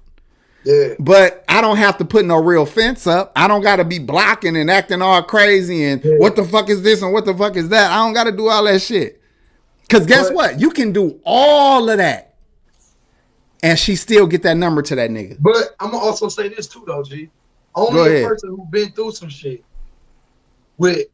[0.65, 0.95] Yeah.
[0.99, 3.33] But I don't have to put no real fence up.
[3.37, 6.83] I don't got to be blocking and acting all crazy and what the fuck is
[6.83, 7.91] this and what the fuck is that.
[7.93, 9.21] I don't got to do all that shit.
[9.89, 10.61] Cause guess But- what?
[10.61, 12.35] You can do all of that,
[13.63, 15.37] and she still get that number to that nigga.
[15.41, 17.31] But I'm gonna also say this too, though, G.
[17.77, 18.29] Go Only a ahead.
[18.29, 19.63] person who's been through some shit
[20.79, 21.07] with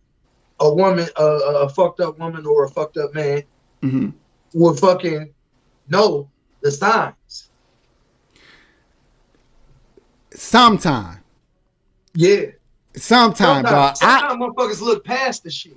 [0.60, 3.43] a woman, uh, a a fucked up woman or a fucked up man,
[3.80, 4.10] hmm
[4.55, 5.32] would fucking
[5.89, 6.28] know
[6.62, 7.48] the signs.
[10.34, 11.18] Sometime,
[12.14, 12.47] Yeah.
[12.97, 13.97] sometime, dog.
[13.97, 15.76] Sometimes, I, sometimes motherfuckers look past the shit.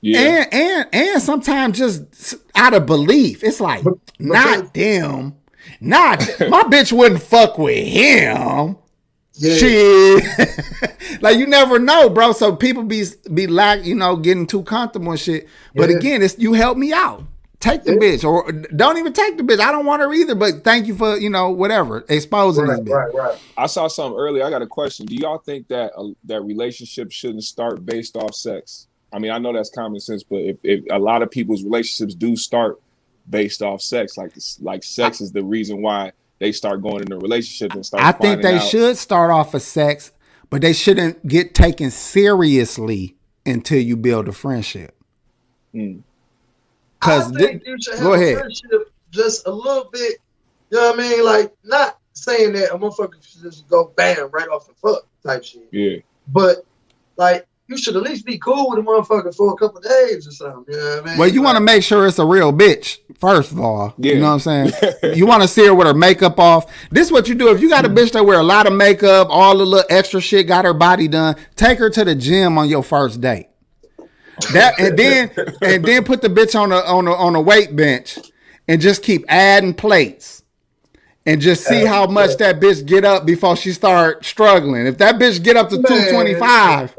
[0.00, 0.20] Yeah.
[0.20, 5.34] and and and sometimes just out of belief, it's like, But- but not them,
[5.80, 8.76] not my bitch wouldn't fuck with him.
[9.38, 9.54] Yeah.
[9.56, 11.22] Shit.
[11.22, 12.32] like you never know, bro.
[12.32, 15.48] So people be be like, you know, getting too comfortable and shit.
[15.74, 15.96] But Yeah.
[15.96, 17.24] again, it's you help me out.
[17.60, 17.98] Take the Yeah.
[17.98, 19.58] bitch, or don't even take the bitch.
[19.58, 20.34] I don't want her either.
[20.36, 22.96] But thank you for you know whatever exposing Right, this bitch.
[22.96, 23.38] right, right.
[23.56, 24.44] I saw something earlier.
[24.44, 25.06] I got a question.
[25.06, 28.86] Do y'all think that uh, that relationships shouldn't start based off sex?
[29.12, 32.14] I mean, I know that's common sense, but if, if a lot of people's relationships
[32.14, 32.78] do start
[33.28, 37.18] based off sex, like like sex is the reason why they start going into a
[37.18, 38.02] relationship and start.
[38.02, 40.12] I think they out- should start off of sex,
[40.50, 43.16] but they shouldn't get taken seriously
[43.46, 44.94] until you build a friendship.
[45.74, 46.02] Mm.
[47.00, 48.38] Cause I think you should have go a ahead.
[48.38, 50.18] friendship just a little bit.
[50.70, 51.24] You know what I mean?
[51.24, 55.44] Like not saying that a motherfucker should just go bam right off the fuck type
[55.44, 55.66] shit.
[55.70, 55.98] Yeah,
[56.28, 56.58] But
[57.16, 60.30] like you should at least be cool with a motherfucker for a couple days or
[60.30, 60.74] something.
[60.74, 61.18] You know what I mean?
[61.18, 63.94] Well, you want to make sure it's a real bitch, first of all.
[63.98, 64.72] You know what I'm saying?
[65.14, 66.72] you want to see her with her makeup off.
[66.90, 67.50] This is what you do.
[67.50, 67.96] If you got a mm.
[67.96, 71.08] bitch that wear a lot of makeup, all the little extra shit, got her body
[71.08, 73.48] done, take her to the gym on your first date.
[74.52, 75.30] That and then
[75.60, 78.18] and then put the bitch on a on a on a weight bench
[78.66, 80.36] and just keep adding plates.
[81.26, 84.86] And just see how much that bitch get up before she start struggling.
[84.86, 86.94] If that bitch get up to 225,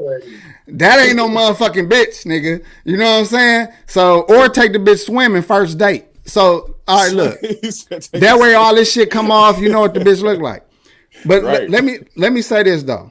[0.78, 2.64] that ain't no motherfucking bitch, nigga.
[2.84, 3.68] You know what I'm saying?
[3.86, 6.06] So, or take the bitch swimming first date.
[6.24, 7.40] So, all right, look.
[7.62, 10.22] He said take That way all this shit come off, you know what the bitch
[10.22, 10.64] look like.
[11.24, 11.68] But Right.
[11.68, 13.10] let me let me say this though.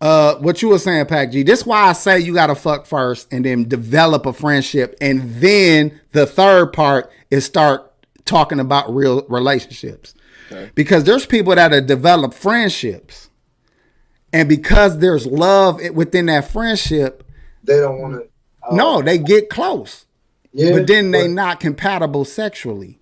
[0.00, 1.42] Uh what you were saying, Pac G.
[1.42, 4.96] This why I say you gotta fuck first and then develop a friendship.
[5.00, 7.92] And then the third part is start
[8.24, 10.14] talking about real relationships.
[10.50, 10.70] Okay.
[10.74, 13.28] Because there's people that have developed friendships.
[14.32, 17.24] And because there's love within that friendship,
[17.64, 18.28] They don't want to.
[18.66, 20.06] Uh, no, they get close
[20.52, 23.00] Yeah, but then they not compatible sexually.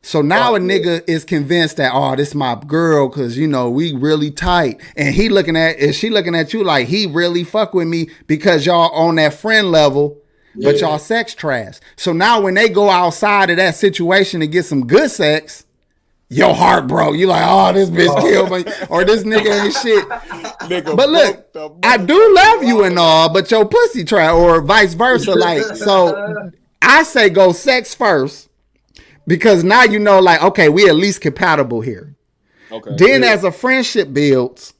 [0.00, 3.68] So now Oh, a nigga is convinced that oh, this my girl because you know
[3.68, 7.44] we really tight, and he looking at is she looking at you like he really
[7.44, 10.16] fuck with me because y'all on that friend level,
[10.54, 11.80] but y'all sex trash.
[11.96, 15.66] So now when they go outside of that situation to get some good sex,
[16.28, 17.16] your heart broke.
[17.16, 20.08] You like oh this bitch killed me or this nigga ain't shit.
[20.68, 24.92] Nigga But look, I do love you and all, but your pussy try or vice
[24.92, 25.34] versa.
[25.34, 26.50] Like, so
[26.82, 28.50] I say go sex first
[29.26, 32.14] because now you know, like, okay, we at least compatible here.
[32.70, 32.96] Okay.
[32.96, 34.74] Then as a friendship builds,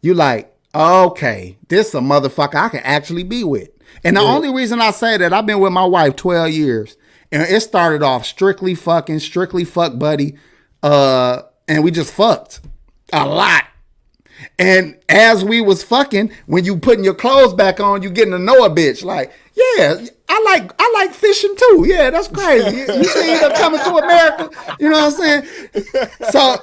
[0.00, 3.70] you like, okay, this a motherfucker I can actually be with.
[4.04, 6.96] And the only reason I say that, I've been with my wife 12 years.
[7.30, 10.36] And it started off strictly fucking, strictly fuck buddy.
[10.82, 12.60] Uh, and we just fucked
[13.12, 13.64] a lot.
[14.58, 18.38] And as we was fucking, when you putting your clothes back on, you getting to
[18.38, 19.04] know a bitch.
[19.04, 21.84] Like, yeah, I like I like fishing too.
[21.86, 22.74] Yeah, that's crazy.
[22.74, 24.76] You, you see them coming to America.
[24.80, 26.06] You know what I'm saying?
[26.30, 26.56] So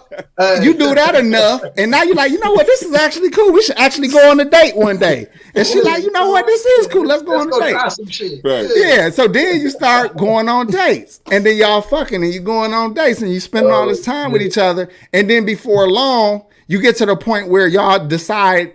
[0.63, 2.65] you do that enough, and now you're like, you know what?
[2.65, 3.51] This is actually cool.
[3.53, 5.27] We should actually go on a date one day.
[5.53, 6.47] And she's like, you know what?
[6.47, 7.05] This is cool.
[7.05, 7.71] Let's go Let's on a date.
[7.73, 8.41] try some shit.
[8.43, 8.67] Right.
[8.73, 12.73] Yeah, so then you start going on dates, and then y'all fucking, and you going
[12.73, 16.45] on dates, and you spending all this time with each other, and then before long,
[16.67, 18.73] you get to the point where y'all decide,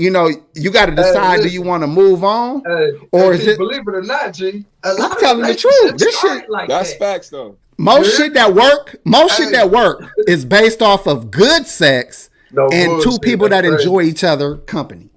[0.00, 3.46] you know, you got to decide, do you want to move on, Hey, or is
[3.46, 4.64] it believe it or not, G?
[4.82, 5.96] a lot of telling the truth.
[5.98, 6.98] This shit- like That's that.
[6.98, 7.56] facts though.
[7.78, 8.24] most Yeah.
[8.26, 13.02] shit that work, most shit that work is based off of good sex No and
[13.02, 13.76] two people that crazy.
[13.76, 15.10] enjoy each other company.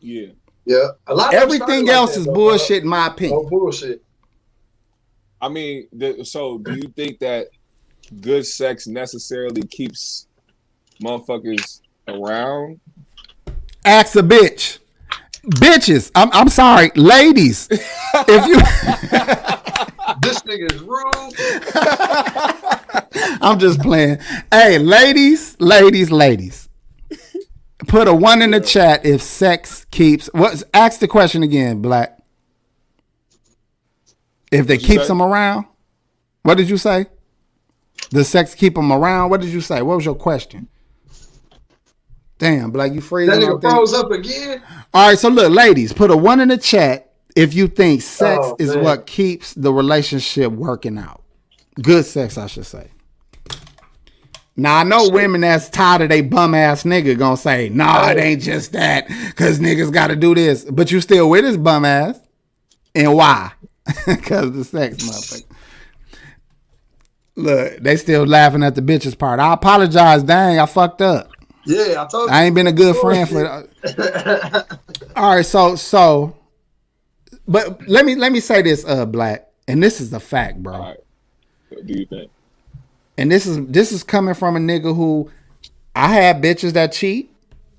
[0.00, 0.28] Yeah.
[0.64, 1.26] Yeah, a lot.
[1.26, 3.42] of them Everything started like else that, is though, bullshit, in my opinion.
[3.42, 4.02] No bullshit.
[5.40, 7.46] I mean, the, so do you think that
[8.20, 10.26] good sex necessarily keeps
[11.00, 12.80] motherfuckers around?
[13.86, 14.78] Ask a bitch.
[15.46, 17.68] Bitches, I'm I'm sorry, ladies.
[17.70, 18.56] if you
[20.20, 21.34] This nigga is rude.
[23.42, 24.18] I'm just playing.
[24.50, 26.68] Hey, ladies, ladies, ladies.
[27.86, 30.28] Put a one in the chat if sex keeps.
[30.32, 30.64] What?
[30.74, 32.12] Ask the question again, Blackk.
[34.50, 35.08] If they keeps say?
[35.08, 35.66] them around,
[36.42, 37.06] what did you say?
[38.10, 39.30] Does sex keep them around?
[39.30, 39.82] What did you say?
[39.82, 40.68] What was your question?
[42.38, 44.62] Damn, Blackk, you That nigga froze up again.
[44.92, 48.40] All right, so look, ladies, put a one in the chat if you think sex
[48.42, 48.84] Oh, is man.
[48.84, 51.22] what keeps the relationship working out.
[51.80, 52.90] Good sex, I should say.
[54.58, 58.18] Now I know women that's tired of they bum ass nigga gonna say, nah, it
[58.18, 59.06] ain't just that,
[59.36, 60.64] cause niggas gotta do this.
[60.64, 62.18] But you still with his bum ass.
[62.94, 63.52] And why?
[64.22, 65.44] Cause the sex motherfucker.
[67.36, 69.38] Look, they still laughing at the bitches part.
[69.38, 71.30] I apologize, dang, I fucked up.
[71.66, 72.36] Yeah, I told you.
[72.36, 73.46] I ain't been a good friend for.
[75.16, 76.36] All right, so so,
[77.46, 80.74] but let me let me say this, uh, Blackk, and this is a fact, bro.
[80.74, 80.98] All right.
[81.70, 82.30] What do you think?
[83.18, 85.30] And this is this is coming from a nigga who
[85.94, 87.30] I had bitches that cheat.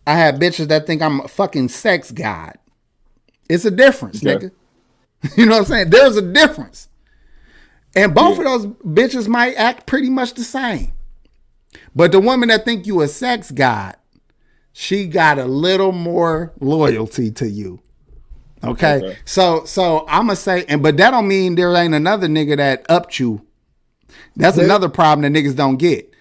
[0.05, 2.57] I had bitches that think I'm a fucking sex god.
[3.49, 4.47] It's a difference, Okay.
[4.47, 4.51] nigga.
[5.35, 5.89] You know what I'm saying?
[5.89, 6.89] There's a difference.
[7.95, 10.91] And both of those bitches might act pretty much the same.
[11.95, 13.95] But the woman that think you a sex god,
[14.73, 17.79] she got a little more loyalty to you.
[18.63, 18.97] Okay.
[18.97, 19.17] Okay.
[19.25, 23.19] So so I'ma say, and but that don't mean there ain't another nigga that upped
[23.19, 23.45] you.
[24.35, 26.13] That's another problem that niggas don't get.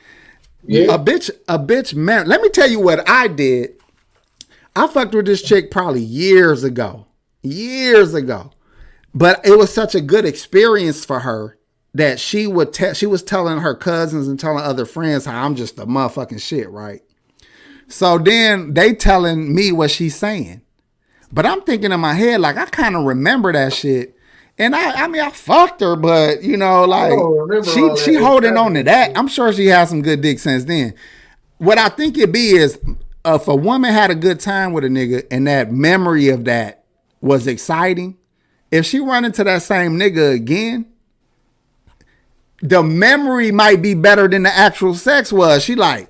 [0.65, 0.95] Yeah.
[0.95, 2.27] A bitch, a bitch man.
[2.27, 3.75] Let me tell you what I did.
[4.75, 7.07] I fucked with this chick probably years ago.
[7.43, 8.51] Years ago.
[9.15, 11.57] But it was such a good experience for her
[11.97, 15.57] that she would tell she was telling her cousins and telling other friends how I'm
[15.57, 17.03] just a motherfucking shit, right?
[17.89, 20.61] So then they telling me what she's saying.
[21.33, 24.15] But I'm thinking in my head, like, I kind of remember that shit.
[24.59, 27.13] And I, I mean, I fucked her, but you know, like
[27.65, 29.17] she she holding on to that.
[29.17, 30.95] I'm sure she has some good dick since then.
[31.59, 32.79] What I think it be is
[33.25, 36.45] uh, if a woman had a good time with a nigga and that memory of
[36.47, 36.85] that
[37.21, 38.17] was exciting,
[38.71, 40.87] if she run into that same nigga again,
[42.63, 45.63] the memory might be better than the actual sex was.
[45.63, 46.09] She like,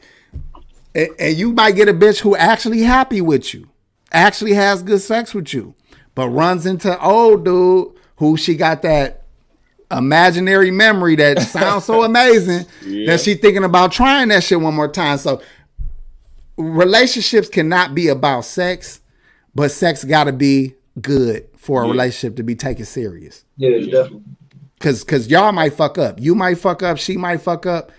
[0.94, 3.68] and, and you might get a bitch who actually happy with you,
[4.12, 5.74] actually has good sex with you,
[6.14, 9.24] but runs into old dude who she got that
[9.90, 13.06] imaginary memory that sounds so amazing Yeah.
[13.12, 15.18] that she thinking about trying that shit one more time.
[15.18, 15.42] So
[16.56, 19.00] relationships cannot be about sex,
[19.54, 21.92] but sex got to be good for a Yeah.
[21.92, 23.44] relationship to be taken serious.
[23.56, 24.22] Yeah, definitely.
[24.86, 26.20] Cause cause y'all might fuck up.
[26.20, 26.96] You might fuck up.
[26.96, 27.90] She might fuck up.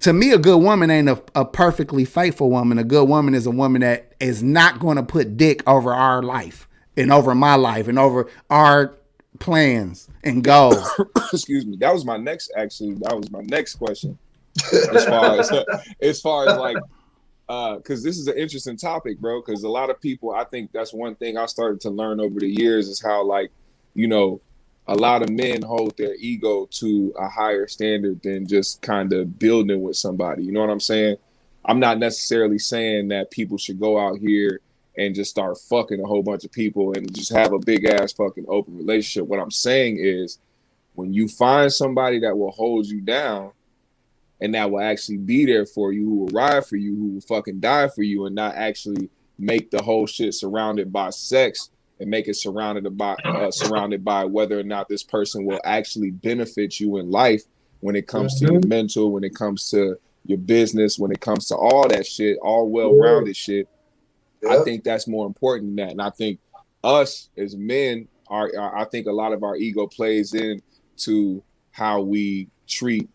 [0.00, 2.76] To me, a good woman ain't a, a perfectly faithful woman.
[2.76, 6.22] A good woman is a woman that is not going to put dick over our
[6.22, 6.68] life
[6.98, 8.94] and over my life and over our
[9.38, 10.86] plans and goals.
[11.32, 11.78] Excuse me.
[11.78, 12.52] That was my next.
[12.54, 14.18] Actually, that was my next question.
[14.92, 15.50] As far as
[16.02, 16.76] as far as like,
[17.48, 19.40] uh, because this is an interesting topic, bro.
[19.40, 22.38] Because a lot of people, I think that's one thing I started to learn over
[22.38, 23.50] the years is how like,
[23.94, 24.42] you know,
[24.86, 29.38] a lot of men hold their ego to a higher standard than just kind of
[29.38, 30.44] building with somebody.
[30.44, 31.16] You know what I'm saying?
[31.64, 34.60] I'm not necessarily saying that people should go out here
[34.96, 38.12] and just start fucking a whole bunch of people and just have a big ass
[38.12, 39.26] fucking open relationship.
[39.26, 40.38] What I'm saying is
[40.94, 43.52] when you find somebody that will hold you down
[44.40, 47.20] and that will actually be there for you, who will ride for you, who will
[47.22, 49.08] fucking die for you, and not actually
[49.38, 54.24] make the whole shit surrounded by sex and make it surrounded by uh, surrounded by
[54.24, 57.42] whether or not this person will actually benefit you in life
[57.80, 61.46] when it comes to your mental, when it comes to your business, when it comes
[61.48, 63.68] to all that shit, all well-rounded shit.
[64.48, 65.92] I think that's more important than that.
[65.92, 66.38] And I think
[66.82, 70.62] us as men are, are I think a lot of our ego plays in
[70.98, 71.42] to
[71.72, 73.08] how we treat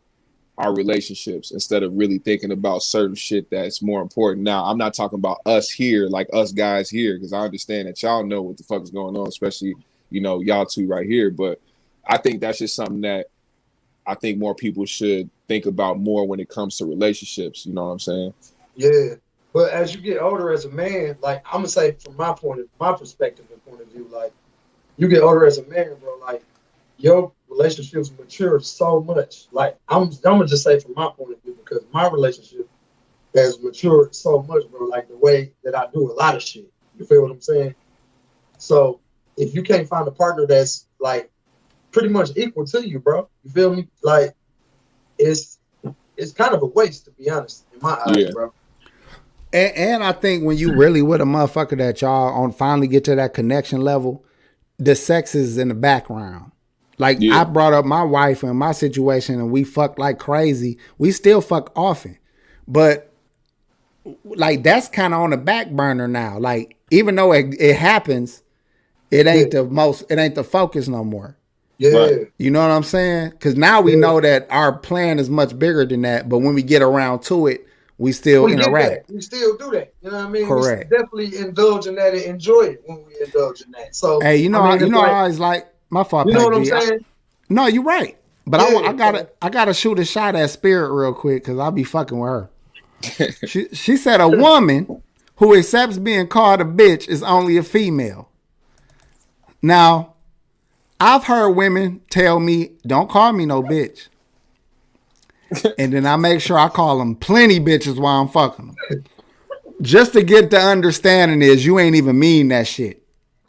[0.60, 4.44] our relationships instead of really thinking about certain shit that's more important.
[4.44, 8.04] Now, I'm not talking about us here, like us guys here, because I understand that
[8.04, 9.74] y'all know what the fuck is going on, especially,
[10.10, 11.32] you know, y'all two right here.
[11.32, 11.62] But
[12.06, 13.28] I think that's just something that
[14.06, 17.66] I think more people should think about more when it comes to relationships.
[17.66, 18.34] You know what I'm saying?
[18.76, 19.16] Yeah.
[19.54, 22.60] But as you get older as a man, like I'm gonna say from my point
[22.60, 24.34] of my perspective and point of view, like
[24.98, 26.44] you get older as a man, bro, like
[26.98, 29.48] your relationships mature so much.
[29.52, 32.70] Like I'm I'm gonna just say from my point of view, because my relationship
[33.36, 36.72] has matured so much, bro, like the way that I do a lot of shit.
[36.98, 37.76] You feel what I'm saying?
[38.58, 39.00] So
[39.38, 41.32] if you can't find a partner that's like
[41.92, 43.88] pretty much equal to you, bro, you feel me?
[44.04, 44.34] Like
[45.18, 45.60] it's
[46.18, 48.32] it's kind of a waste to be honest, in my eyes, Yeah.
[48.32, 48.54] bro.
[49.52, 53.04] And, and I think when you really with a motherfucker that y'all on finally get
[53.06, 54.24] to that connection level,
[54.78, 56.52] the sex is in the background.
[57.00, 57.42] Like Yeah.
[57.42, 60.78] I brought up my wife and my situation, and we fucked like crazy.
[61.00, 62.18] We still fuck often,
[62.68, 63.12] but
[64.24, 66.38] like that's kind of on the back burner now.
[66.40, 68.44] Like even though it, it happens,
[69.12, 70.04] it ain't the most.
[70.10, 71.38] It ain't the focus no more.
[71.78, 71.92] Yeah.
[71.98, 72.32] Right.
[72.38, 73.30] You know what I'm saying?
[73.32, 74.00] Because now we Yeah.
[74.00, 76.28] know that our plan is much bigger than that.
[76.28, 77.66] But when we get around to it,
[77.98, 79.08] we still We interact.
[79.08, 79.14] that.
[79.14, 79.94] We still do that.
[80.02, 80.48] You know what I mean?
[80.48, 80.92] Correct.
[80.92, 83.96] We definitely indulge in that and enjoy it when we indulge in that.
[83.96, 86.28] So Hey, you know, I I mean, you know, like- I always like my fault.
[86.28, 86.72] you know what I'm G.
[86.72, 87.06] I- saying?
[87.50, 88.18] no, you're right.
[88.46, 89.26] But I, Yeah, I gotta, yeah.
[89.42, 92.50] I gotta shoot a shot at Spirit real quick because I'll be fucking with her.
[93.48, 95.02] she, she said a woman
[95.38, 98.30] who accepts being called a bitch is only a female.
[99.62, 100.14] Now,
[101.00, 104.08] I've heard women tell me, "Don't call me no bitch,"
[105.78, 109.04] and then I make sure I call them plenty bitches while I'm fucking them,
[109.82, 112.99] just to get the understanding is you ain't even mean that shit.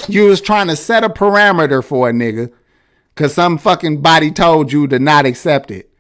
[0.09, 2.53] You was trying to set a parameter for a nigga
[3.15, 5.91] because some fucking body told you to not accept it.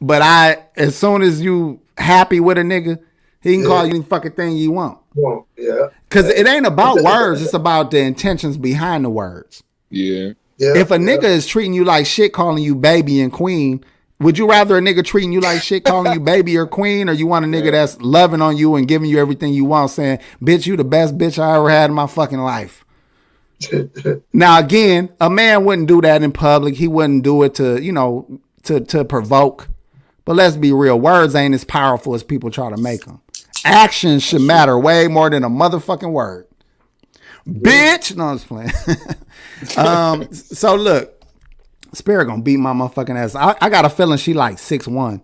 [0.00, 2.98] But I, as soon as you happy with a nigga,
[3.40, 4.98] he can call you any fucking thing you want.
[5.14, 5.88] Well, yeah.
[6.10, 9.62] Cause it ain't about words, it's about the intentions behind the words.
[9.90, 10.32] Yeah.
[10.56, 10.76] Yeah.
[10.76, 11.00] If a yeah.
[11.00, 13.84] nigga is treating you like shit, calling you baby and queen,
[14.20, 17.12] would you rather a nigga treating you like shit, calling you baby or queen, or
[17.12, 20.18] you want a nigga that's loving on you and giving you everything you want, saying,
[20.40, 22.83] "Bitch, you the best bitch I ever had in my fucking life."
[24.32, 26.74] Now again, a man wouldn't do that in public.
[26.74, 29.68] He wouldn't do it to, you know, to to provoke.
[30.24, 33.20] But let's be real, words ain't as powerful as people try to make them.
[33.64, 36.46] Actions should matter way more than a motherfucking word.
[37.46, 38.70] Bitch, no, I'm just playing.
[39.76, 41.22] um, so look,
[41.92, 43.34] Spirit gonna beat my motherfucking ass.
[43.34, 45.22] I, I got a feeling she like six one.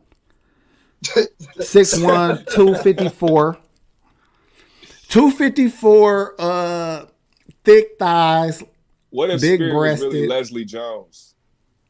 [1.61, 3.59] Six one, two fifty four.
[5.09, 7.07] Two fifty four, uh,
[7.64, 8.62] thick thighs.
[9.10, 10.28] What if Big Spirit was really breasted.
[10.28, 11.34] Leslie Jones?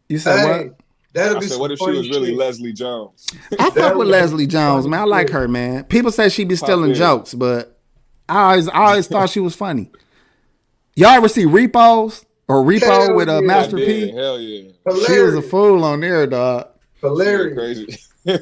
[0.09, 0.81] You said Hey, what?
[1.13, 2.37] that'll I be said, what if she was really shit.
[2.37, 3.27] Leslie Jones?
[3.59, 5.01] I fuck with Leslie Jones, man.
[5.01, 5.85] I like her, man.
[5.85, 7.79] People say she be stealing jokes, but
[8.29, 9.91] I always, I always thought she was funny.
[10.97, 13.39] Y'all ever see Repos or Repo Hell with a yeah.
[13.39, 14.11] uh, Master P?
[14.11, 14.73] Hell yeah.
[14.87, 15.07] Hilarious.
[15.07, 16.69] She was a fool on there, dog.
[17.01, 17.55] Hilarious.
[17.55, 17.99] Crazy.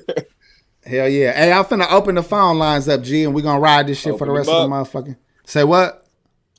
[0.84, 1.32] Hell yeah.
[1.32, 4.16] Hey, I'm finna open the phone lines up, G, and we gonna ride this shit
[4.16, 5.16] for the rest of the motherfucking.
[5.44, 6.07] Say what?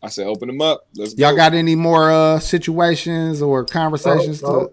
[0.01, 0.87] I said, open them up.
[0.95, 1.37] Let's Y'all go.
[1.37, 4.67] got any more uh situations or conversations No, no.
[4.67, 4.71] to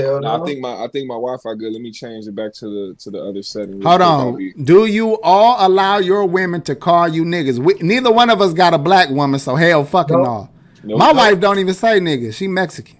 [0.00, 0.42] Hell No, no.
[0.42, 1.72] I think my I think my Wi-Fi good.
[1.72, 3.80] Let me change it back to the to the other setting.
[3.82, 4.08] Hold quick.
[4.08, 4.36] On.
[4.36, 7.58] be- Do you all allow your women to call you niggas?
[7.58, 10.26] We, neither one of us got a black woman, so hell fucking Nope.
[10.26, 10.48] no.
[10.84, 10.98] Nope.
[10.98, 12.32] My wife don't even say nigga.
[12.34, 12.96] She Mexican.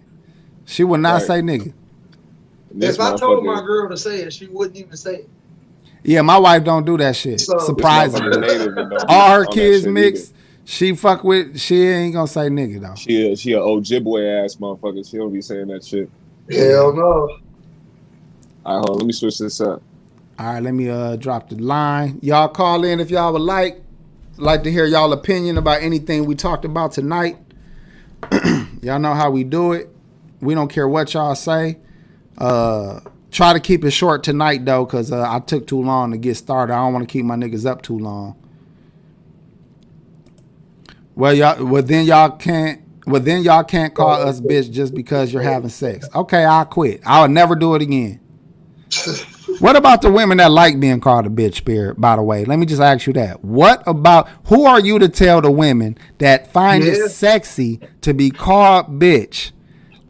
[0.67, 1.23] She would not Right.
[1.23, 1.73] say nigga.
[2.73, 5.29] This if I told my girl to say it, she wouldn't even say it.
[6.03, 7.41] Yeah, my wife don't do that shit.
[7.41, 8.31] So- this Surprisingly.
[8.31, 10.34] motherfucker native and don't All her kids shit mixed.
[10.65, 10.71] Either.
[10.71, 11.59] She fuck with.
[11.59, 12.95] She ain't gonna say nigga though.
[12.95, 15.09] She a, she a Ojibwe ass motherfucker.
[15.09, 16.11] She don't be saying that shit.
[16.51, 17.39] Hell no.
[18.65, 18.99] All right, hold on.
[18.99, 19.83] Let me switch this up.
[20.39, 22.19] All right, let me uh drop the line.
[22.23, 23.81] Y'all call in if y'all would like.
[24.37, 27.37] Like to hear y'all opinion about anything we talked about tonight.
[28.83, 29.89] y'all know how we do it.
[30.41, 31.79] We don't care what y'all say.
[32.37, 33.01] Uh
[33.31, 36.37] try to keep it short tonight though, cause uh, I took too long to get
[36.37, 36.73] started.
[36.73, 38.37] I don't want to keep my niggas up too long.
[41.15, 41.65] Well, y'all.
[41.65, 42.81] Well, then y'all can't.
[43.07, 46.09] Well, then y'all can't call us bitch just because you're having sex.
[46.15, 47.03] Okay, I'll quit.
[47.05, 48.21] I'll never do it again.
[49.61, 52.01] What about the women that like being called a bitch, Spirit?
[52.01, 53.45] By the way, let me just ask you that.
[53.45, 56.93] What about who are you to tell the women that find Yeah.
[56.93, 59.53] it sexy to be called bitch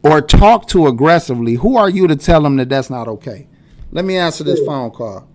[0.03, 1.55] or talk to aggressively?
[1.55, 3.47] Who are you to tell them that that's not okay?
[3.91, 5.27] Let me answer this phone call.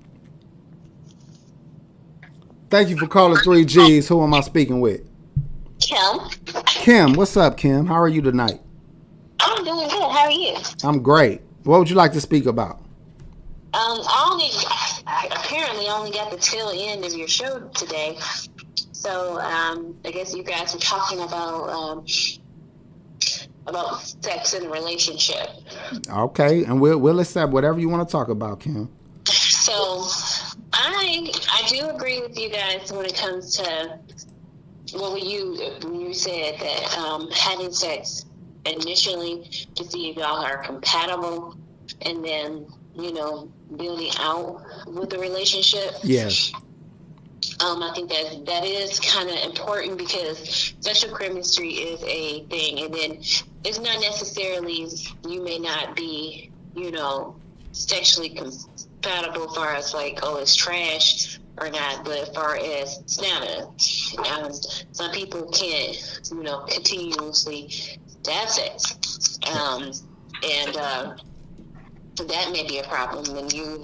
[2.68, 4.09] Thank you for calling three G's.
[4.09, 5.02] Who am I speaking with?
[5.81, 6.28] Kim.
[6.66, 7.12] Kim.
[7.15, 7.86] What's up, Kim?
[7.86, 8.61] How are you tonight?
[9.40, 9.93] I'm doing good.
[9.93, 10.57] How are you?
[10.85, 11.43] I'm great.
[11.65, 12.78] What would you like to speak about?
[13.73, 14.48] Um, I only
[15.07, 18.19] I apparently only got the tail end of your show today,
[18.93, 22.05] so um, I guess you guys were talking about um,
[23.66, 25.48] about sex and relationship.
[26.11, 28.90] Okay, and we'll we'll accept whatever you want to talk about, Kim.
[29.27, 30.05] So
[30.73, 33.98] I I do agree with you guys when it comes to
[34.94, 35.58] well, you
[35.92, 38.26] you said that um, having sex
[38.64, 41.56] initially to see if y'all are compatible,
[42.02, 45.94] and then you know building out with the relationship.
[46.02, 46.52] Yes.
[47.60, 52.84] Um, I think that that is kind of important because sexual chemistry is a thing,
[52.84, 53.10] and then
[53.64, 54.88] it's not necessarily
[55.28, 57.36] you may not be, you know,
[57.72, 63.03] sexually compatible as far as like oh it's trash or not, but as far as
[63.07, 63.69] stamina,
[64.31, 64.53] um,
[64.93, 67.70] some people can't, you know, continuously
[68.28, 69.93] have sex, um,
[70.43, 71.16] and uh,
[72.16, 73.82] that may be a problem when you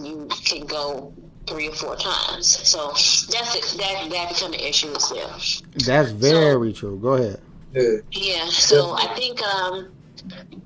[0.00, 1.12] you can go
[1.46, 2.46] three or four times.
[2.46, 3.78] So that's it.
[3.78, 5.40] That that become an issue as well.
[5.86, 6.98] That's very true.
[6.98, 7.40] Go ahead.
[7.72, 7.96] Yeah.
[8.12, 8.46] Yeah.
[8.46, 9.92] So I think, um,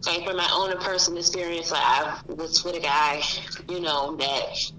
[0.06, 3.22] like from my own personal experience, like I was with a guy,
[3.68, 4.72] you know, that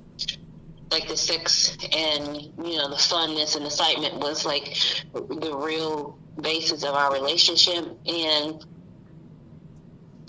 [0.94, 4.78] like the sex and you know the funness and excitement was like
[5.14, 8.66] the real basis of our relationship and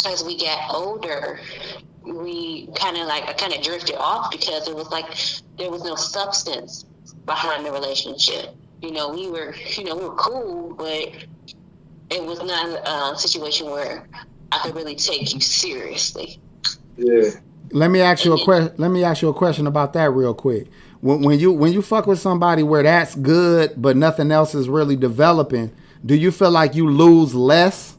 [0.07, 1.39] as we got older
[2.05, 5.07] we kind of like I kind of drifted off because it was like
[5.59, 6.85] there was no substance
[7.24, 8.55] behind the relationship.
[8.82, 11.15] You know, we were you know we were cool, but
[12.11, 14.07] it was not a situation where
[14.53, 16.39] I could really take you seriously.
[16.97, 17.31] Yeah.
[17.74, 18.72] Let me ask you a question.
[18.76, 20.68] Let me ask you a question about that real quick.
[21.01, 24.68] When, when you when you fuck with somebody where that's good, but nothing else is
[24.68, 25.72] really developing,
[26.06, 27.98] do you feel like you lose less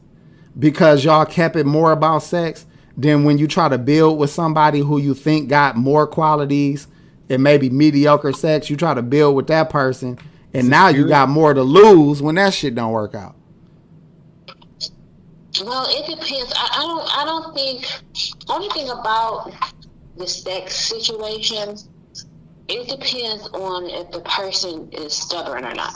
[0.57, 2.65] because y'all kept it more about sex
[2.95, 6.87] than when you try to build with somebody who you think got more qualities
[7.29, 8.69] and maybe mediocre sex?
[8.69, 10.17] You try to build with that person,
[10.53, 13.35] and now you got more to lose when that shit don't work out.
[15.63, 16.51] Well, it depends.
[16.55, 17.17] I, I don't.
[17.17, 17.85] I don't think.
[18.49, 19.51] Only thing about
[20.17, 21.77] the sex situation,
[22.67, 25.93] it depends on if the person is stubborn or not.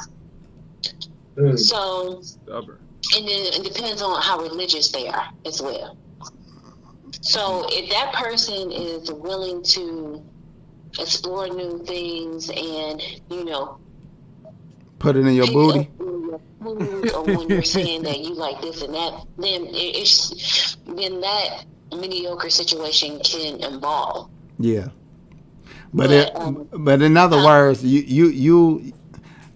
[1.36, 1.58] Mm.
[1.58, 2.80] So, Stubborn.
[3.16, 5.98] and then it depends on how religious they are as well.
[7.22, 10.24] So, if that person is willing to
[11.00, 13.78] explore new things and you know
[14.98, 15.80] Put it in your booty.
[15.82, 16.00] up
[16.62, 21.66] or when you're saying that you like this and that, then it, it's then that
[21.92, 24.30] mediocre situation can evolve.
[24.58, 24.90] Yeah.
[25.94, 28.94] But But, it, um, but in other uh, words, you you you,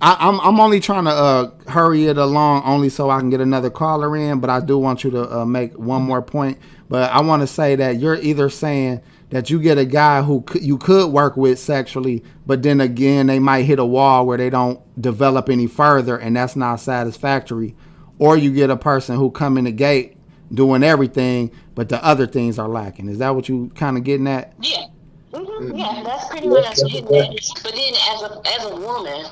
[0.01, 3.41] I, I'm I'm only trying to uh, hurry it along only so I can get
[3.41, 4.39] another caller in.
[4.39, 6.57] But I do want you to uh, make one more point.
[6.89, 9.01] But I want to say that you're either saying
[9.33, 13.39] that you get a guy who you could work with sexually, but then again they
[13.39, 17.75] might hit a wall where they don't develop any further, and that's not satisfactory.
[18.19, 20.17] Or you get a person who come in the gate
[20.53, 23.09] doing everything, but the other things are lacking.
[23.09, 24.53] Is that what you kind of getting at?
[24.61, 24.85] Yeah.
[25.33, 27.09] hmm Yeah, that's pretty much it.
[27.09, 27.33] man.
[27.63, 29.25] But then, as a as a woman,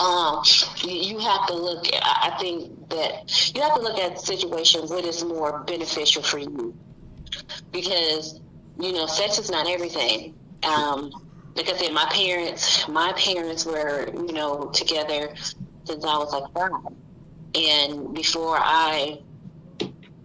[0.00, 0.42] um,
[0.78, 1.86] you, you have to look.
[1.94, 5.62] At, I I think that you have to look at the situation what is more
[5.62, 6.74] beneficial for you,
[7.70, 8.40] because
[8.78, 10.34] you know, sex is not everything.
[10.62, 11.10] Um,
[11.54, 15.34] like I said, my parents, my parents were you know together
[15.84, 16.92] since I was like five,
[17.54, 19.20] and before I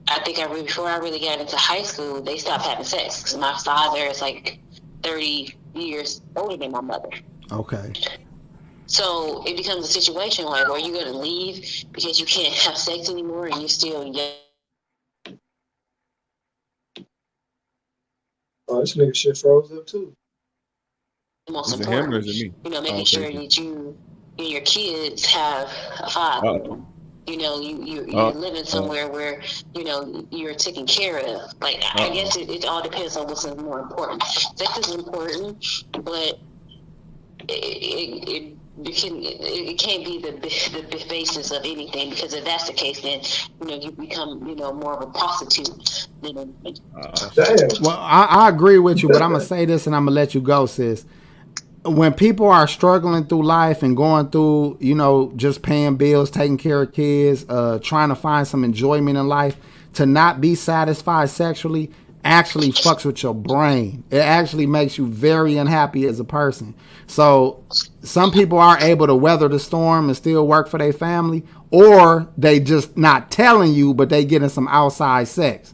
[0.08, 3.36] I think I re- before I really got into high school, they stopped having sex
[3.36, 4.60] my father is like
[5.04, 7.10] thirty years older than my mother.
[7.52, 7.94] Okay.
[8.88, 12.76] So it becomes a situation like, are you going to leave because you can't have
[12.76, 14.34] sex anymore and you're still young?
[18.72, 20.14] Oh, this nigga shit froze up too.
[21.50, 22.54] Most Is it him or important, is it me?
[22.64, 23.42] you know, making Oh, sure thank you.
[23.42, 23.98] that you
[24.40, 25.70] and your kids have
[26.00, 26.48] a father.
[26.48, 26.88] Uh-oh.
[27.28, 29.42] You know, you you you're Uh, living somewhere where
[29.76, 31.52] you know you're taken care of.
[31.62, 32.14] Like I Uh-oh.
[32.14, 34.24] guess it, it all depends on what's more important.
[34.24, 35.64] Sex is important,
[36.04, 36.40] but
[37.48, 42.34] it it, it, it can it, it can't be the the basis of anything because
[42.34, 43.22] if that's the case, then
[43.62, 47.30] you know you become you know more of a prostitute than a, Uh,
[47.82, 50.36] Well, I, I agree with you, but I'm gonna say this and I'm gonna let
[50.36, 51.06] you go, sis.
[51.84, 56.58] When people are struggling through life and going through, you know, just paying bills, taking
[56.58, 59.58] care of kids, uh, trying to find some enjoyment in life,
[59.94, 61.92] to not be satisfied sexually,
[62.24, 64.04] actually fucks with your brain.
[64.12, 66.76] It actually makes you very unhappy as a person.
[67.08, 67.64] So
[68.02, 72.28] some people are able to weather the storm and still work for their family, or
[72.38, 75.74] they just not telling you, but they getting some outside sex.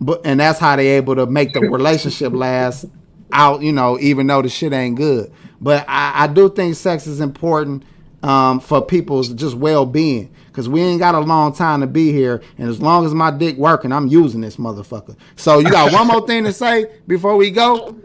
[0.00, 2.86] But and that's how they able to make the relationship last
[3.32, 5.32] out, you know, even though the shit ain't good.
[5.60, 7.84] But I, I do think sex is important
[8.22, 10.34] um, for people's just well being.
[10.52, 13.30] Cause we ain't got a long time to be here, and as long as my
[13.30, 15.16] dick working, I'm using this motherfucker.
[15.36, 17.96] So you got one more thing to say before we go?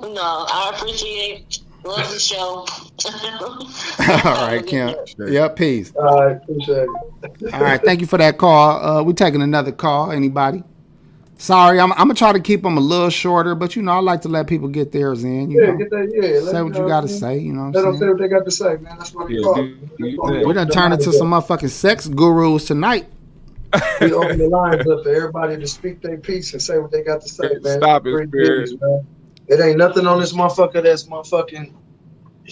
[0.00, 2.66] No, I appreciate love the show.
[4.28, 4.94] All right, Kim.
[5.18, 5.92] Yeah, peace.
[5.96, 6.88] All right, appreciate
[7.42, 7.54] it.
[7.54, 8.84] All right, thank you for that call.
[8.84, 10.10] Uh, we taking another call.
[10.12, 10.62] Anybody?
[11.40, 14.00] Sorry, I'm, I'm gonna try to keep them a little shorter, but you know I
[14.00, 15.50] like to let people get theirs in.
[15.50, 16.12] You Yeah, know, get that.
[16.14, 17.20] Yeah, let say me what know you got to what I mean.
[17.20, 17.38] say.
[17.38, 18.98] You know Let what them I'm say what they got to say, man.
[18.98, 19.54] That's what we Yeah, call.
[19.54, 20.38] do- do your it.
[20.40, 20.46] thing.
[20.46, 23.06] We done turned into some motherfucking sex gurus tonight.
[24.00, 27.02] We open the lines up for everybody to speak their piece and say what they
[27.04, 27.82] got to say, man.
[27.82, 28.66] Stop it, Three Spirit.
[28.66, 29.08] Gs, man.
[29.48, 31.74] It ain't nothing on this motherfucker that's motherfucking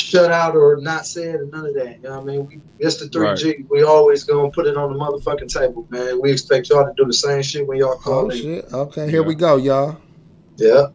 [0.01, 1.97] shut out or not said or none of that.
[1.97, 2.47] You know what I mean?
[2.47, 3.65] We, it's the three G.
[3.69, 6.21] We always gonna put it on the motherfucking table, man.
[6.21, 8.73] We expect y'all to do the same shit when y'all call Oh shit.
[8.73, 10.01] Okay, here we go, y'all.
[10.57, 10.89] Yeah.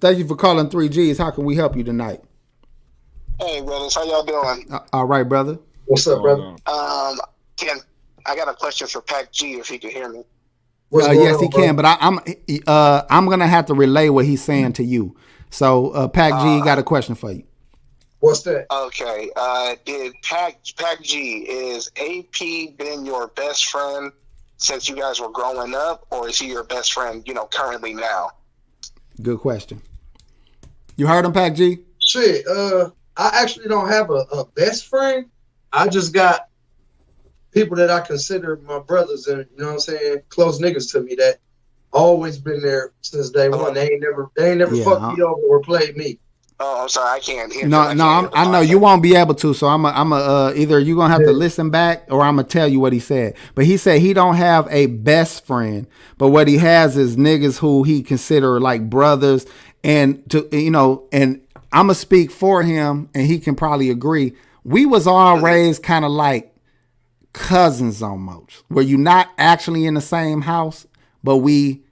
[0.00, 1.16] Thank you for calling 3Gs.
[1.16, 2.20] How can we help you tonight?
[3.40, 4.66] Hey, brothers, how y'all doing?
[4.70, 5.58] Uh, all right, brother.
[5.86, 6.42] What's up, brother?
[6.66, 7.18] Um,
[7.56, 7.78] Ken,
[8.26, 10.24] I got a question for Pac G if he can hear me.
[10.92, 11.60] Uh, yes, on, he bro?
[11.60, 12.20] can, but I, I'm
[12.66, 15.16] uh, I'm gonna have to relay what he's saying to you.
[15.54, 17.44] So, uh, Pac G got a question for you.
[18.18, 18.66] What's that?
[18.72, 19.30] Okay.
[19.36, 24.10] Uh, did Pac Pac G is AP been your best friend
[24.56, 27.22] since you guys were growing up, or is he your best friend?
[27.24, 28.32] You know, currently now.
[29.22, 29.80] Good question.
[30.96, 31.84] You heard him, Pac G?
[32.04, 35.26] Shit, uh, I actually don't have a, a best friend.
[35.72, 36.48] I just got
[37.52, 41.00] people that I consider my brothers and you know what I'm saying, close niggas to
[41.00, 41.38] me that
[41.94, 43.74] always been there since day one.
[43.74, 45.16] They ain't never they ain't never Yeah, fucked huh?
[45.16, 46.20] me over or played me.
[46.60, 47.68] Oh, I'm sorry, I can't hear.
[47.68, 49.54] No, I no, can't I'm, hear I know you won't be able to.
[49.54, 52.36] So I'm, a, I'm a, uh, either you gonna have to listen back, or I'm
[52.36, 53.34] gonna tell you what he said.
[53.54, 55.86] But he said he don't have a best friend,
[56.18, 59.46] but what he has is niggas who he consider like brothers,
[59.82, 61.40] and to you know, and
[61.72, 64.34] I'm gonna speak for him, and he can probably agree.
[64.62, 66.54] We was all raised kind of like
[67.32, 70.86] cousins almost, where you're not actually in the same house,
[71.24, 71.82] but we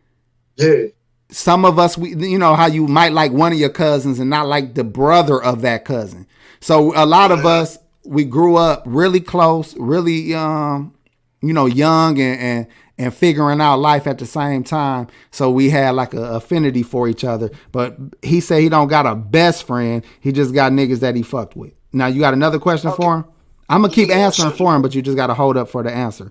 [0.57, 0.87] Yeah.
[1.31, 4.31] some of us we you know how you might like one of your cousins and
[4.31, 6.27] not like the brother of that cousin.
[6.61, 10.95] So a lot of us we grew up really close really um
[11.41, 12.67] you know young and and,
[12.99, 15.09] and figuring out life at the same time.
[15.31, 17.51] So we had like a affinity for each other.
[17.73, 20.05] But he said he don't got a best friend.
[20.21, 21.73] He just got niggas that he fucked with.
[21.93, 23.25] Now you got another question for him?
[23.69, 25.91] I'm gonna keep Yeah, answering for him but you just gotta hold up for the
[25.91, 26.31] answer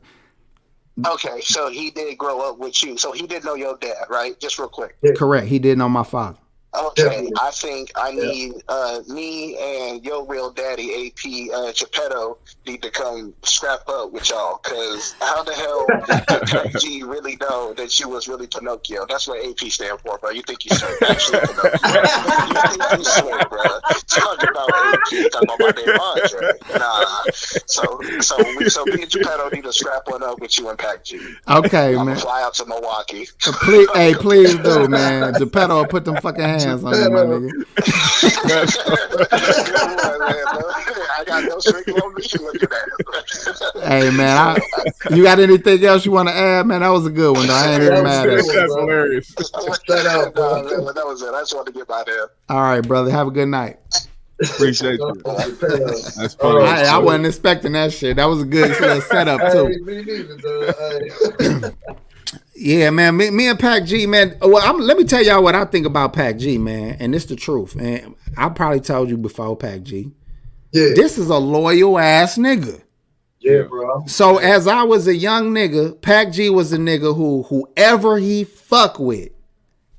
[1.07, 4.40] Okay, so he did grow up with you, so he did know your dad, right?
[4.40, 4.95] Just real quick.
[5.15, 6.38] correct he did know my father
[6.73, 12.81] Okay, I think I need uh, me and your real daddy AP uh, Geppetto need
[12.81, 15.85] to come scrap up with y'all because how the hell
[16.72, 19.06] did G really know that you was really Pinocchio?
[19.10, 20.30] That's what AP stand for, bro.
[20.30, 21.72] You think you straight actually Pinocchio?
[21.73, 23.64] you think you straight, bro?
[24.07, 26.52] Talk about AP, talk about my name Andre.
[26.80, 30.69] Nah, so so we so me and Geppetto need to scrap one up with you
[30.69, 31.19] and Pac G.
[31.49, 33.27] okay I'm man fly out to Milwaukee.
[33.41, 35.34] Please, hey, please do, man.
[35.34, 37.52] Geppetto put them fucking hands on you, my nigga.
[41.18, 42.24] I got no string on me.
[42.40, 43.84] Look at that.
[43.84, 44.58] Hey, man, I,
[45.16, 46.82] you got anything else you want to add, man?
[46.82, 47.54] That was a good one, though.
[47.54, 49.28] I ain't even mad at That's hilarious.
[49.28, 50.64] Shut up, bro.
[50.94, 51.34] That was it.
[51.34, 52.30] I just wanted to get by there.
[52.50, 53.12] All right, brother.
[53.12, 53.78] Have a good night.
[54.44, 55.22] Appreciate you.
[55.24, 56.66] That's That's funny.
[56.66, 58.16] I, I wasn't expecting that shit.
[58.16, 59.72] That was a good little setup Hey, too.
[62.62, 63.18] Yeah, man.
[63.18, 64.38] Me, me and Pac G, man.
[64.40, 66.96] Well, I'm, let me tell y'all what I think about Pac G, man.
[67.00, 70.12] And it's the truth, And I probably told you before, Pac G.
[70.72, 72.82] Yeah, This is a loyal ass nigga.
[73.40, 74.06] yeah, bro.
[74.06, 78.44] So as I was a young nigga, Pac G was a nigga who whoever he
[78.44, 79.30] fuck with,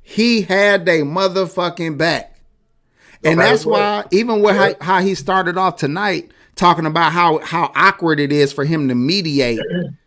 [0.00, 2.40] he had they motherfucking back.
[3.24, 3.78] And matter that's what.
[3.80, 8.30] why even with how, how he started off tonight talking about how how awkward it
[8.32, 9.58] is for him to mediate,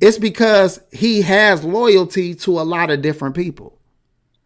[0.00, 3.78] it's because he has loyalty to a lot of different people.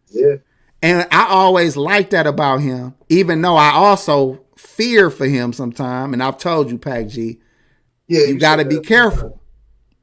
[0.09, 0.35] Yeah,
[0.81, 6.13] And I always liked that about him, even though I also fear for him sometime.
[6.13, 7.39] And I've told you, Pac G,
[8.07, 8.25] yeah.
[8.25, 9.41] you got to be careful.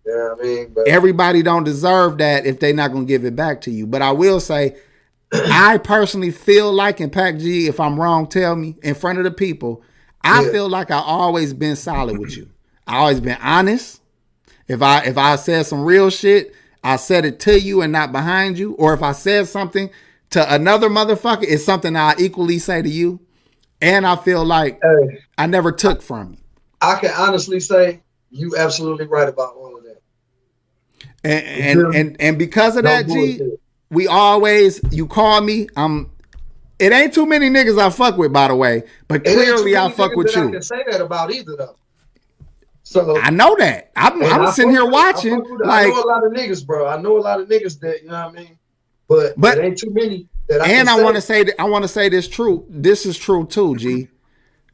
[0.07, 3.61] Yeah, I mean, but everybody don't deserve that if they're not gonna give it back
[3.63, 3.87] to you.
[3.87, 4.77] But I will say,
[5.33, 9.25] I personally feel like in Pac G, if I'm wrong, tell me in front of
[9.25, 9.83] the people.
[10.25, 10.51] I Yeah.
[10.51, 12.49] feel like I always been solid with you.
[12.87, 14.01] I always been honest.
[14.69, 16.55] If I if I said some real shit,
[16.85, 19.91] I said it to you and not behind you, or if I said something
[20.31, 23.21] to another motherfucker, it's something I equally say to you,
[23.81, 26.39] and I feel like Hey, I never took from you.
[26.81, 30.01] I can honestly say you absolutely right about all of that.
[31.25, 33.41] And and and, and because of No that, G,
[33.91, 35.69] we always you call me.
[35.77, 36.11] I'm.
[36.79, 39.89] It ain't too many niggas I fuck with, by the way, but It clearly I
[39.91, 40.51] fuck with that I you.
[40.53, 41.77] can say that about either though.
[42.89, 43.91] So I know that.
[43.97, 46.87] I'm, I'm sitting here with- I watching, fuck I know a lot of niggas, bro.
[46.87, 48.59] I know a lot of niggas that you know what I mean.
[49.07, 51.65] But But- it ain't too many that I and I want to say that I
[51.65, 52.65] want to say this true.
[52.71, 54.09] This is true too, G.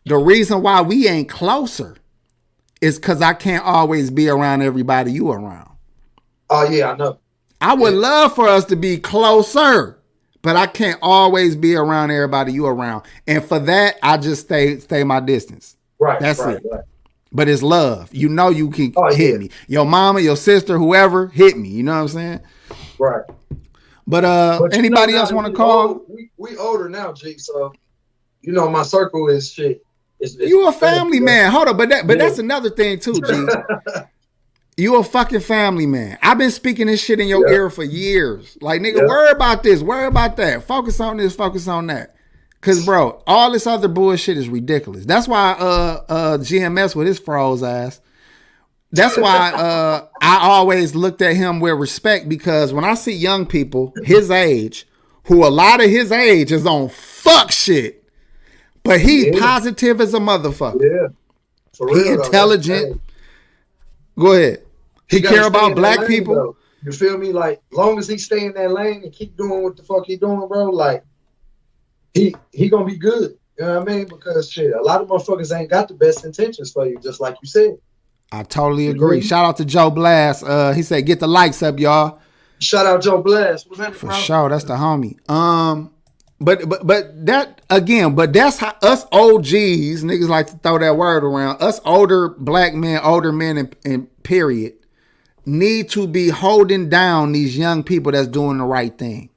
[0.06, 1.96] The reason why we ain't closer
[2.80, 5.70] is because I can't always be around everybody you around.
[6.50, 7.18] Oh yeah, I know.
[7.60, 9.98] I would love for us to be closer,
[10.40, 13.06] but I can't always be around everybody you around.
[13.26, 15.76] And for that, I just stay stay my distance.
[15.98, 16.20] Right.
[16.20, 16.62] That's right, it.
[16.70, 16.84] Right.
[17.34, 18.14] But it's love.
[18.14, 19.38] You know you can Oh, hit yeah.
[19.38, 19.50] me.
[19.66, 21.68] Your mama, your sister, whoever, hit me.
[21.68, 22.40] You know what I'm saying?
[22.98, 23.24] Right.
[24.06, 25.88] But uh But anybody know, else want to call?
[25.88, 27.36] old- we, we older now, G.
[27.38, 27.72] So
[28.40, 29.82] you know my circle is shit.
[30.20, 31.50] It's, it's You a family man.
[31.50, 32.24] Hold up, but that but Yeah.
[32.26, 33.46] that's another thing too, G.
[34.76, 36.18] You a fucking family man.
[36.20, 37.54] I've been speaking this shit in your Yeah.
[37.54, 38.58] ear for years.
[38.60, 40.64] Like, nigga, worry about this, worry about that.
[40.64, 42.13] Focus on this, focus on that.
[42.64, 45.04] Cause bro, all this other bullshit is ridiculous.
[45.04, 48.00] That's why uh uh GMS with his froze ass.
[48.90, 53.44] That's why uh I always looked at him with respect because when I see young
[53.44, 54.86] people his age,
[55.26, 58.02] who a lot of his age is on fuck shit,
[58.82, 59.40] but he's Yeah.
[59.40, 60.80] positive as a motherfucker.
[60.82, 61.08] Yeah.
[61.76, 62.22] For He real, though.
[62.24, 63.00] intelligent.
[64.18, 64.62] Go ahead.
[65.10, 66.34] He gotta care about black lane, people.
[66.34, 66.56] though.
[66.82, 67.30] You feel me?
[67.32, 70.16] Like, long as he stay in that lane and keep doing what the fuck he
[70.16, 71.02] doing, bro, like,
[72.14, 73.36] he he gonna be good.
[73.58, 74.06] You know what I mean?
[74.08, 77.36] Because shit, a lot of motherfuckers ain't got the best intentions for you, just like
[77.42, 77.76] you said.
[78.32, 79.20] I totally agree.
[79.20, 79.24] Mhm.
[79.28, 80.42] Shout out to Joe Blast.
[80.42, 82.18] Uh, he said, "Get the likes up, y'all."
[82.58, 83.68] Shout out Joe Blast.
[83.68, 85.18] What's happening, For sure, that's the homie.
[85.30, 85.90] Um,
[86.40, 90.96] but but but that again, but that's how us OGs niggas like to throw that
[90.96, 91.62] word around.
[91.62, 94.74] Us older black men, older men, and, and period,
[95.46, 99.30] need to be holding down these young people that's doing the right thing.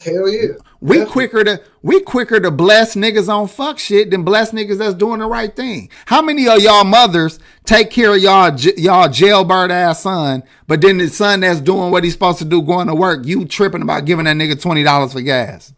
[0.00, 0.52] Hell yeah.
[0.80, 1.12] We Definitely.
[1.12, 5.18] quicker to we quicker to bless niggas on fuck shit than bless niggas that's doing
[5.18, 5.90] the right thing.
[6.06, 10.98] How many of y'all mothers take care of y'all y'all jailbird ass son, but then
[10.98, 14.04] the son that's doing what he's supposed to do, going to work, you tripping about
[14.04, 15.72] giving that nigga twenty dollars for gas,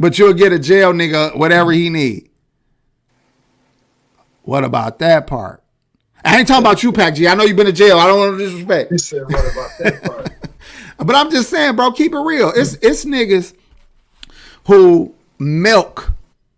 [0.00, 2.28] but you'll get a jail nigga whatever he need.
[4.42, 5.62] What about that part?
[6.24, 7.28] I ain't talking about you, Pac G.
[7.28, 7.98] I know you've been to jail.
[8.00, 8.90] I don't want to disrespect.
[8.90, 10.30] He said, what about that part?
[10.98, 12.52] But I'm just saying, bro, keep it real.
[12.54, 13.54] It's it's niggas
[14.66, 16.12] who milk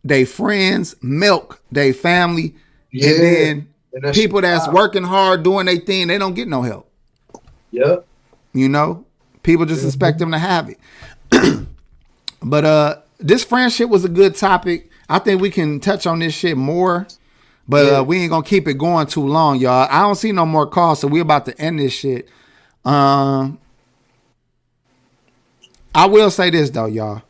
[0.04, 2.54] they friends, milk they family,
[2.92, 3.08] Yeah.
[3.10, 6.62] and then And that people that's working hard doing their thing, they don't get no
[6.62, 6.88] help.
[7.72, 8.06] Yep.
[8.52, 9.04] You know,
[9.42, 9.88] people just Mm-hmm.
[9.88, 10.78] expect them to have it.
[12.42, 14.90] but uh, this friendship was a good topic.
[15.08, 17.06] I think we can touch on this shit more.
[17.68, 17.98] But Yeah.
[17.98, 19.88] uh, we ain't gonna keep it going too long, y'all.
[19.90, 22.28] I don't see no more calls, so we about to end this shit.
[22.84, 23.58] Um,
[25.96, 27.22] I will say this though, y'all.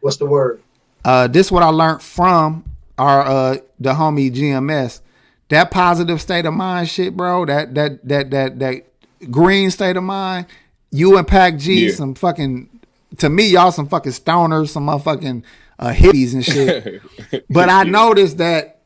[0.00, 0.60] What's the word?
[1.04, 2.64] Uh, this what I learned from
[2.98, 5.00] our uh the homie GMS.
[5.48, 7.46] That positive state of mind shit, bro.
[7.46, 10.46] That that that that that green state of mind.
[10.90, 11.94] You and Pac G, Yeah.
[11.94, 12.68] some fucking
[13.18, 15.42] to me, y'all some fucking stoners, some motherfucking
[15.78, 17.02] uh, hippies and shit.
[17.50, 18.80] but I noticed that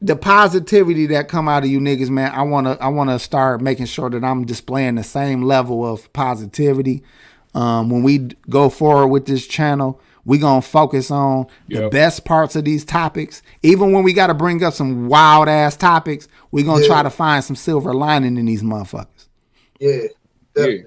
[0.00, 3.86] the positivity that come out of you niggas, man, I wanna I wanna start making
[3.86, 7.02] sure that I'm displaying the same level of positivity.
[7.54, 8.18] Um, when we
[8.48, 13.42] go forward with this channel, we gonna focus on the best parts of these topics.
[13.62, 16.86] Even when we gotta bring up some wild ass topics, we gonna Yeah.
[16.86, 19.06] try to find some silver lining in these motherfuckers.
[19.80, 19.90] Yeah.
[19.90, 20.08] Yeah.
[20.54, 20.84] Definitely.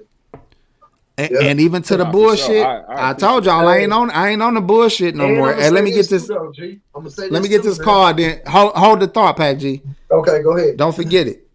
[1.18, 1.38] And, Yeah.
[1.48, 2.12] and even to the Nah, sure.
[2.12, 5.24] bullshit, I- I I, told y'all I ain't on I ain't on the bullshit no
[5.26, 5.48] And more.
[5.52, 6.28] I'ma Hey, let me get this.
[6.28, 6.80] though, G.
[6.94, 7.84] I'ma say Let me get this man.
[7.84, 8.16] card.
[8.18, 9.82] Then hold, hold the thought, Pac G.
[10.10, 10.76] Okay, go ahead.
[10.76, 11.46] Don't forget it.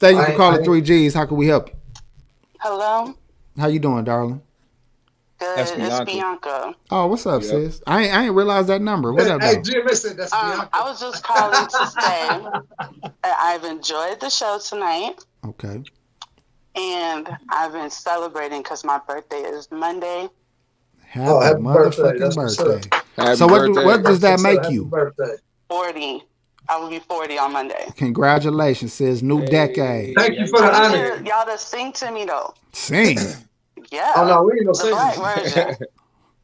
[0.00, 1.14] Thank you I for calling three G's.
[1.14, 1.74] How can we help you?
[2.58, 3.14] Hello.
[3.58, 4.42] How you doing, darling?
[5.38, 5.56] Good.
[5.56, 6.04] That's it's Bianca.
[6.04, 6.74] Bianca.
[6.90, 7.50] Oh, what's up, Yep.
[7.50, 7.82] sis?
[7.86, 9.12] I ain't I ain't realized that number.
[9.12, 9.62] What Hey, up, hey, though?
[9.62, 10.68] GMS said that's Um, Bianca.
[10.72, 12.40] I was just calling to say
[13.24, 15.82] I've enjoyed the show tonight, Okay.
[16.76, 20.28] and I've been celebrating because my birthday is Monday.
[21.06, 22.02] Happy, Oh, happy birthday.
[22.02, 22.88] motherfucking That's what's birthday.
[22.96, 23.04] up.
[23.16, 23.84] Happy So what do- birthday.
[23.84, 24.84] what does that So, make happy you?
[24.84, 25.36] Birthday.
[25.68, 26.24] Forty.
[26.68, 27.88] I will be forty on Monday.
[27.96, 29.22] Congratulations, sis.
[29.22, 29.46] New Hey.
[29.46, 30.16] decade.
[30.16, 31.18] Thank you for the I honor.
[31.20, 32.54] need y'all to sing to me though.
[32.72, 33.18] Sing.
[33.90, 34.12] Yeah.
[34.16, 35.76] Oh no, we ain't no the black singers.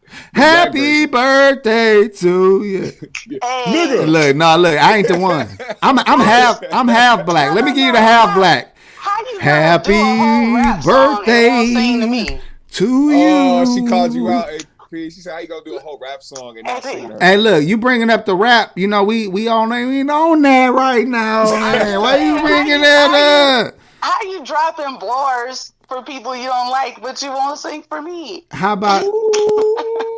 [0.35, 2.93] Happy birthday to you.
[3.43, 4.07] Hey.
[4.07, 5.49] Look, no, look, I ain't the one.
[5.83, 7.55] I'm I'm half I'm half black.
[7.55, 8.75] Let me give you the half black.
[8.97, 12.41] How you gonna Happy do a whole rap song and won't sing to birthday me?
[12.73, 13.27] to you.
[13.29, 14.49] Oh, she called you out.
[14.97, 17.11] Hey, P, she said, "How you gonna do a whole rap song and not sing
[17.11, 18.73] her?" Hey, look, you bringing up the rap.
[18.77, 22.01] You know, we we on we ain't on that right now, man.
[22.01, 23.75] Why you bringing that up?
[24.01, 28.47] How you dropping bars for people you don't like, but you won't sing for me?
[28.51, 29.03] How about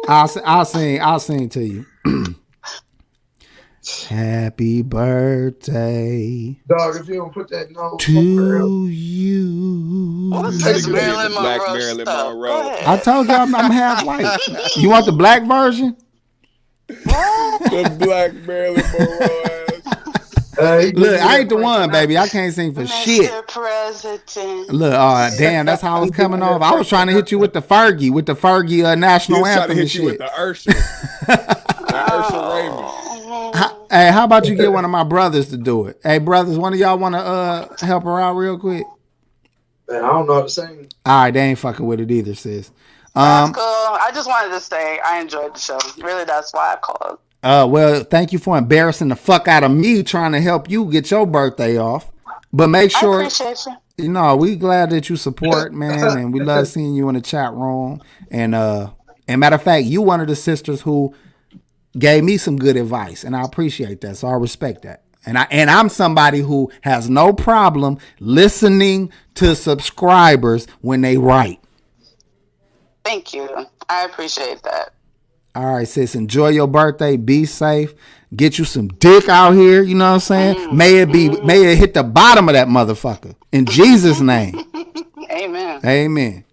[0.09, 1.87] I'll s- I'll sing I'll sing to you.
[4.09, 10.31] Happy birthday Dog, if you don't put that no to you.
[10.31, 12.33] What's This this Marilyn the Black Marilyn stuff?
[12.35, 12.77] Monroe.
[12.87, 14.39] I told you I'm, I'm half white.
[14.77, 15.97] You want the black version?
[16.89, 20.93] the Black Marilyn Monroe ass.
[20.95, 22.19] Look, I ain't the one, baby.
[22.19, 23.31] I can't sing for shit.
[23.49, 24.69] President.
[24.71, 26.61] Look, uh, damn, that's how I was coming off.
[26.63, 29.41] I was trying to hit you with the Fergie, with the Fergie uh, He national
[29.43, 30.19] was trying to anthem and hit you with shit.
[30.19, 30.75] the Ursula.
[31.89, 32.98] the Ursula Raymond.
[33.91, 36.01] How- hey, how about you get one of my brothers to do it?
[36.03, 38.85] Hey, brothers, one of y'all want to uh help her out real quick?
[39.89, 40.87] Man, I don't know how to sing.
[41.07, 42.71] All right, they ain't fucking with it either, sis.
[43.15, 43.63] Um, cool.
[43.65, 45.79] I just wanted to say I enjoyed the show.
[45.99, 47.19] Really, that's why I called.
[47.43, 50.85] uh, well, thank you for embarrassing the fuck out of me trying to help you
[50.91, 52.11] get your birthday off.
[52.53, 54.05] But make I sure appreciate you.
[54.05, 57.21] you know we glad that you support, man, and we love seeing you in the
[57.21, 58.03] chat room.
[58.31, 58.91] And uh,
[59.27, 61.15] and matter of fact, you one of the sisters who
[61.97, 64.17] gave me some good advice, and I appreciate that.
[64.17, 65.05] So I respect that.
[65.27, 71.61] And I and I'm somebody who has no problem listening to subscribers when they write.
[73.05, 73.67] Thank you.
[73.89, 74.95] I appreciate that.
[75.55, 76.15] All right, sis.
[76.15, 77.17] Enjoy your birthday.
[77.17, 77.95] Be safe.
[78.35, 79.83] Get you some dick out here.
[79.83, 80.57] You know what I'm saying?
[80.57, 80.77] Mm-hmm.
[80.77, 81.29] May it be.
[81.29, 81.47] Mm-hmm.
[81.47, 84.55] May it hit the bottom of that motherfucker in Jesus' name.
[85.31, 85.81] Amen.
[85.85, 86.45] Amen.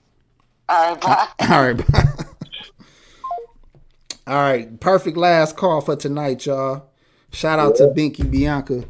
[0.68, 1.28] All right, bye.
[1.49, 2.26] All right.
[4.27, 4.80] All right.
[4.80, 6.88] Perfect last call for tonight, y'all.
[7.31, 8.85] Shout out to Binky Bianca.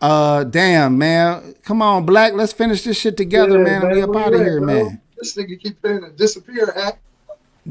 [0.00, 1.54] Uh, damn, man.
[1.64, 2.32] Come on, Blackk.
[2.34, 3.82] Let's finish this shit together, Yeah, man.
[3.82, 4.66] and We up out of here, bro?
[4.84, 5.00] man.
[5.18, 6.98] This nigga keep playing a disappear act.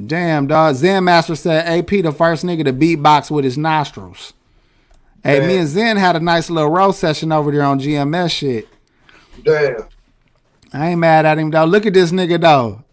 [0.06, 0.76] Damn, dog.
[0.76, 4.34] Zen Master said AP the first nigga to beatbox with his nostrils.
[5.23, 8.68] Hey, me and Zen had a nice little row session over there on GMS shit.
[9.43, 9.85] Damn.
[10.72, 11.65] I ain't mad at him though.
[11.65, 12.84] Look at this nigga though.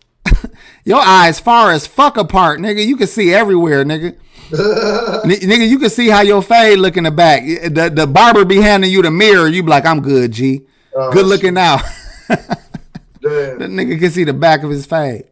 [0.84, 2.84] Your eyes far as fuck apart, nigga.
[2.84, 4.16] You can see everywhere, nigga.
[4.52, 7.42] N- nigga, you can see how your fade look in the back.
[7.44, 9.48] The the barber be handing you the mirror.
[9.48, 10.62] You be like, I'm good, G.
[10.94, 11.82] Oh, good looking out.
[12.28, 13.58] Damn.
[13.58, 15.24] that nigga can see the back of his fade.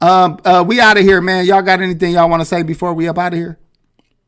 [0.00, 1.46] Um, uh, we out of here, man.
[1.46, 3.58] Y'all got anything y'all want to say before we up out of here?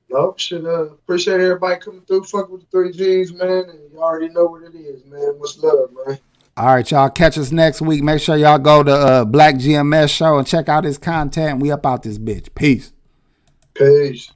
[0.08, 2.24] Nope, should uh, appreciate everybody coming through.
[2.24, 3.68] Fuck with the three G's, man.
[3.68, 5.38] And you already know what it is, man.
[5.38, 6.18] Much love, man.
[6.58, 7.10] All right, y'all.
[7.10, 8.02] Catch us next week.
[8.02, 11.60] Make sure y'all go to uh, Blackk GMS show and check out his content.
[11.60, 12.48] We up out this bitch.
[12.54, 12.94] Peace.
[13.74, 14.32] Peace.